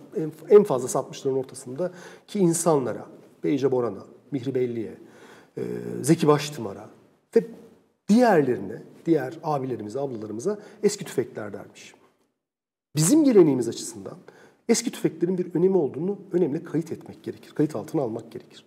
en, 0.49 0.65
fazlası 0.65 0.99
60'ların 0.99 1.39
ortasında 1.39 1.93
ki 2.27 2.39
insanlara, 2.39 3.07
Beyce 3.45 3.73
Boran'a, 3.73 4.05
Mihri 4.31 4.55
Belli'ye, 4.55 4.95
e, 5.59 5.63
Zeki 6.03 6.27
Baştımar'a 6.27 6.91
ve 7.37 7.47
diğerlerine, 8.09 8.83
diğer 9.07 9.39
abilerimize, 9.43 10.01
ablalarımıza 10.01 10.59
eski 10.83 11.05
tüfekler 11.05 11.53
dermiş. 11.53 11.95
Bizim 12.97 13.25
geleneğimiz 13.25 13.69
açısından 13.69 14.17
eski 14.69 14.91
tüfeklerin 14.91 15.39
bir 15.39 15.55
önemi 15.55 15.77
olduğunu 15.77 16.19
önemli 16.33 16.65
kayıt 16.65 16.93
etmek 16.93 17.23
gerekir. 17.23 17.53
Kayıt 17.55 17.77
altına 17.77 18.03
almak 18.03 18.33
gerekir. 18.33 18.65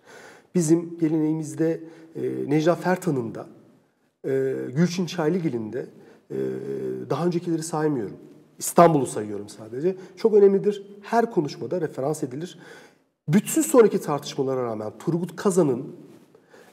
Bizim 0.54 0.98
geleneğimizde 0.98 1.80
e, 2.16 2.50
Necla 2.50 2.74
Fertan'ın 2.74 3.34
da, 3.34 3.46
e, 4.24 4.54
Gülçin 4.76 5.06
Çaylıgil'in 5.06 5.72
de 5.72 5.86
daha 7.10 7.26
öncekileri 7.26 7.62
saymıyorum. 7.62 8.16
İstanbul'u 8.58 9.06
sayıyorum 9.06 9.48
sadece. 9.48 9.96
Çok 10.16 10.34
önemlidir. 10.34 10.86
Her 11.02 11.30
konuşmada 11.30 11.80
referans 11.80 12.22
edilir. 12.22 12.58
Bütün 13.28 13.62
sonraki 13.62 14.00
tartışmalara 14.00 14.64
rağmen 14.64 14.92
Turgut 14.98 15.36
Kazan'ın 15.36 15.96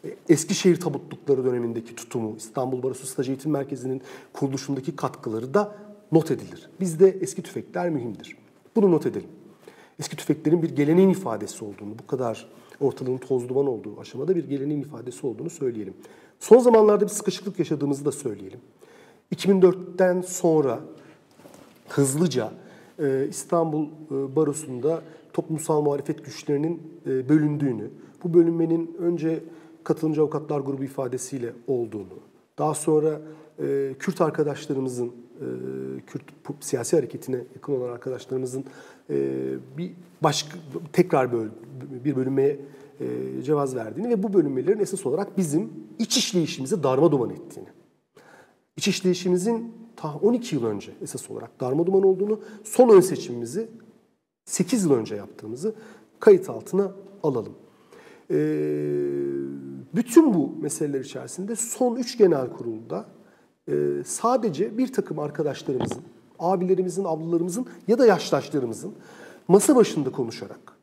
e, 0.05 0.15
Eskişehir 0.29 0.79
tabutlukları 0.79 1.45
dönemindeki 1.45 1.95
tutumu, 1.95 2.35
İstanbul 2.37 2.83
Barosu 2.83 3.07
Staj 3.07 3.29
Eğitim 3.29 3.51
Merkezi'nin 3.51 4.01
kuruluşundaki 4.33 4.95
katkıları 4.95 5.53
da 5.53 5.75
not 6.11 6.31
edilir. 6.31 6.69
Bizde 6.79 7.09
eski 7.21 7.41
tüfekler 7.41 7.89
mühimdir. 7.89 8.37
Bunu 8.75 8.91
not 8.91 9.05
edelim. 9.05 9.29
Eski 9.99 10.15
tüfeklerin 10.15 10.61
bir 10.61 10.69
geleneğin 10.69 11.09
ifadesi 11.09 11.65
olduğunu, 11.65 11.99
bu 11.99 12.07
kadar 12.07 12.47
ortalığın 12.79 13.17
toz 13.17 13.49
duman 13.49 13.67
olduğu 13.67 13.99
aşamada 13.99 14.35
bir 14.35 14.49
geleneğin 14.49 14.81
ifadesi 14.81 15.27
olduğunu 15.27 15.49
söyleyelim. 15.49 15.93
Son 16.39 16.59
zamanlarda 16.59 17.03
bir 17.05 17.09
sıkışıklık 17.09 17.59
yaşadığımızı 17.59 18.05
da 18.05 18.11
söyleyelim. 18.11 18.59
2004'ten 19.33 20.21
sonra 20.21 20.79
hızlıca 21.89 22.51
e, 22.99 23.27
İstanbul 23.29 23.85
e, 23.85 24.35
Barosu'nda 24.35 25.01
toplumsal 25.33 25.81
muhalefet 25.81 26.25
güçlerinin 26.25 26.81
e, 27.05 27.29
bölündüğünü, 27.29 27.89
bu 28.23 28.33
bölünmenin 28.33 28.95
önce 28.99 29.43
katılımcı 29.83 30.21
avukatlar 30.21 30.59
grubu 30.59 30.83
ifadesiyle 30.83 31.53
olduğunu, 31.67 32.19
daha 32.57 32.73
sonra 32.73 33.21
Kürt 33.99 34.21
arkadaşlarımızın, 34.21 35.11
Kürt 36.07 36.23
siyasi 36.59 36.95
hareketine 36.95 37.35
yakın 37.55 37.73
olan 37.73 37.89
arkadaşlarımızın 37.89 38.65
bir 39.77 39.91
başka 40.21 40.57
tekrar 40.93 41.33
böl, 41.33 41.47
bir 42.05 42.15
bölünmeye 42.15 42.59
cevaz 43.43 43.75
verdiğini 43.75 44.09
ve 44.09 44.23
bu 44.23 44.33
bölünmelerin 44.33 44.79
esas 44.79 45.05
olarak 45.05 45.37
bizim 45.37 45.69
iç 45.99 46.17
işleyişimizi 46.17 46.83
darma 46.83 47.11
duman 47.11 47.29
ettiğini. 47.29 47.67
İç 48.77 48.87
işleyişimizin 48.87 49.73
ta 49.95 50.15
12 50.15 50.55
yıl 50.55 50.65
önce 50.65 50.91
esas 51.01 51.31
olarak 51.31 51.61
darma 51.61 51.85
duman 51.85 52.03
olduğunu, 52.03 52.39
son 52.63 52.89
ön 52.89 53.01
seçimimizi 53.01 53.69
8 54.45 54.83
yıl 54.83 54.91
önce 54.91 55.15
yaptığımızı 55.15 55.75
kayıt 56.19 56.49
altına 56.49 56.91
alalım. 57.23 57.53
Ee, 58.31 58.35
bütün 59.95 60.33
bu 60.33 60.55
meseleler 60.61 60.99
içerisinde 60.99 61.55
son 61.55 61.95
3 61.95 62.17
genel 62.17 62.49
kurulda 62.49 63.05
e, 63.67 64.03
sadece 64.05 64.77
bir 64.77 64.93
takım 64.93 65.19
arkadaşlarımızın, 65.19 66.01
abilerimizin, 66.39 67.03
ablalarımızın 67.03 67.65
ya 67.87 67.99
da 67.99 68.05
yaştaşlarımızın 68.05 68.93
masa 69.47 69.75
başında 69.75 70.11
konuşarak, 70.11 70.77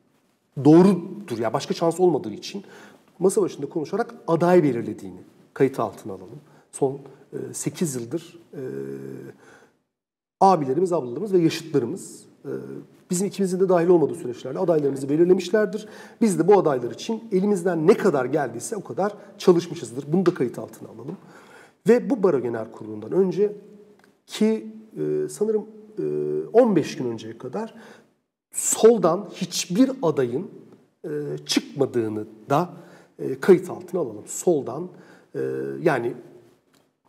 doğrudur 0.65 1.37
ya 1.37 1.53
başka 1.53 1.73
şans 1.73 1.99
olmadığı 1.99 2.33
için 2.33 2.63
masa 3.19 3.41
başında 3.41 3.69
konuşarak 3.69 4.15
aday 4.27 4.63
belirlediğini 4.63 5.21
kayıt 5.53 5.79
altına 5.79 6.13
alalım. 6.13 6.39
Son 6.71 6.99
8 7.53 7.95
yıldır 7.95 8.39
e, 8.53 8.61
abilerimiz, 10.39 10.93
ablalarımız 10.93 11.33
ve 11.33 11.37
yaşıtlarımız 11.37 12.25
e, 12.45 12.51
bizim 13.09 13.27
ikimizin 13.27 13.59
de 13.59 13.69
dahil 13.69 13.87
olmadığı 13.87 14.15
süreçlerle 14.15 14.59
adaylarımızı 14.59 15.09
belirlemişlerdir. 15.09 15.87
Biz 16.21 16.39
de 16.39 16.47
bu 16.47 16.59
adaylar 16.59 16.91
için 16.91 17.23
elimizden 17.31 17.87
ne 17.87 17.97
kadar 17.97 18.25
geldiyse 18.25 18.75
o 18.75 18.83
kadar 18.83 19.13
çalışmışızdır. 19.37 20.05
Bunu 20.13 20.25
da 20.25 20.33
kayıt 20.33 20.59
altına 20.59 20.89
alalım. 20.89 21.17
Ve 21.87 22.09
bu 22.09 22.23
Baro 22.23 22.39
Genel 22.39 22.71
Kurulu'ndan 22.71 23.11
önce 23.11 23.55
ki 24.27 24.67
e, 24.97 25.29
sanırım 25.29 25.65
15 26.53 26.97
gün 26.97 27.11
önceye 27.11 27.37
kadar 27.37 27.73
soldan 28.51 29.29
hiçbir 29.33 29.91
adayın 30.01 30.51
çıkmadığını 31.45 32.25
da 32.49 32.69
kayıt 33.41 33.69
altına 33.69 34.01
alalım. 34.01 34.23
Soldan 34.27 34.89
yani 35.81 36.13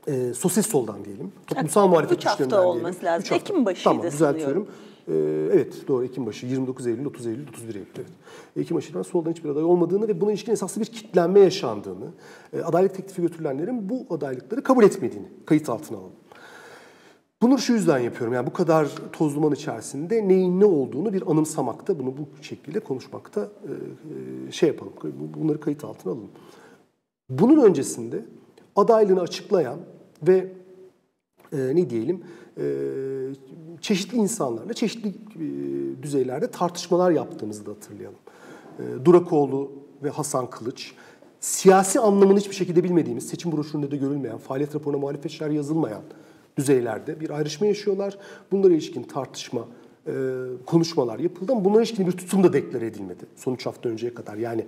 e, 0.07 0.35
sosyal 0.35 0.63
soldan 0.65 1.05
diyelim. 1.05 1.33
Toplumsal 1.47 1.89
muhalefet 1.89 2.19
Üç 2.19 2.27
hafta 2.27 2.63
olması 2.63 3.01
diyelim. 3.01 3.23
lazım. 3.23 3.37
Ekim 3.37 3.65
başıydı 3.65 3.85
Tamam 3.85 4.13
düzeltiyorum. 4.13 4.69
Ee, 5.09 5.13
evet 5.53 5.89
doğru 5.89 6.05
Ekim 6.05 6.27
başı 6.27 6.47
29 6.47 6.87
Eylül, 6.87 7.07
30 7.07 7.27
Eylül, 7.27 7.49
31 7.49 7.75
Eylül. 7.75 7.87
Evet. 7.97 8.07
Ekim 8.57 8.77
başından 8.77 9.03
soldan 9.03 9.31
hiçbir 9.31 9.49
aday 9.49 9.65
olmadığını 9.65 10.09
ve 10.09 10.21
buna 10.21 10.31
ilişkin 10.31 10.53
esaslı 10.53 10.81
bir 10.81 10.87
kitlenme 10.87 11.41
yaşandığını, 11.41 12.07
e, 12.53 12.61
adaylık 12.61 12.95
teklifi 12.95 13.23
götürülenlerin 13.23 13.89
bu 13.89 14.07
adaylıkları 14.15 14.63
kabul 14.63 14.85
etmediğini 14.85 15.27
kayıt 15.47 15.69
altına 15.69 15.99
alalım. 15.99 16.13
Bunu 17.43 17.59
şu 17.59 17.73
yüzden 17.73 17.99
yapıyorum. 17.99 18.35
Yani 18.35 18.47
bu 18.47 18.53
kadar 18.53 18.89
toz 19.13 19.37
duman 19.37 19.53
içerisinde 19.53 20.29
neyin 20.29 20.61
ne 20.61 20.65
olduğunu 20.65 21.13
bir 21.13 21.31
anımsamakta, 21.31 21.99
bunu 21.99 22.15
bu 22.17 22.43
şekilde 22.43 22.81
konuşmakta 22.81 23.41
e, 23.41 23.71
e, 24.49 24.53
şey 24.53 24.69
yapalım. 24.69 24.93
Bunları 25.37 25.61
kayıt 25.61 25.85
altına 25.85 26.13
alalım. 26.13 26.31
Bunun 27.31 27.63
öncesinde 27.65 28.25
adaylığını 28.77 29.21
açıklayan 29.21 29.79
ve 30.23 30.53
e, 31.53 31.57
ne 31.57 31.91
diyelim 31.91 32.25
e, 32.59 32.65
çeşitli 33.81 34.17
insanlarla 34.17 34.73
çeşitli 34.73 35.09
e, 35.09 35.13
düzeylerde 36.03 36.51
tartışmalar 36.51 37.11
yaptığımızı 37.11 37.67
da 37.67 37.71
hatırlayalım. 37.71 38.19
E, 38.79 39.05
Durakoğlu 39.05 39.73
ve 40.03 40.11
Hasan 40.11 40.51
Kılıç 40.51 40.95
siyasi 41.41 42.01
anlamını 42.01 42.39
hiçbir 42.39 42.55
şekilde 42.55 42.85
bilmediğimiz, 42.85 43.29
seçim 43.29 43.53
broşüründe 43.53 43.91
de 43.91 43.97
görülmeyen, 43.97 44.39
faaliyet 44.39 44.75
raporuna 44.75 45.01
muhalefet 45.01 45.33
şer 45.33 45.51
yazılmayan 45.51 46.03
düzeylerde 46.57 47.21
bir 47.21 47.31
ayrışma 47.31 47.67
yaşıyorlar. 47.67 48.19
Bunlara 48.53 48.73
ilişkin 48.73 49.03
tartışma, 49.03 49.69
e, 50.07 50.13
konuşmalar 50.67 51.19
yapıldı 51.19 51.53
ama 51.53 51.65
bunlara 51.65 51.83
ilişkin 51.83 52.07
bir 52.07 52.13
tutum 52.13 52.45
da 52.45 52.53
deklar 52.53 52.83
edilmedi 52.83 53.25
son 53.37 53.55
üç 53.55 53.67
hafta 53.67 53.89
önceye 53.89 54.15
kadar. 54.15 54.37
Yani 54.37 54.67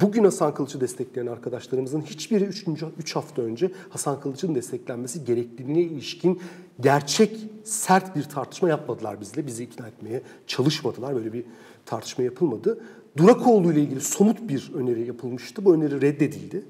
Bugün 0.00 0.24
Hasan 0.24 0.54
Kılıç'ı 0.54 0.80
destekleyen 0.80 1.26
arkadaşlarımızın 1.26 2.00
hiçbiri 2.00 2.44
3 2.44 2.64
3 2.98 3.16
hafta 3.16 3.42
önce 3.42 3.70
Hasan 3.90 4.20
Kılıç'ın 4.20 4.54
desteklenmesi 4.54 5.24
gerekliliğine 5.24 5.80
ilişkin 5.80 6.40
gerçek 6.80 7.38
sert 7.64 8.16
bir 8.16 8.22
tartışma 8.22 8.68
yapmadılar 8.68 9.20
bizle. 9.20 9.46
Bizi 9.46 9.64
ikna 9.64 9.88
etmeye 9.88 10.22
çalışmadılar. 10.46 11.14
Böyle 11.14 11.32
bir 11.32 11.44
tartışma 11.86 12.24
yapılmadı. 12.24 12.80
Durakoğlu 13.16 13.72
ile 13.72 13.80
ilgili 13.80 14.00
somut 14.00 14.48
bir 14.48 14.72
öneri 14.74 15.06
yapılmıştı. 15.06 15.64
Bu 15.64 15.74
öneri 15.74 16.00
reddedildi. 16.00 16.64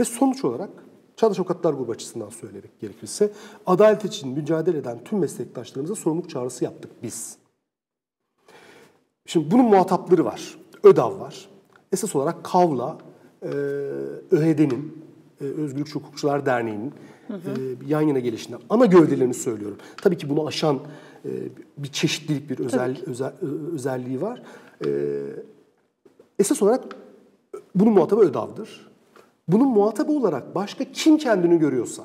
Ve 0.00 0.04
sonuç 0.04 0.44
olarak 0.44 0.70
Çağdaş 1.16 1.38
Avukatlar 1.38 1.72
Grubu 1.72 1.92
açısından 1.92 2.28
söylemek 2.28 2.80
gerekirse 2.80 3.32
adalet 3.66 4.04
için 4.04 4.30
mücadele 4.30 4.78
eden 4.78 5.04
tüm 5.04 5.18
meslektaşlarımıza 5.18 5.94
sorumluluk 5.94 6.30
çağrısı 6.30 6.64
yaptık 6.64 6.90
biz. 7.02 7.36
Şimdi 9.26 9.50
bunun 9.50 9.64
muhatapları 9.64 10.24
var. 10.24 10.58
ÖDAV 10.84 11.20
var. 11.20 11.55
Esas 11.92 12.16
olarak 12.16 12.44
KAV'la 12.44 12.98
e, 13.42 13.46
ÖHD'nin, 14.30 15.04
e, 15.40 15.44
Özgürlükçü 15.44 15.94
Hukukçular 15.94 16.46
Derneği'nin 16.46 16.92
e, 17.30 17.34
yan 17.86 18.00
yana 18.00 18.18
gelişinden 18.18 18.60
ana 18.70 18.86
gövdelerini 18.86 19.34
söylüyorum. 19.34 19.78
Tabii 20.02 20.18
ki 20.18 20.28
bunu 20.28 20.46
aşan 20.46 20.80
e, 21.24 21.30
bir 21.78 21.88
çeşitlilik, 21.88 22.50
bir 22.50 22.58
özel, 22.58 22.96
özel 23.06 23.32
özelliği 23.72 24.20
var. 24.20 24.42
E, 24.86 24.88
esas 26.38 26.62
olarak 26.62 26.96
bunun 27.74 27.92
muhatabı 27.92 28.20
ÖDAV'dır. 28.20 28.86
Bunun 29.48 29.68
muhatabı 29.68 30.12
olarak 30.12 30.54
başka 30.54 30.84
kim 30.92 31.18
kendini 31.18 31.58
görüyorsa, 31.58 32.04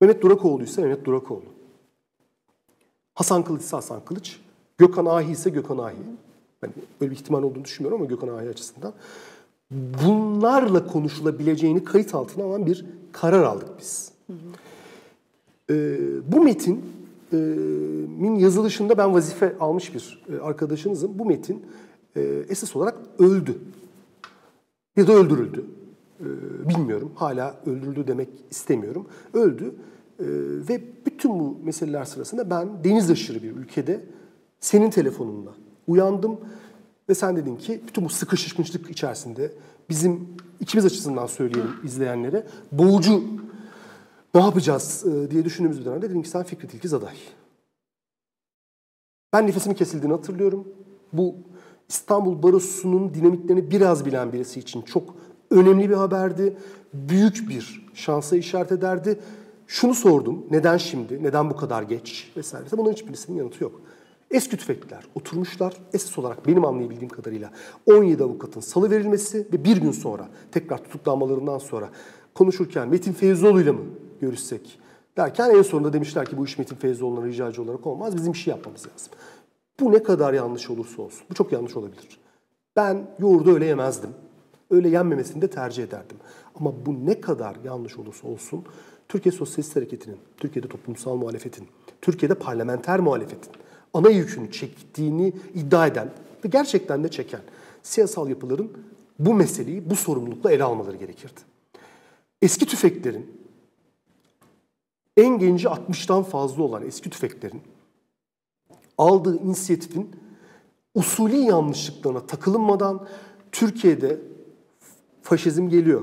Mehmet 0.00 0.22
Durakoğlu 0.22 0.62
ise 0.62 0.82
Mehmet 0.82 1.04
Durakoğlu, 1.04 1.44
Hasan 3.14 3.42
Kılıç 3.42 3.62
ise 3.62 3.76
Hasan 3.76 4.04
Kılıç, 4.04 4.40
Gökhan 4.78 5.06
Ahi 5.06 5.32
ise 5.32 5.50
Gökhan 5.50 5.78
Ahi. 5.78 5.94
Yani 6.64 6.72
böyle 7.00 7.10
bir 7.10 7.16
ihtimal 7.16 7.42
olduğunu 7.42 7.64
düşünmüyorum 7.64 8.00
ama 8.00 8.08
Gökhan 8.08 8.28
Ahi 8.28 8.48
açısından. 8.48 8.92
Bunlarla 10.06 10.86
konuşulabileceğini 10.86 11.84
kayıt 11.84 12.14
altına 12.14 12.44
alan 12.44 12.66
bir 12.66 12.86
karar 13.12 13.42
aldık 13.42 13.68
biz. 13.80 14.12
Ee, 15.70 15.96
bu 16.32 16.44
metin 16.44 16.84
e, 17.32 17.36
min 18.18 18.34
yazılışında 18.34 18.98
ben 18.98 19.14
vazife 19.14 19.58
almış 19.60 19.94
bir 19.94 20.24
e, 20.32 20.40
arkadaşınızım. 20.40 21.18
Bu 21.18 21.24
metin 21.24 21.62
e, 22.16 22.20
esas 22.48 22.76
olarak 22.76 22.94
öldü. 23.18 23.58
Ya 24.96 25.06
da 25.06 25.12
öldürüldü. 25.12 25.64
E, 26.20 26.26
bilmiyorum. 26.68 27.12
Hala 27.14 27.60
öldürüldü 27.66 28.06
demek 28.06 28.28
istemiyorum. 28.50 29.06
Öldü. 29.34 29.74
E, 30.20 30.26
ve 30.68 30.82
bütün 31.06 31.40
bu 31.40 31.56
meseleler 31.64 32.04
sırasında 32.04 32.50
ben 32.50 32.68
deniz 32.84 33.10
aşırı 33.10 33.42
bir 33.42 33.50
ülkede 33.50 34.04
senin 34.60 34.90
telefonunla 34.90 35.54
uyandım 35.86 36.40
ve 37.08 37.14
sen 37.14 37.36
dedin 37.36 37.56
ki 37.56 37.80
bütün 37.88 38.04
bu 38.04 38.08
sıkışmışlık 38.08 38.90
içerisinde 38.90 39.52
bizim 39.88 40.28
ikimiz 40.60 40.84
açısından 40.84 41.26
söyleyelim 41.26 41.70
izleyenlere 41.84 42.46
boğucu 42.72 43.22
ne 44.34 44.40
yapacağız 44.40 45.04
e, 45.06 45.30
diye 45.30 45.44
düşündüğümüz 45.44 45.80
bir 45.80 45.84
dönemde 45.84 46.10
dedim 46.10 46.22
ki 46.22 46.28
sen 46.28 46.42
Fikret 46.42 46.74
İlkiz 46.74 46.94
aday. 46.94 47.14
Ben 49.32 49.46
nefesimin 49.46 49.74
kesildiğini 49.74 50.14
hatırlıyorum. 50.14 50.68
Bu 51.12 51.34
İstanbul 51.88 52.42
Barosu'nun 52.42 53.14
dinamiklerini 53.14 53.70
biraz 53.70 54.06
bilen 54.06 54.32
birisi 54.32 54.60
için 54.60 54.82
çok 54.82 55.14
önemli 55.50 55.90
bir 55.90 55.94
haberdi. 55.94 56.56
Büyük 56.94 57.48
bir 57.48 57.86
şansa 57.94 58.36
işaret 58.36 58.72
ederdi. 58.72 59.20
Şunu 59.66 59.94
sordum, 59.94 60.46
neden 60.50 60.76
şimdi, 60.76 61.22
neden 61.22 61.50
bu 61.50 61.56
kadar 61.56 61.82
geç 61.82 62.32
vesaire. 62.36 62.66
Bunların 62.72 62.92
hiçbirisinin 62.92 63.38
yanıtı 63.38 63.64
yok. 63.64 63.80
Eski 64.34 64.56
tüfekliler 64.56 65.04
oturmuşlar. 65.14 65.74
Esas 65.92 66.18
olarak 66.18 66.46
benim 66.46 66.64
anlayabildiğim 66.64 67.08
kadarıyla 67.08 67.50
17 67.86 68.22
avukatın 68.22 68.60
salı 68.60 68.90
verilmesi 68.90 69.48
ve 69.52 69.64
bir 69.64 69.76
gün 69.76 69.90
sonra 69.90 70.28
tekrar 70.52 70.84
tutuklanmalarından 70.84 71.58
sonra 71.58 71.90
konuşurken 72.34 72.88
Metin 72.88 73.12
Feyzoğlu 73.12 73.60
ile 73.60 73.72
mi 73.72 73.80
görüşsek 74.20 74.78
derken 75.16 75.50
en 75.50 75.62
sonunda 75.62 75.92
demişler 75.92 76.26
ki 76.26 76.38
bu 76.38 76.44
iş 76.44 76.58
Metin 76.58 76.76
Feyzoğlu'na 76.76 77.26
ricacı 77.26 77.62
olarak 77.62 77.86
olmaz. 77.86 78.16
Bizim 78.16 78.34
şey 78.34 78.50
yapmamız 78.54 78.80
lazım. 78.80 79.12
Bu 79.80 79.92
ne 79.92 80.02
kadar 80.02 80.34
yanlış 80.34 80.70
olursa 80.70 81.02
olsun. 81.02 81.26
Bu 81.30 81.34
çok 81.34 81.52
yanlış 81.52 81.76
olabilir. 81.76 82.20
Ben 82.76 83.10
yoğurdu 83.18 83.54
öyle 83.54 83.66
yemezdim. 83.66 84.10
Öyle 84.70 84.88
yenmemesini 84.88 85.42
de 85.42 85.50
tercih 85.50 85.84
ederdim. 85.84 86.16
Ama 86.60 86.86
bu 86.86 87.06
ne 87.06 87.20
kadar 87.20 87.56
yanlış 87.64 87.96
olursa 87.96 88.28
olsun 88.28 88.64
Türkiye 89.08 89.32
Sosyalist 89.32 89.76
Hareketi'nin, 89.76 90.18
Türkiye'de 90.36 90.68
toplumsal 90.68 91.16
muhalefetin, 91.16 91.68
Türkiye'de 92.02 92.34
parlamenter 92.34 93.00
muhalefetin 93.00 93.52
ana 93.94 94.10
yükünü 94.10 94.52
çektiğini 94.52 95.32
iddia 95.54 95.86
eden 95.86 96.10
ve 96.44 96.48
gerçekten 96.48 97.04
de 97.04 97.08
çeken 97.08 97.40
siyasal 97.82 98.28
yapıların 98.28 98.72
bu 99.18 99.34
meseleyi, 99.34 99.90
bu 99.90 99.96
sorumlulukla 99.96 100.52
ele 100.52 100.64
almaları 100.64 100.96
gerekirdi. 100.96 101.40
Eski 102.42 102.66
tüfeklerin, 102.66 103.40
en 105.16 105.38
genci 105.38 105.68
60'tan 105.68 106.24
fazla 106.24 106.62
olan 106.62 106.86
eski 106.86 107.10
tüfeklerin 107.10 107.62
aldığı 108.98 109.42
inisiyatifin 109.42 110.10
usulü 110.94 111.36
yanlışlıklarına 111.36 112.26
takılınmadan 112.26 113.06
Türkiye'de 113.52 114.20
faşizm 115.22 115.68
geliyor 115.68 116.02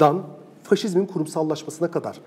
dan 0.00 0.26
faşizmin 0.62 1.06
kurumsallaşmasına 1.06 1.90
kadar 1.90 2.20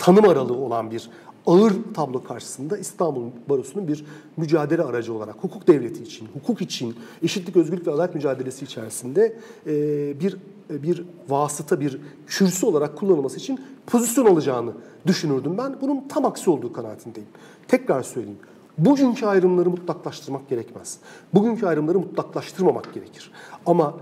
tanım 0.00 0.28
aralığı 0.28 0.56
olan 0.56 0.90
bir 0.90 1.10
ağır 1.46 1.72
tablo 1.94 2.22
karşısında 2.22 2.78
İstanbul 2.78 3.24
Barosu'nun 3.48 3.88
bir 3.88 4.04
mücadele 4.36 4.82
aracı 4.82 5.14
olarak 5.14 5.36
hukuk 5.40 5.66
devleti 5.66 6.02
için, 6.02 6.28
hukuk 6.34 6.62
için, 6.62 6.96
eşitlik, 7.22 7.56
özgürlük 7.56 7.86
ve 7.86 7.92
adalet 7.92 8.14
mücadelesi 8.14 8.64
içerisinde 8.64 9.36
e, 9.66 10.20
bir 10.20 10.36
bir 10.70 11.04
vasıta, 11.28 11.80
bir 11.80 12.00
kürsü 12.26 12.66
olarak 12.66 12.96
kullanılması 12.96 13.36
için 13.36 13.60
pozisyon 13.86 14.26
alacağını 14.26 14.72
düşünürdüm 15.06 15.58
ben. 15.58 15.76
Bunun 15.80 16.08
tam 16.08 16.24
aksi 16.24 16.50
olduğu 16.50 16.72
kanaatindeyim. 16.72 17.28
Tekrar 17.68 18.02
söyleyeyim. 18.02 18.38
Bugünkü 18.78 19.26
ayrımları 19.26 19.70
mutlaklaştırmak 19.70 20.48
gerekmez. 20.48 20.98
Bugünkü 21.34 21.66
ayrımları 21.66 21.98
mutlaklaştırmamak 21.98 22.94
gerekir. 22.94 23.32
Ama 23.66 23.94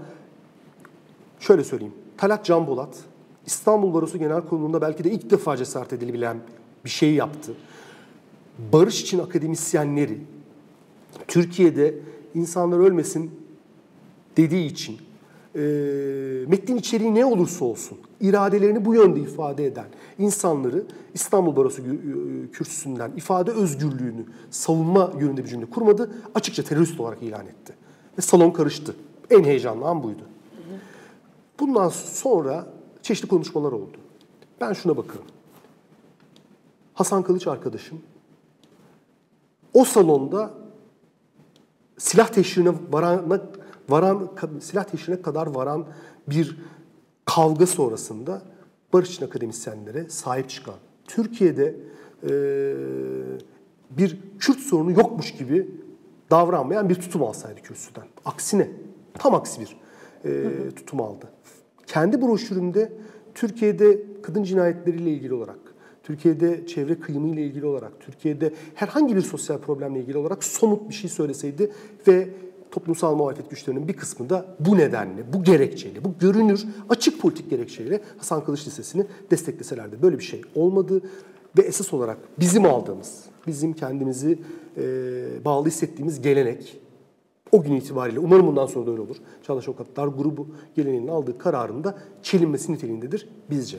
şöyle 1.40 1.64
söyleyeyim. 1.64 1.94
Talat 2.16 2.44
Can 2.44 2.66
Bolat, 2.66 2.96
İstanbul 3.48 3.94
Barosu 3.94 4.18
Genel 4.18 4.40
Kurulu'nda 4.40 4.80
belki 4.80 5.04
de 5.04 5.10
ilk 5.10 5.30
defa 5.30 5.56
cesaret 5.56 5.92
edilebilen 5.92 6.36
bir 6.84 6.90
şey 6.90 7.14
yaptı. 7.14 7.52
Barış 8.72 9.02
için 9.02 9.18
akademisyenleri 9.18 10.18
Türkiye'de 11.28 11.94
insanlar 12.34 12.78
ölmesin 12.78 13.30
dediği 14.36 14.66
için 14.66 14.96
e, 15.54 15.60
metnin 16.48 16.76
içeriği 16.76 17.14
ne 17.14 17.24
olursa 17.24 17.64
olsun 17.64 17.98
iradelerini 18.20 18.84
bu 18.84 18.94
yönde 18.94 19.20
ifade 19.20 19.66
eden 19.66 19.86
insanları 20.18 20.84
İstanbul 21.14 21.56
Barosu 21.56 21.82
kürsüsünden 22.52 23.12
ifade 23.16 23.50
özgürlüğünü 23.50 24.24
savunma 24.50 25.12
yönünde 25.20 25.44
bir 25.44 25.48
cümle 25.48 25.66
kurmadı. 25.66 26.10
Açıkça 26.34 26.62
terörist 26.62 27.00
olarak 27.00 27.22
ilan 27.22 27.46
etti. 27.46 27.74
Ve 28.18 28.22
salon 28.22 28.50
karıştı. 28.50 28.94
En 29.30 29.44
heyecanlı 29.44 29.86
an 29.86 30.02
buydu. 30.02 30.22
Bundan 31.60 31.88
sonra 31.88 32.77
çeşitli 33.08 33.28
konuşmalar 33.28 33.72
oldu. 33.72 33.96
Ben 34.60 34.72
şuna 34.72 34.96
bakarım. 34.96 35.24
Hasan 36.94 37.22
Kılıç 37.22 37.46
arkadaşım 37.46 38.00
o 39.74 39.84
salonda 39.84 40.50
silah 41.98 42.28
teşhirine 42.28 42.72
varan, 42.90 43.40
varan 43.88 44.30
silah 44.60 44.84
teşhirine 44.84 45.22
kadar 45.22 45.46
varan 45.46 45.86
bir 46.26 46.58
kavga 47.24 47.66
sonrasında 47.66 48.42
barış 48.92 49.10
için 49.10 49.26
akademisyenlere 49.26 50.08
sahip 50.08 50.50
çıkan, 50.50 50.74
Türkiye'de 51.04 51.76
e, 52.22 52.30
bir 53.90 54.18
Kürt 54.38 54.58
sorunu 54.58 54.92
yokmuş 54.92 55.32
gibi 55.32 55.70
davranmayan 56.30 56.88
bir 56.88 56.94
tutum 56.94 57.22
alsaydı 57.22 57.60
kürsüden. 57.60 58.06
Aksine, 58.24 58.70
tam 59.14 59.34
aksi 59.34 59.60
bir 59.60 59.76
e, 60.24 60.70
tutum 60.70 61.00
aldı. 61.00 61.26
Kendi 61.88 62.22
broşüründe 62.22 62.92
Türkiye'de 63.34 64.02
kadın 64.22 64.42
cinayetleriyle 64.42 65.10
ilgili 65.10 65.34
olarak, 65.34 65.58
Türkiye'de 66.02 66.66
çevre 66.66 67.00
kıyımı 67.00 67.28
ile 67.28 67.42
ilgili 67.42 67.66
olarak, 67.66 67.92
Türkiye'de 68.00 68.52
herhangi 68.74 69.16
bir 69.16 69.20
sosyal 69.20 69.58
problemle 69.58 70.00
ilgili 70.00 70.18
olarak 70.18 70.44
somut 70.44 70.88
bir 70.88 70.94
şey 70.94 71.10
söyleseydi 71.10 71.70
ve 72.08 72.28
toplumsal 72.70 73.14
muhalefet 73.14 73.50
güçlerinin 73.50 73.88
bir 73.88 73.92
kısmı 73.92 74.30
da 74.30 74.56
bu 74.60 74.76
nedenle, 74.76 75.32
bu 75.32 75.44
gerekçeyle, 75.44 76.04
bu 76.04 76.14
görünür 76.20 76.66
açık 76.88 77.20
politik 77.20 77.50
gerekçeyle 77.50 78.00
Hasan 78.18 78.44
Kılıç 78.44 78.66
Lisesi'ni 78.66 79.06
destekleselerdi. 79.30 80.02
Böyle 80.02 80.18
bir 80.18 80.24
şey 80.24 80.42
olmadı 80.54 81.00
ve 81.58 81.62
esas 81.62 81.94
olarak 81.94 82.18
bizim 82.40 82.64
aldığımız, 82.64 83.24
bizim 83.46 83.72
kendimizi 83.72 84.38
e, 84.76 84.84
bağlı 85.44 85.66
hissettiğimiz 85.66 86.22
gelenek, 86.22 86.80
o 87.52 87.62
gün 87.62 87.74
itibariyle, 87.74 88.18
umarım 88.18 88.46
bundan 88.46 88.66
sonra 88.66 88.86
da 88.86 88.90
öyle 88.90 89.00
olur, 89.00 89.16
Çağdaş 89.42 89.68
Avukatlar 89.68 90.06
grubu 90.06 90.48
geleneğinin 90.76 91.08
aldığı 91.08 91.38
kararın 91.38 91.84
da 91.84 91.98
çelinmesi 92.22 92.72
niteliğindedir 92.72 93.28
bizce. 93.50 93.78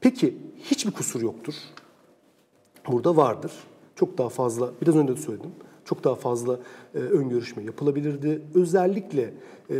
Peki 0.00 0.36
hiçbir 0.56 0.90
kusur 0.90 1.22
yoktur. 1.22 1.54
Burada 2.88 3.16
vardır. 3.16 3.52
Çok 3.96 4.18
daha 4.18 4.28
fazla, 4.28 4.70
biraz 4.82 4.96
önce 4.96 5.16
de 5.16 5.20
söyledim. 5.20 5.50
çok 5.88 6.04
daha 6.04 6.14
fazla 6.14 6.58
e, 6.94 6.98
ön 6.98 7.28
görüşme 7.28 7.62
yapılabilirdi. 7.62 8.42
Özellikle 8.54 9.34
e, 9.70 9.76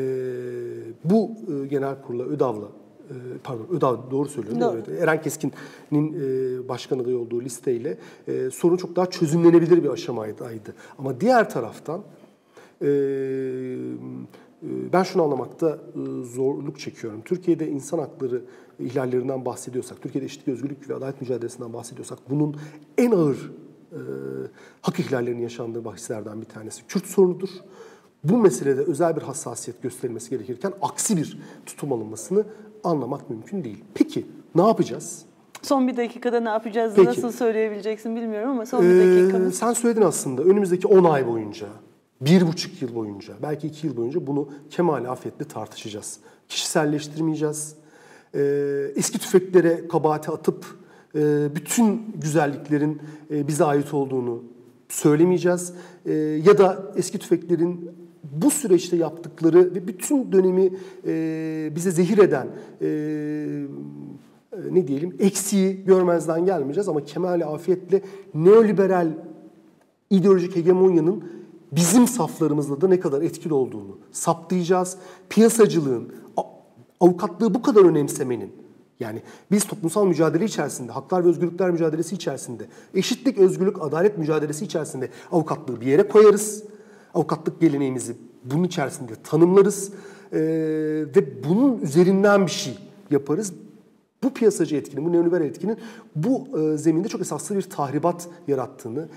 bu 1.05 1.31
e, 1.63 1.67
genel 1.67 2.03
kurula 2.03 2.23
ÖDAV'la 2.23 2.67
e, 3.09 3.15
pardon 3.45 3.67
ÖDAV 3.71 4.11
doğru 4.11 4.29
söylüyorum. 4.29 4.61
Doğru. 4.61 4.83
Evet. 4.89 5.03
Eren 5.03 5.23
Keskin'in 5.23 6.13
e, 6.13 6.69
başkan 6.69 6.99
adayı 6.99 7.19
olduğu 7.19 7.43
listeyle 7.43 7.99
e, 8.29 8.51
sorun 8.51 8.77
çok 8.77 8.97
daha 8.97 9.07
çözümlenebilir 9.07 9.85
bir 9.85 9.89
aşamaydı. 9.89 10.45
Ama 10.99 11.21
diğer 11.21 11.51
taraftan 11.51 12.03
ben 14.93 15.03
şunu 15.03 15.23
anlamakta 15.23 15.79
zorluk 16.23 16.79
çekiyorum. 16.79 17.21
Türkiye'de 17.25 17.69
insan 17.69 17.99
hakları 17.99 18.43
ihlallerinden 18.79 19.45
bahsediyorsak, 19.45 20.03
Türkiye'de 20.03 20.27
eşitlik, 20.27 20.49
özgürlük 20.49 20.91
ve 20.91 20.95
adalet 20.95 21.21
mücadelesinden 21.21 21.73
bahsediyorsak 21.73 22.19
bunun 22.31 22.57
en 22.99 23.11
ağır 23.11 23.53
e, 23.93 23.99
hak 24.83 25.01
ihlallerinin 25.01 25.43
yaşandığı 25.43 25.85
bahislerden 25.85 26.41
bir 26.41 26.47
tanesi 26.47 26.87
Kürt 26.87 27.07
sorunudur. 27.07 27.49
Bu 28.25 28.37
meselede 28.39 28.81
özel 28.81 29.17
bir 29.17 29.23
hassasiyet 29.23 29.83
gösterilmesi 29.83 30.31
gerekirken 30.31 30.73
aksi 30.83 31.17
bir 31.17 31.39
tutum 31.67 31.93
alınmasını 31.93 32.45
anlamak 32.85 33.31
mümkün 33.31 33.65
değil. 33.65 33.85
Peki 33.95 34.27
ne 34.55 34.63
yapacağız? 34.67 35.23
Son 35.63 35.89
bir 35.89 35.97
dakikada 35.97 36.41
ne 36.41 36.49
yapacağız, 36.49 36.93
Peki. 36.97 37.09
nasıl 37.09 37.33
söyleyebileceksin 37.33 38.17
bilmiyorum 38.17 38.51
ama 38.51 38.67
son 38.67 38.83
bir 38.83 38.89
Ee, 38.89 39.23
dakikamız. 39.23 39.55
sen 39.55 39.73
söyledin 39.73 40.03
aslında 40.03 40.43
önümüzdeki 40.43 40.87
10 40.87 41.05
ay 41.05 41.27
boyunca, 41.27 41.67
bir 42.21 42.47
buçuk 42.47 42.83
yıl 42.83 42.95
boyunca, 42.95 43.35
belki 43.43 43.67
iki 43.67 43.87
yıl 43.87 43.97
boyunca 43.97 44.27
bunu 44.27 44.49
kemal 44.71 45.05
afetle 45.05 45.45
tartışacağız. 45.45 46.19
Kişiselleştirmeyeceğiz. 46.49 47.75
Ee, 48.35 48.93
eski 48.97 49.19
tüfeklere 49.19 49.89
kabahati 49.89 50.31
atıp 50.31 50.67
e, 51.15 51.49
bütün 51.55 52.03
güzelliklerin 52.15 53.03
e, 53.31 53.49
bize 53.49 53.65
ait 53.65 53.95
olduğunu 53.95 54.43
söylemeyeceğiz. 54.89 55.73
Ee, 56.07 56.13
ya 56.45 56.59
da 56.59 56.93
eski 56.97 57.19
tüfeklerin 57.19 57.91
bu 58.33 58.51
süreçte 58.51 58.97
yaptıkları 58.97 59.75
ve 59.75 59.89
bütün 59.89 60.33
dönemi 60.33 60.71
e, 61.07 61.73
bize 61.77 61.91
zehir 61.91 62.19
eden 62.19 62.47
e, 62.81 62.87
e, 62.87 64.75
ne 64.75 64.89
diyelim 64.89 65.17
eksiği 65.19 65.85
görmezden 65.85 66.45
gelmeyeceğiz 66.45 66.89
ama 66.89 67.05
kemal 67.05 67.41
afiyetle 67.41 68.03
neoliberal 68.35 69.09
ideolojik 70.11 70.57
hegemonyanın 70.57 71.25
bizim 71.73 72.07
saflarımızda 72.07 72.81
da 72.81 72.89
ne 72.89 73.01
kadar 73.01 73.23
etkili 73.23 73.55
olduğunu 73.55 73.99
saptayacağız. 74.13 74.97
Piyasacılığın, 75.29 76.15
avukatlığı 77.01 77.55
bu 77.55 77.63
kadar 77.63 77.85
önemsemenin 77.85 78.53
yani 79.01 79.23
biz 79.51 79.65
toplumsal 79.65 80.07
mücadele 80.07 80.45
içerisinde, 80.45 80.93
haklar 80.93 81.25
ve 81.25 81.29
özgürlükler 81.29 81.71
mücadelesi 81.71 82.15
içerisinde, 82.15 82.67
eşitlik, 82.95 83.39
özgürlük, 83.39 83.83
adalet 83.83 84.19
mücadelesi 84.19 84.65
içerisinde 84.65 85.11
avukatlığı 85.33 85.81
bir 85.81 85.87
yere 85.87 86.09
koyarız. 86.09 86.63
Avukatlık 87.15 87.61
geleneğimizi 87.61 88.17
bunun 88.45 88.65
içerisinde 88.65 89.13
tanımlarız 89.25 89.93
Ee, 90.33 90.39
ve 91.17 91.45
bunun 91.49 91.79
üzerinden 91.79 92.47
bir 92.47 92.51
şey 92.51 92.79
yaparız. 93.11 93.53
Bu 94.23 94.35
piyasacı 94.35 94.77
etkinin, 94.77 95.05
bu 95.05 95.13
neoliberal 95.13 95.45
etkinin 95.45 95.77
bu 96.17 96.49
e, 96.59 96.77
zeminde 96.77 97.09
çok 97.09 97.21
esaslı 97.21 97.57
bir 97.57 97.63
tahribat 97.63 98.29
yarattığını, 98.49 99.09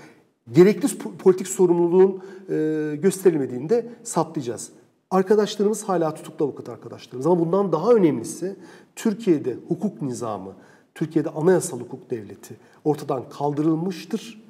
gerekli 0.52 0.88
po- 0.88 1.16
politik 1.16 1.48
sorumluluğun 1.48 2.22
e, 2.48 2.96
gösterilmediğini 2.96 3.84
saptayacağız. 4.02 4.70
Arkadaşlarımız 5.10 5.84
hala 5.84 6.14
tutuklu 6.14 6.44
avukat 6.44 6.68
arkadaşlarımız 6.68 7.26
ama 7.26 7.40
bundan 7.40 7.72
daha 7.72 7.92
önemlisi 7.92 8.56
Türkiye'de 8.96 9.56
hukuk 9.68 10.02
nizamı, 10.02 10.52
Türkiye'de 10.94 11.28
anayasal 11.28 11.80
hukuk 11.80 12.10
devleti 12.10 12.56
ortadan 12.84 13.28
kaldırılmıştır. 13.28 14.42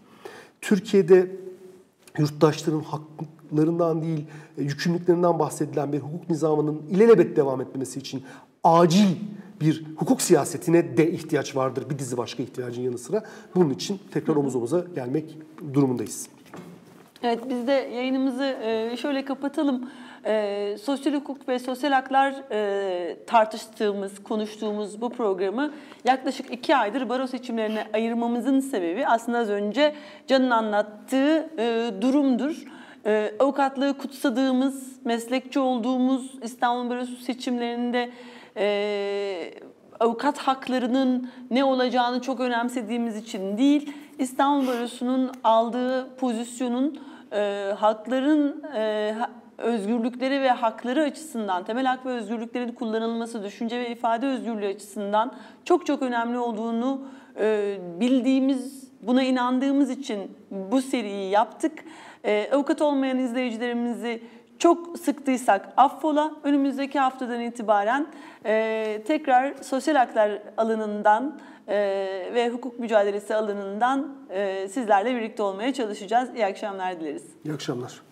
Türkiye'de 0.61 1.37
yurttaşların 2.19 2.81
haklarından 2.81 4.03
değil, 4.03 4.27
e, 4.59 4.63
yükümlülüklerinden 4.63 5.39
bahsedilen 5.39 5.93
bir 5.93 5.99
hukuk 5.99 6.31
nizamının 6.31 6.83
ilelebet 6.91 7.37
devam 7.37 7.61
etmesi 7.61 7.99
için 7.99 8.23
acil 8.65 9.07
bir 9.61 9.85
hukuk 9.97 10.23
siyasetine 10.23 10.97
de 10.97 11.11
ihtiyaç 11.11 11.57
vardır. 11.57 11.91
Bir 11.91 11.99
dizi 11.99 12.17
başka 12.17 12.43
ihtiyacın 12.43 12.83
yanı 12.83 12.99
sıra. 12.99 13.23
Bunun 13.55 13.71
için 13.71 14.01
tekrar 14.13 14.37
omuz 14.37 14.57
omuza 14.57 14.85
gelmek 14.95 15.39
durumundayız. 15.75 16.29
Evet 17.23 17.41
biz 17.49 17.67
de 17.67 17.73
yayınımızı 17.73 18.45
e, 18.45 18.97
şöyle 18.97 19.25
kapatalım. 19.25 19.91
E, 20.25 20.77
sosyal 20.83 21.15
hukuk 21.15 21.49
ve 21.49 21.59
sosyal 21.59 21.93
haklar 21.93 22.35
e, 22.51 23.17
tartıştığımız, 23.27 24.23
konuştuğumuz 24.23 25.01
bu 25.01 25.11
programı 25.11 25.73
yaklaşık 26.05 26.53
iki 26.53 26.77
aydır 26.77 27.09
baro 27.09 27.27
seçimlerine 27.27 27.87
ayırmamızın 27.95 28.61
sebebi 28.61 29.07
aslında 29.07 29.39
az 29.39 29.49
önce 29.49 29.95
Can'ın 30.27 30.51
anlattığı 30.51 31.51
durumdur. 32.01 32.65
Avukatlığı 33.41 33.99
kutsadığımız, 33.99 35.05
meslekçi 35.05 35.59
olduğumuz 35.59 36.35
İstanbul 36.43 36.91
Barosu 36.91 37.17
seçimlerinde 37.17 38.11
e, 38.57 39.55
avukat 40.01 40.39
haklarının 40.39 41.31
ne 41.51 41.65
olacağını 41.65 42.21
çok 42.21 42.41
önemsediğimiz 42.41 43.17
için 43.17 43.59
değil, 43.59 43.93
İstanbul 44.19 44.67
Barosu'nun 44.67 45.31
aldığı 45.45 46.17
pozisyonun 46.17 47.01
e, 47.33 47.73
hakların 47.79 48.63
e, 48.77 49.15
özgürlükleri 49.59 50.43
ve 50.43 50.51
hakları 50.51 51.03
açısından, 51.03 51.65
temel 51.65 51.87
hak 51.87 52.07
ve 52.07 52.11
özgürlüklerin 52.11 52.73
kullanılması, 52.73 53.45
düşünce 53.45 53.81
ve 53.81 53.91
ifade 53.91 54.27
özgürlüğü 54.27 54.67
açısından 54.67 55.33
çok 55.65 55.87
çok 55.87 56.03
önemli 56.03 56.39
olduğunu 56.39 57.03
e, 57.41 57.79
bildiğimiz, 58.01 58.91
buna 59.03 59.23
inandığımız 59.23 59.91
için 59.91 60.31
bu 60.51 60.83
seriyi 60.83 61.31
yaptık. 61.31 61.85
E, 62.25 62.51
avukat 62.53 62.83
olmayan 62.83 63.19
izleyicilerimizi 63.19 64.23
çok 64.63 64.99
sıktıysak 64.99 65.69
affola. 65.77 66.33
Önümüzdeki 66.45 66.99
haftadan 66.99 67.41
itibaren 67.41 68.07
e, 68.45 69.03
tekrar 69.07 69.55
sosyal 69.63 69.95
haklar 69.95 70.43
alanından 70.57 71.39
e, 71.69 71.77
ve 72.35 72.51
hukuk 72.51 72.79
mücadelesi 72.79 73.35
alanından 73.35 74.17
e, 74.31 74.69
sizlerle 74.69 75.17
birlikte 75.17 75.43
olmaya 75.43 75.73
çalışacağız. 75.73 76.29
İyi 76.35 76.47
akşamlar 76.47 77.01
dileriz. 77.01 77.25
İyi 77.45 77.55
akşamlar. 77.55 78.03